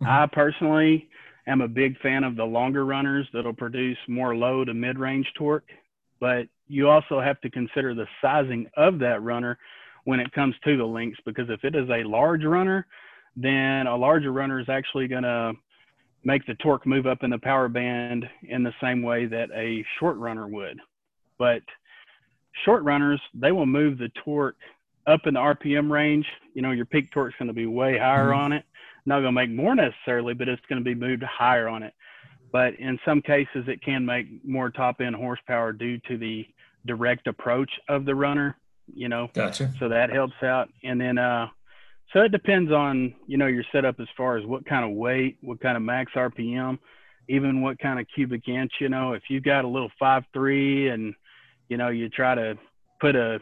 Mm-hmm. 0.00 0.06
I 0.06 0.26
personally 0.32 1.08
am 1.46 1.60
a 1.60 1.68
big 1.68 1.98
fan 2.00 2.24
of 2.24 2.36
the 2.36 2.44
longer 2.44 2.86
runners 2.86 3.26
that'll 3.32 3.52
produce 3.52 3.98
more 4.08 4.34
low 4.34 4.64
to 4.64 4.72
mid 4.72 4.98
range 4.98 5.26
torque, 5.36 5.68
but 6.18 6.46
you 6.66 6.88
also 6.88 7.20
have 7.20 7.40
to 7.42 7.50
consider 7.50 7.94
the 7.94 8.06
sizing 8.22 8.66
of 8.76 8.98
that 9.00 9.22
runner 9.22 9.58
when 10.04 10.20
it 10.20 10.32
comes 10.32 10.54
to 10.64 10.78
the 10.78 10.84
links 10.84 11.18
because 11.26 11.50
if 11.50 11.62
it 11.62 11.74
is 11.74 11.88
a 11.90 12.08
large 12.08 12.44
runner, 12.44 12.86
then 13.36 13.86
a 13.86 13.96
larger 13.96 14.32
runner 14.32 14.60
is 14.60 14.68
actually 14.70 15.08
going 15.08 15.24
to 15.24 15.52
make 16.24 16.46
the 16.46 16.54
torque 16.54 16.86
move 16.86 17.06
up 17.06 17.22
in 17.22 17.30
the 17.30 17.38
power 17.38 17.68
band 17.68 18.24
in 18.48 18.62
the 18.62 18.72
same 18.82 19.02
way 19.02 19.26
that 19.26 19.50
a 19.54 19.84
short 19.98 20.16
runner 20.16 20.46
would. 20.46 20.78
But 21.38 21.62
short 22.64 22.82
runners, 22.82 23.20
they 23.34 23.52
will 23.52 23.66
move 23.66 23.98
the 23.98 24.10
torque 24.24 24.56
up 25.06 25.26
in 25.26 25.34
the 25.34 25.40
RPM 25.40 25.90
range. 25.90 26.26
You 26.54 26.62
know, 26.62 26.70
your 26.70 26.86
peak 26.86 27.10
torque 27.12 27.32
is 27.32 27.38
going 27.38 27.48
to 27.48 27.54
be 27.54 27.66
way 27.66 27.98
higher 27.98 28.28
mm-hmm. 28.28 28.40
on 28.40 28.52
it. 28.52 28.64
Not 29.06 29.20
going 29.20 29.26
to 29.26 29.32
make 29.32 29.50
more 29.50 29.74
necessarily, 29.74 30.34
but 30.34 30.48
it's 30.48 30.62
going 30.68 30.82
to 30.82 30.84
be 30.84 30.94
moved 30.94 31.22
higher 31.22 31.68
on 31.68 31.82
it. 31.82 31.94
But 32.52 32.74
in 32.74 32.98
some 33.04 33.22
cases, 33.22 33.64
it 33.68 33.82
can 33.82 34.04
make 34.04 34.26
more 34.44 34.70
top 34.70 35.00
end 35.00 35.16
horsepower 35.16 35.72
due 35.72 35.98
to 36.08 36.18
the 36.18 36.46
direct 36.86 37.26
approach 37.26 37.70
of 37.88 38.04
the 38.04 38.14
runner. 38.14 38.56
You 38.92 39.08
know, 39.08 39.30
gotcha. 39.34 39.72
So 39.78 39.88
that 39.88 40.10
helps 40.10 40.42
out. 40.42 40.68
And 40.82 41.00
then, 41.00 41.16
uh, 41.16 41.46
so 42.12 42.22
it 42.22 42.32
depends 42.32 42.72
on 42.72 43.14
you 43.26 43.38
know 43.38 43.46
your 43.46 43.64
setup 43.70 44.00
as 44.00 44.08
far 44.16 44.36
as 44.36 44.44
what 44.44 44.66
kind 44.66 44.84
of 44.84 44.96
weight, 44.96 45.38
what 45.42 45.60
kind 45.60 45.76
of 45.76 45.82
max 45.82 46.12
RPM, 46.14 46.78
even 47.28 47.62
what 47.62 47.78
kind 47.78 48.00
of 48.00 48.06
cubic 48.12 48.48
inch. 48.48 48.72
You 48.80 48.88
know, 48.88 49.12
if 49.12 49.22
you've 49.28 49.44
got 49.44 49.64
a 49.64 49.68
little 49.68 49.92
five 49.98 50.24
three 50.32 50.88
and 50.88 51.14
you 51.70 51.78
know 51.78 51.88
you 51.88 52.10
try 52.10 52.34
to 52.34 52.58
put 53.00 53.16
a, 53.16 53.40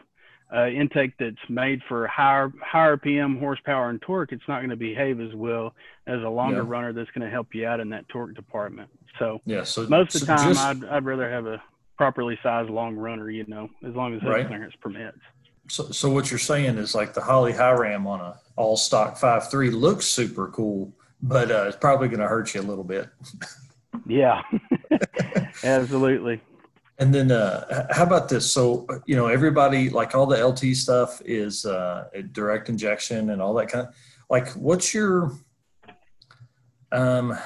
a 0.53 0.69
intake 0.69 1.17
that's 1.19 1.35
made 1.49 1.81
for 1.89 2.07
higher 2.07 2.53
higher 2.63 2.95
RPM 2.95 3.39
horsepower 3.39 3.89
and 3.89 4.01
torque, 4.01 4.31
it's 4.31 4.47
not 4.47 4.59
going 4.59 4.69
to 4.69 4.77
behave 4.77 5.19
as 5.19 5.33
well 5.35 5.73
as 6.07 6.21
a 6.21 6.29
longer 6.29 6.63
yeah. 6.63 6.69
runner 6.69 6.93
that's 6.93 7.09
going 7.11 7.25
to 7.25 7.31
help 7.31 7.47
you 7.53 7.65
out 7.67 7.79
in 7.81 7.89
that 7.89 8.07
torque 8.07 8.35
department. 8.35 8.89
So 9.17 9.41
yeah, 9.45 9.63
so 9.63 9.85
most 9.87 10.15
of 10.15 10.21
the 10.21 10.27
time 10.27 10.53
just, 10.53 10.65
I'd 10.65 10.85
I'd 10.85 11.05
rather 11.05 11.29
have 11.29 11.45
a 11.45 11.61
properly 11.97 12.39
sized 12.41 12.69
long 12.69 12.95
runner. 12.95 13.29
You 13.29 13.45
know, 13.47 13.69
as 13.85 13.93
long 13.93 14.15
as 14.15 14.23
right. 14.23 14.47
clearance 14.47 14.75
permits. 14.79 15.17
So, 15.67 15.91
so 15.91 16.09
what 16.09 16.31
you're 16.31 16.39
saying 16.39 16.77
is 16.77 16.95
like 16.95 17.13
the 17.13 17.21
Holley 17.21 17.53
High 17.53 17.73
Ram 17.73 18.07
on 18.07 18.21
a 18.21 18.39
all 18.55 18.77
stock 18.77 19.17
five 19.17 19.51
three 19.51 19.69
looks 19.69 20.05
super 20.05 20.47
cool, 20.47 20.91
but 21.21 21.51
uh, 21.51 21.65
it's 21.67 21.77
probably 21.77 22.07
going 22.07 22.21
to 22.21 22.27
hurt 22.27 22.53
you 22.55 22.61
a 22.61 22.63
little 22.63 22.83
bit. 22.83 23.07
yeah, 24.07 24.41
absolutely. 25.63 26.41
And 26.99 27.15
then, 27.15 27.31
uh, 27.31 27.87
how 27.91 28.03
about 28.03 28.27
this? 28.27 28.51
So, 28.51 28.85
you 29.05 29.15
know, 29.15 29.27
everybody 29.27 29.89
like 29.89 30.15
all 30.15 30.25
the 30.25 30.45
LT 30.45 30.75
stuff 30.75 31.21
is 31.23 31.65
uh, 31.65 32.09
direct 32.33 32.67
injection 32.67 33.29
and 33.29 33.41
all 33.41 33.53
that 33.55 33.69
kind 33.69 33.87
of. 33.87 33.93
Like, 34.29 34.49
what's 34.51 34.93
your 34.93 35.31
um, 36.91 37.37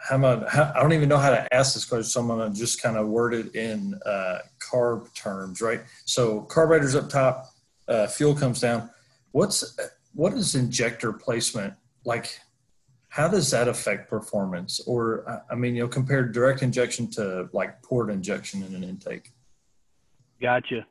how 0.00 0.14
am 0.14 0.44
how, 0.48 0.72
I 0.74 0.80
don't 0.80 0.92
even 0.92 1.08
know 1.08 1.18
how 1.18 1.30
to 1.30 1.54
ask 1.54 1.74
this 1.74 1.84
question. 1.84 2.04
So 2.04 2.20
I'm 2.20 2.52
to 2.52 2.58
just 2.58 2.82
kind 2.82 2.96
of 2.96 3.08
word 3.08 3.34
it 3.34 3.54
in 3.54 3.98
uh, 4.06 4.38
carb 4.58 5.12
terms, 5.14 5.60
right? 5.60 5.82
So 6.06 6.40
carburetors 6.42 6.94
up 6.94 7.08
top, 7.08 7.50
uh, 7.86 8.06
fuel 8.06 8.34
comes 8.34 8.60
down. 8.60 8.90
What's 9.32 9.78
what 10.14 10.32
is 10.32 10.54
injector 10.54 11.12
placement 11.12 11.74
like? 12.04 12.40
How 13.10 13.26
does 13.26 13.50
that 13.50 13.66
affect 13.66 14.08
performance? 14.08 14.80
Or 14.86 15.42
I 15.50 15.56
mean, 15.56 15.74
you 15.74 15.82
know, 15.82 15.88
compared 15.88 16.32
direct 16.32 16.62
injection 16.62 17.10
to 17.12 17.48
like 17.52 17.82
port 17.82 18.08
injection 18.08 18.62
in 18.62 18.74
an 18.74 18.84
intake. 18.84 19.32
Gotcha. 20.40 20.86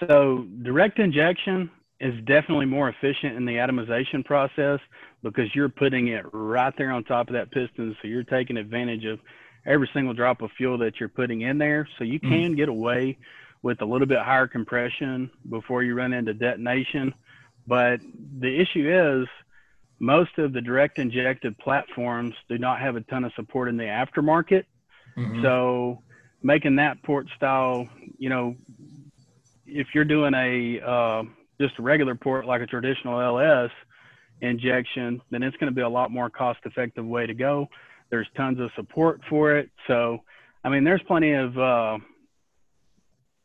So 0.00 0.46
direct 0.62 0.98
injection 0.98 1.70
is 2.00 2.14
definitely 2.26 2.66
more 2.66 2.90
efficient 2.90 3.36
in 3.36 3.46
the 3.46 3.54
atomization 3.54 4.22
process 4.24 4.78
because 5.22 5.54
you're 5.54 5.70
putting 5.70 6.08
it 6.08 6.24
right 6.32 6.74
there 6.76 6.92
on 6.92 7.02
top 7.02 7.28
of 7.28 7.32
that 7.32 7.50
piston. 7.50 7.96
So 8.02 8.08
you're 8.08 8.24
taking 8.24 8.58
advantage 8.58 9.06
of 9.06 9.18
every 9.64 9.88
single 9.94 10.12
drop 10.12 10.42
of 10.42 10.50
fuel 10.58 10.76
that 10.78 11.00
you're 11.00 11.08
putting 11.08 11.40
in 11.40 11.56
there. 11.56 11.88
So 11.98 12.04
you 12.04 12.20
mm. 12.20 12.28
can 12.28 12.52
mm. 12.52 12.56
get 12.56 12.68
away 12.68 13.16
with 13.62 13.80
a 13.80 13.86
little 13.86 14.06
bit 14.06 14.18
higher 14.18 14.46
compression 14.46 15.30
before 15.48 15.82
you 15.82 15.94
run 15.94 16.12
into 16.12 16.34
detonation. 16.34 17.14
But 17.66 18.00
the 18.38 18.60
issue 18.60 19.22
is 19.22 19.26
most 19.98 20.38
of 20.38 20.52
the 20.52 20.60
direct 20.60 20.98
injected 20.98 21.56
platforms 21.58 22.34
do 22.48 22.58
not 22.58 22.80
have 22.80 22.96
a 22.96 23.00
ton 23.02 23.24
of 23.24 23.32
support 23.34 23.68
in 23.68 23.76
the 23.76 23.84
aftermarket. 23.84 24.64
Mm-hmm. 25.16 25.42
So 25.42 26.02
making 26.42 26.76
that 26.76 27.02
port 27.02 27.26
style, 27.36 27.88
you 28.18 28.28
know, 28.28 28.56
if 29.66 29.88
you're 29.94 30.04
doing 30.04 30.34
a 30.34 30.80
uh, 30.80 31.22
just 31.60 31.78
a 31.78 31.82
regular 31.82 32.14
port 32.14 32.46
like 32.46 32.60
a 32.60 32.66
traditional 32.66 33.20
LS 33.20 33.70
injection, 34.40 35.22
then 35.30 35.42
it's 35.42 35.56
going 35.56 35.70
to 35.70 35.74
be 35.74 35.82
a 35.82 35.88
lot 35.88 36.10
more 36.10 36.28
cost 36.28 36.60
effective 36.64 37.06
way 37.06 37.26
to 37.26 37.34
go. 37.34 37.68
There's 38.10 38.28
tons 38.36 38.60
of 38.60 38.70
support 38.76 39.20
for 39.28 39.56
it. 39.56 39.70
So, 39.86 40.18
I 40.62 40.68
mean, 40.68 40.84
there's 40.84 41.02
plenty 41.06 41.32
of, 41.32 41.56
uh, 41.58 41.98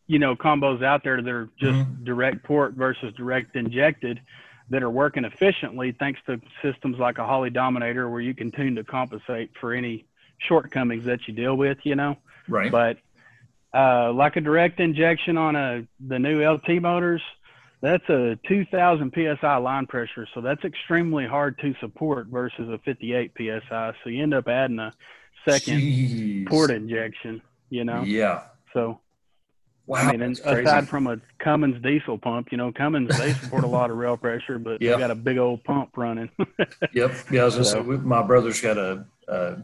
you 0.08 0.20
know, 0.20 0.36
combos 0.36 0.84
out 0.84 1.04
there 1.04 1.22
that 1.22 1.30
are 1.30 1.50
just 1.60 1.78
mm-hmm. 1.78 2.04
direct 2.04 2.44
port 2.44 2.74
versus 2.74 3.14
direct 3.16 3.56
injected 3.56 4.20
that 4.70 4.84
are 4.84 4.90
working 4.90 5.26
efficiently 5.26 5.92
thanks 5.92 6.20
to 6.28 6.40
systems 6.62 6.98
like 6.98 7.18
a 7.18 7.26
Holley 7.26 7.50
Dominator 7.50 8.10
where 8.10 8.22
you 8.22 8.34
can 8.34 8.52
tune 8.52 8.76
to 8.76 8.84
compensate 8.84 9.52
for 9.60 9.74
any 9.74 10.06
shortcomings 10.38 11.06
that 11.06 11.28
you 11.28 11.34
deal 11.34 11.56
with, 11.56 11.78
you 11.84 11.96
know. 11.96 12.18
Right. 12.48 12.72
But 12.72 12.98
uh, 13.74 14.14
like 14.14 14.36
a 14.36 14.42
direct 14.42 14.80
injection 14.80 15.38
on 15.38 15.56
a 15.56 15.88
the 16.06 16.20
new 16.20 16.48
LT 16.48 16.82
motors, 16.82 17.22
that's 17.82 18.08
a 18.10 18.38
2,000 18.48 19.14
psi 19.14 19.58
line 19.58 19.88
pressure, 19.88 20.28
so 20.34 20.42
that's 20.42 20.64
extremely 20.64 21.26
hard 21.26 21.58
to 21.60 21.74
support 21.80 22.28
versus 22.28 22.70
a 22.70 22.78
58 22.80 23.32
psi. 23.38 23.94
So 24.04 24.10
you 24.10 24.22
end 24.24 24.34
up 24.34 24.48
adding 24.48 24.80
a 24.80 24.94
second 25.48 25.80
Jeez. 25.80 26.48
port 26.48 26.72
injection, 26.72 27.42
you 27.70 27.84
know. 27.86 28.02
Yeah. 28.04 28.44
So. 28.74 29.00
Wow, 29.90 30.02
I 30.02 30.18
mean, 30.18 30.22
aside 30.22 30.88
from 30.88 31.08
a 31.08 31.20
Cummins 31.40 31.82
diesel 31.82 32.20
pump, 32.20 32.52
you 32.52 32.60
know, 32.60 32.72
Cummins 32.72 33.18
they 33.18 33.34
support 33.34 33.64
a 33.64 33.68
lot 33.68 33.90
of 33.90 33.98
rail 33.98 34.18
pressure, 34.18 34.60
but 34.60 34.80
yep. 34.80 34.94
they 34.94 35.00
got 35.00 35.10
a 35.10 35.16
big 35.16 35.40
old 35.40 35.64
pump 35.64 35.98
running. 35.98 36.30
yep. 36.94 37.16
Yeah, 37.32 37.42
I 37.42 37.46
was 37.46 37.56
just 37.56 37.72
so. 37.72 37.82
say, 37.82 37.98
my 38.04 38.22
brother's 38.22 38.62
got 38.62 38.78
a, 38.78 39.04
a 39.28 39.58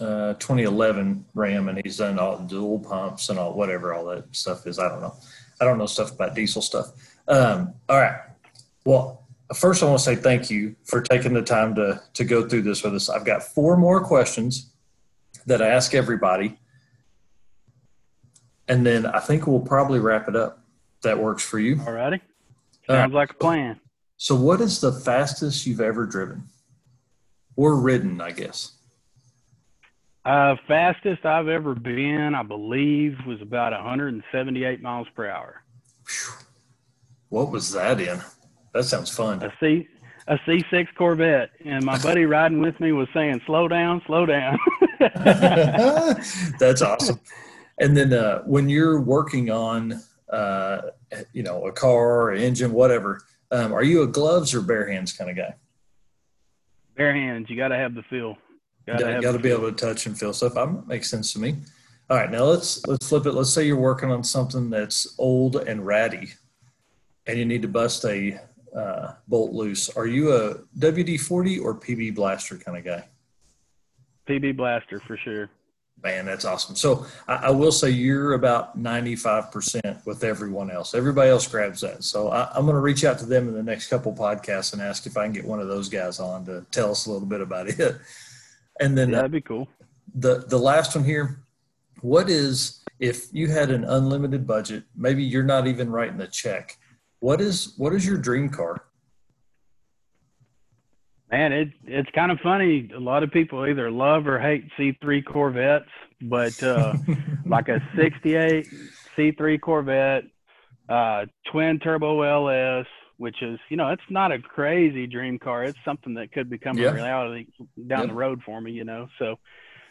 uh, 0.00 0.34
2011 0.34 1.24
Ram, 1.34 1.68
and 1.68 1.80
he's 1.82 1.96
done 1.96 2.20
all 2.20 2.38
dual 2.38 2.78
pumps 2.78 3.28
and 3.28 3.40
all 3.40 3.54
whatever 3.54 3.92
all 3.92 4.04
that 4.04 4.24
stuff 4.30 4.68
is. 4.68 4.78
I 4.78 4.88
don't 4.88 5.00
know. 5.00 5.16
I 5.60 5.64
don't 5.64 5.78
know 5.78 5.86
stuff 5.86 6.12
about 6.12 6.36
diesel 6.36 6.62
stuff. 6.62 6.92
Um, 7.26 7.74
all 7.88 7.98
right. 7.98 8.20
Well, 8.84 9.26
first 9.52 9.82
I 9.82 9.86
want 9.86 9.98
to 9.98 10.04
say 10.04 10.14
thank 10.14 10.48
you 10.48 10.76
for 10.84 11.00
taking 11.00 11.32
the 11.32 11.42
time 11.42 11.74
to 11.74 12.00
to 12.14 12.22
go 12.22 12.48
through 12.48 12.62
this 12.62 12.84
with 12.84 12.94
us. 12.94 13.10
I've 13.10 13.24
got 13.24 13.42
four 13.42 13.76
more 13.76 14.00
questions 14.00 14.70
that 15.46 15.60
I 15.60 15.70
ask 15.70 15.92
everybody, 15.92 16.56
and 18.72 18.86
then 18.86 19.04
I 19.04 19.20
think 19.20 19.46
we'll 19.46 19.60
probably 19.60 20.00
wrap 20.00 20.28
it 20.28 20.36
up. 20.36 20.58
That 21.02 21.18
works 21.18 21.44
for 21.44 21.58
you. 21.58 21.78
All 21.86 21.92
righty. 21.92 22.22
Sounds 22.86 23.12
uh, 23.12 23.16
like 23.16 23.32
a 23.32 23.34
plan. 23.34 23.78
So, 24.16 24.34
what 24.34 24.60
is 24.60 24.80
the 24.80 24.92
fastest 24.92 25.66
you've 25.66 25.80
ever 25.80 26.06
driven 26.06 26.44
or 27.54 27.76
ridden? 27.76 28.20
I 28.20 28.30
guess. 28.30 28.72
Uh, 30.24 30.54
fastest 30.66 31.26
I've 31.26 31.48
ever 31.48 31.74
been, 31.74 32.34
I 32.34 32.44
believe, 32.44 33.18
was 33.26 33.42
about 33.42 33.72
178 33.72 34.80
miles 34.80 35.08
per 35.16 35.28
hour. 35.28 35.62
What 37.28 37.50
was 37.50 37.72
that 37.72 38.00
in? 38.00 38.22
That 38.72 38.84
sounds 38.84 39.10
fun. 39.10 39.42
A 39.42 39.52
C, 39.60 39.88
a 40.28 40.36
C6 40.46 40.86
Corvette, 40.96 41.50
and 41.64 41.84
my 41.84 41.98
buddy 41.98 42.24
riding 42.24 42.60
with 42.60 42.78
me 42.80 42.92
was 42.92 43.08
saying, 43.12 43.42
"Slow 43.44 43.68
down, 43.68 44.00
slow 44.06 44.24
down." 44.24 44.58
That's 44.98 46.80
awesome. 46.80 47.20
And 47.78 47.96
then 47.96 48.12
uh, 48.12 48.42
when 48.42 48.68
you're 48.68 49.00
working 49.00 49.50
on, 49.50 50.00
uh, 50.30 50.82
you 51.32 51.42
know, 51.42 51.66
a 51.66 51.72
car, 51.72 52.22
or 52.22 52.32
engine, 52.32 52.72
whatever, 52.72 53.22
um, 53.50 53.72
are 53.72 53.82
you 53.82 54.02
a 54.02 54.06
gloves 54.06 54.54
or 54.54 54.60
bare 54.60 54.88
hands 54.88 55.12
kind 55.12 55.30
of 55.30 55.36
guy? 55.36 55.54
Bare 56.96 57.14
hands. 57.14 57.48
You 57.50 57.56
got 57.56 57.68
to 57.68 57.76
have 57.76 57.94
the 57.94 58.02
feel. 58.04 58.36
Gotta, 58.86 59.20
got 59.20 59.32
to 59.32 59.38
be 59.38 59.50
able 59.50 59.70
to 59.70 59.76
touch 59.76 60.06
and 60.06 60.18
feel 60.18 60.32
stuff. 60.32 60.54
That 60.54 60.86
makes 60.86 61.08
sense 61.08 61.32
to 61.34 61.38
me. 61.38 61.56
All 62.10 62.16
right, 62.16 62.30
now 62.30 62.44
let's 62.44 62.84
let's 62.86 63.08
flip 63.08 63.26
it. 63.26 63.32
Let's 63.32 63.50
say 63.50 63.64
you're 63.64 63.76
working 63.76 64.10
on 64.10 64.24
something 64.24 64.68
that's 64.68 65.14
old 65.18 65.56
and 65.56 65.86
ratty, 65.86 66.32
and 67.26 67.38
you 67.38 67.44
need 67.44 67.62
to 67.62 67.68
bust 67.68 68.04
a 68.04 68.40
uh, 68.76 69.12
bolt 69.28 69.52
loose. 69.52 69.88
Are 69.90 70.06
you 70.06 70.32
a 70.32 70.56
WD 70.78 71.20
forty 71.20 71.58
or 71.58 71.74
PB 71.74 72.14
blaster 72.14 72.58
kind 72.58 72.76
of 72.76 72.84
guy? 72.84 73.08
PB 74.28 74.56
blaster 74.56 75.00
for 75.06 75.16
sure. 75.16 75.48
Man, 76.02 76.26
that's 76.26 76.44
awesome. 76.44 76.74
So 76.74 77.06
I, 77.28 77.34
I 77.34 77.50
will 77.50 77.70
say 77.70 77.90
you're 77.90 78.34
about 78.34 78.76
ninety 78.76 79.14
five 79.14 79.52
percent 79.52 79.98
with 80.04 80.24
everyone 80.24 80.70
else. 80.70 80.94
Everybody 80.94 81.30
else 81.30 81.46
grabs 81.46 81.80
that. 81.82 82.02
So 82.02 82.28
I, 82.28 82.50
I'm 82.54 82.64
going 82.64 82.74
to 82.74 82.80
reach 82.80 83.04
out 83.04 83.18
to 83.20 83.26
them 83.26 83.48
in 83.48 83.54
the 83.54 83.62
next 83.62 83.88
couple 83.88 84.12
podcasts 84.12 84.72
and 84.72 84.82
ask 84.82 85.06
if 85.06 85.16
I 85.16 85.24
can 85.24 85.32
get 85.32 85.44
one 85.44 85.60
of 85.60 85.68
those 85.68 85.88
guys 85.88 86.18
on 86.18 86.44
to 86.46 86.66
tell 86.72 86.90
us 86.90 87.06
a 87.06 87.12
little 87.12 87.26
bit 87.26 87.40
about 87.40 87.68
it. 87.68 87.96
And 88.80 88.96
then 88.96 89.10
yeah, 89.10 89.16
that'd 89.16 89.30
be 89.30 89.42
cool. 89.42 89.68
The 90.14 90.44
the 90.48 90.58
last 90.58 90.96
one 90.96 91.04
here, 91.04 91.42
what 92.00 92.30
is 92.30 92.82
if 92.98 93.26
you 93.32 93.48
had 93.48 93.70
an 93.70 93.84
unlimited 93.84 94.46
budget, 94.46 94.84
maybe 94.96 95.22
you're 95.22 95.42
not 95.42 95.66
even 95.66 95.90
writing 95.90 96.16
the 96.16 96.26
check. 96.26 96.78
What 97.20 97.40
is 97.40 97.74
what 97.76 97.92
is 97.92 98.06
your 98.06 98.16
dream 98.16 98.48
car? 98.48 98.84
Man, 101.32 101.52
it 101.54 101.68
it's 101.86 102.10
kind 102.14 102.30
of 102.30 102.38
funny. 102.40 102.90
A 102.94 103.00
lot 103.00 103.22
of 103.22 103.30
people 103.30 103.66
either 103.66 103.90
love 103.90 104.26
or 104.26 104.38
hate 104.38 104.68
C3 104.78 105.24
Corvettes, 105.24 105.88
but 106.20 106.62
uh, 106.62 106.94
like 107.46 107.68
a 107.68 107.82
68 107.96 108.68
C3 109.16 109.60
Corvette, 109.60 110.24
uh, 110.90 111.24
twin 111.50 111.78
turbo 111.78 112.20
LS, 112.20 112.86
which 113.16 113.42
is, 113.42 113.58
you 113.70 113.78
know, 113.78 113.88
it's 113.88 114.02
not 114.10 114.30
a 114.30 114.38
crazy 114.40 115.06
dream 115.06 115.38
car. 115.38 115.64
It's 115.64 115.78
something 115.86 116.14
that 116.14 116.32
could 116.32 116.50
become 116.50 116.76
yeah. 116.76 116.90
a 116.90 116.94
reality 116.94 117.46
down 117.86 118.00
yeah. 118.00 118.06
the 118.06 118.14
road 118.14 118.42
for 118.44 118.60
me, 118.60 118.72
you 118.72 118.84
know. 118.84 119.08
So, 119.18 119.38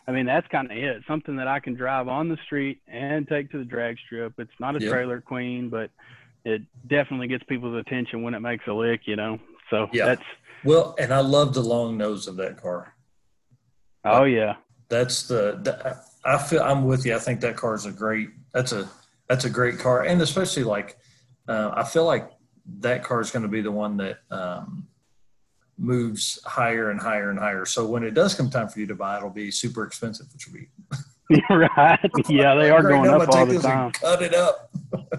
I 0.08 0.12
mean, 0.12 0.28
that's 0.28 0.48
kind 0.50 0.72
of 0.72 0.78
it. 0.78 1.02
Something 1.08 1.38
that 1.38 1.48
I 1.48 1.60
can 1.60 1.74
drive 1.74 2.08
on 2.08 2.30
the 2.30 2.38
street 2.46 2.82
and 2.88 3.28
take 3.28 3.50
to 3.52 3.58
the 3.58 3.66
drag 3.66 3.98
strip. 4.06 4.34
It's 4.38 4.52
not 4.60 4.76
a 4.76 4.80
yeah. 4.80 4.90
trailer 4.90 5.22
queen, 5.22 5.70
but 5.70 5.90
it 6.46 6.62
definitely 6.88 7.30
gets 7.30 7.44
people's 7.46 7.80
attention 7.80 8.22
when 8.22 8.36
it 8.36 8.42
makes 8.42 8.68
a 8.68 8.74
lick, 8.74 9.02
you 9.06 9.16
know. 9.16 9.40
So 9.72 9.88
yeah. 9.94 10.06
that's 10.06 10.24
well, 10.64 10.96
and 11.00 11.14
I 11.14 11.20
love 11.20 11.54
the 11.54 11.62
long 11.62 11.98
nose 11.98 12.28
of 12.28 12.36
that 12.38 12.62
car. 12.62 12.94
Oh 14.04 14.24
yeah, 14.24 14.56
that's 14.90 15.28
the, 15.28 15.60
the 15.62 15.98
I 16.26 16.38
feel 16.38 16.62
I'm 16.62 16.86
with 16.86 17.06
you. 17.06 17.16
I 17.16 17.20
think 17.20 17.42
that 17.42 17.56
car 17.56 17.76
is 17.76 17.86
a 17.86 17.92
great. 17.92 18.30
That's 18.54 18.72
a 18.72 18.90
that's 19.28 19.46
a 19.46 19.50
great 19.50 19.80
car, 19.80 20.04
and 20.04 20.22
especially 20.22 20.64
like 20.64 20.98
uh, 21.48 21.72
I 21.74 21.84
feel 21.84 22.06
like 22.06 22.32
that 22.80 23.04
car 23.04 23.22
is 23.22 23.32
going 23.32 23.44
to 23.44 23.50
be 23.50 23.62
the 23.62 23.72
one 23.72 23.98
that 23.98 24.20
um, 24.30 24.88
moves 25.78 26.40
higher 26.46 26.92
and 26.92 27.00
higher 27.00 27.30
and 27.30 27.40
higher. 27.40 27.66
So 27.66 27.86
when 27.86 28.04
it 28.04 28.14
does 28.14 28.36
come 28.36 28.50
time 28.50 28.70
for 28.70 28.80
you 28.80 28.88
to 28.88 28.96
buy, 28.96 29.18
it'll 29.18 29.30
be 29.30 29.52
super 29.52 29.84
expensive, 29.84 30.28
which 30.34 30.48
will 30.48 30.54
be 30.54 30.68
right. 31.50 32.00
Yeah, 32.30 32.56
they 32.56 32.70
are 32.70 32.82
going 32.82 33.10
up 33.10 33.30
all 33.30 33.46
the 33.46 33.60
time. 33.60 33.92
Cut 33.92 34.22
it 34.22 34.34
up. 34.34 34.70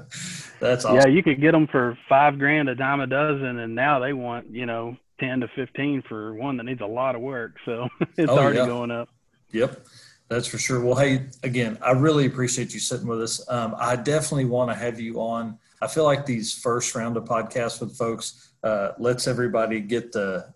That's 0.61 0.84
awesome. 0.84 0.97
Yeah, 0.97 1.07
you 1.07 1.22
could 1.22 1.40
get 1.40 1.53
them 1.53 1.66
for 1.66 1.99
five 2.09 2.38
grand 2.38 2.68
a 2.68 2.74
dime 2.74 3.01
a 3.01 3.07
dozen, 3.07 3.59
and 3.59 3.74
now 3.74 3.99
they 3.99 4.12
want 4.12 4.51
you 4.51 4.66
know 4.66 4.97
ten 5.23 5.41
to 5.41 5.49
fifteen 5.55 6.03
for 6.09 6.35
one 6.35 6.57
that 6.57 6.64
needs 6.64 6.81
a 6.81 6.87
lot 6.87 7.14
of 7.14 7.20
work. 7.20 7.57
So 7.64 7.89
it's 8.16 8.31
oh, 8.31 8.39
already 8.39 8.59
yeah. 8.59 8.66
going 8.66 8.91
up. 8.91 9.09
Yep. 9.53 9.87
That's 10.29 10.47
for 10.47 10.57
sure. 10.57 10.81
Well, 10.81 10.97
hey, 10.97 11.27
again, 11.43 11.77
I 11.83 11.91
really 11.91 12.25
appreciate 12.25 12.73
you 12.73 12.81
sitting 12.81 13.07
with 13.07 13.20
us. 13.20 13.47
Um, 13.51 13.75
I 13.79 13.97
definitely 13.97 14.47
want 14.47 14.70
to 14.70 14.75
have 14.75 14.99
you 14.99 15.20
on 15.20 15.59
I 15.83 15.89
feel 15.89 16.05
like 16.05 16.25
these 16.25 16.55
first 16.55 16.95
round 16.95 17.16
of 17.16 17.25
podcasts 17.25 17.81
with 17.81 17.97
folks 17.97 18.53
uh, 18.62 18.93
lets 18.99 19.27
everybody 19.27 19.81
get 19.81 20.12
the 20.12 20.47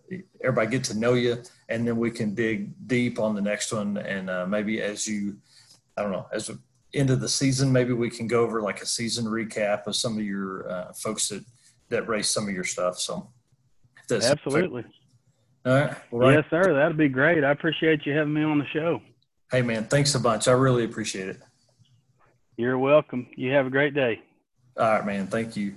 everybody 0.40 0.70
get 0.70 0.84
to 0.84 0.96
know 0.96 1.14
you, 1.14 1.42
and 1.68 1.86
then 1.86 1.96
we 1.96 2.12
can 2.12 2.32
dig 2.32 2.70
deep 2.86 3.18
on 3.18 3.34
the 3.34 3.40
next 3.40 3.72
one. 3.72 3.96
And 3.96 4.30
uh, 4.30 4.46
maybe 4.46 4.80
as 4.80 5.08
you, 5.08 5.36
I 5.96 6.02
don't 6.02 6.12
know, 6.12 6.28
as 6.32 6.48
end 6.94 7.10
of 7.10 7.20
the 7.20 7.28
season, 7.28 7.72
maybe 7.72 7.92
we 7.92 8.08
can 8.08 8.28
go 8.28 8.42
over 8.42 8.62
like 8.62 8.80
a 8.80 8.86
season 8.86 9.24
recap 9.24 9.88
of 9.88 9.96
some 9.96 10.16
of 10.16 10.24
your 10.24 10.70
uh, 10.70 10.92
folks 10.92 11.28
that 11.30 11.44
that 11.88 12.08
race 12.08 12.30
some 12.30 12.48
of 12.48 12.54
your 12.54 12.62
stuff. 12.62 13.00
So, 13.00 13.28
absolutely. 14.10 14.84
All 15.64 15.72
right. 15.72 15.96
Well, 16.10 16.32
yes, 16.32 16.44
sir. 16.48 16.74
That'd 16.74 16.96
be 16.96 17.08
great. 17.08 17.42
I 17.42 17.50
appreciate 17.50 18.06
you 18.06 18.12
having 18.12 18.34
me 18.34 18.44
on 18.44 18.58
the 18.58 18.66
show. 18.66 19.02
Hey, 19.50 19.62
man. 19.62 19.84
Thanks 19.84 20.14
a 20.14 20.20
bunch. 20.20 20.48
I 20.48 20.52
really 20.52 20.84
appreciate 20.84 21.28
it. 21.28 21.40
You're 22.56 22.78
welcome. 22.78 23.26
You 23.36 23.52
have 23.52 23.66
a 23.66 23.70
great 23.70 23.94
day. 23.94 24.20
All 24.78 24.90
right, 24.90 25.04
man. 25.04 25.26
Thank 25.26 25.56
you. 25.56 25.74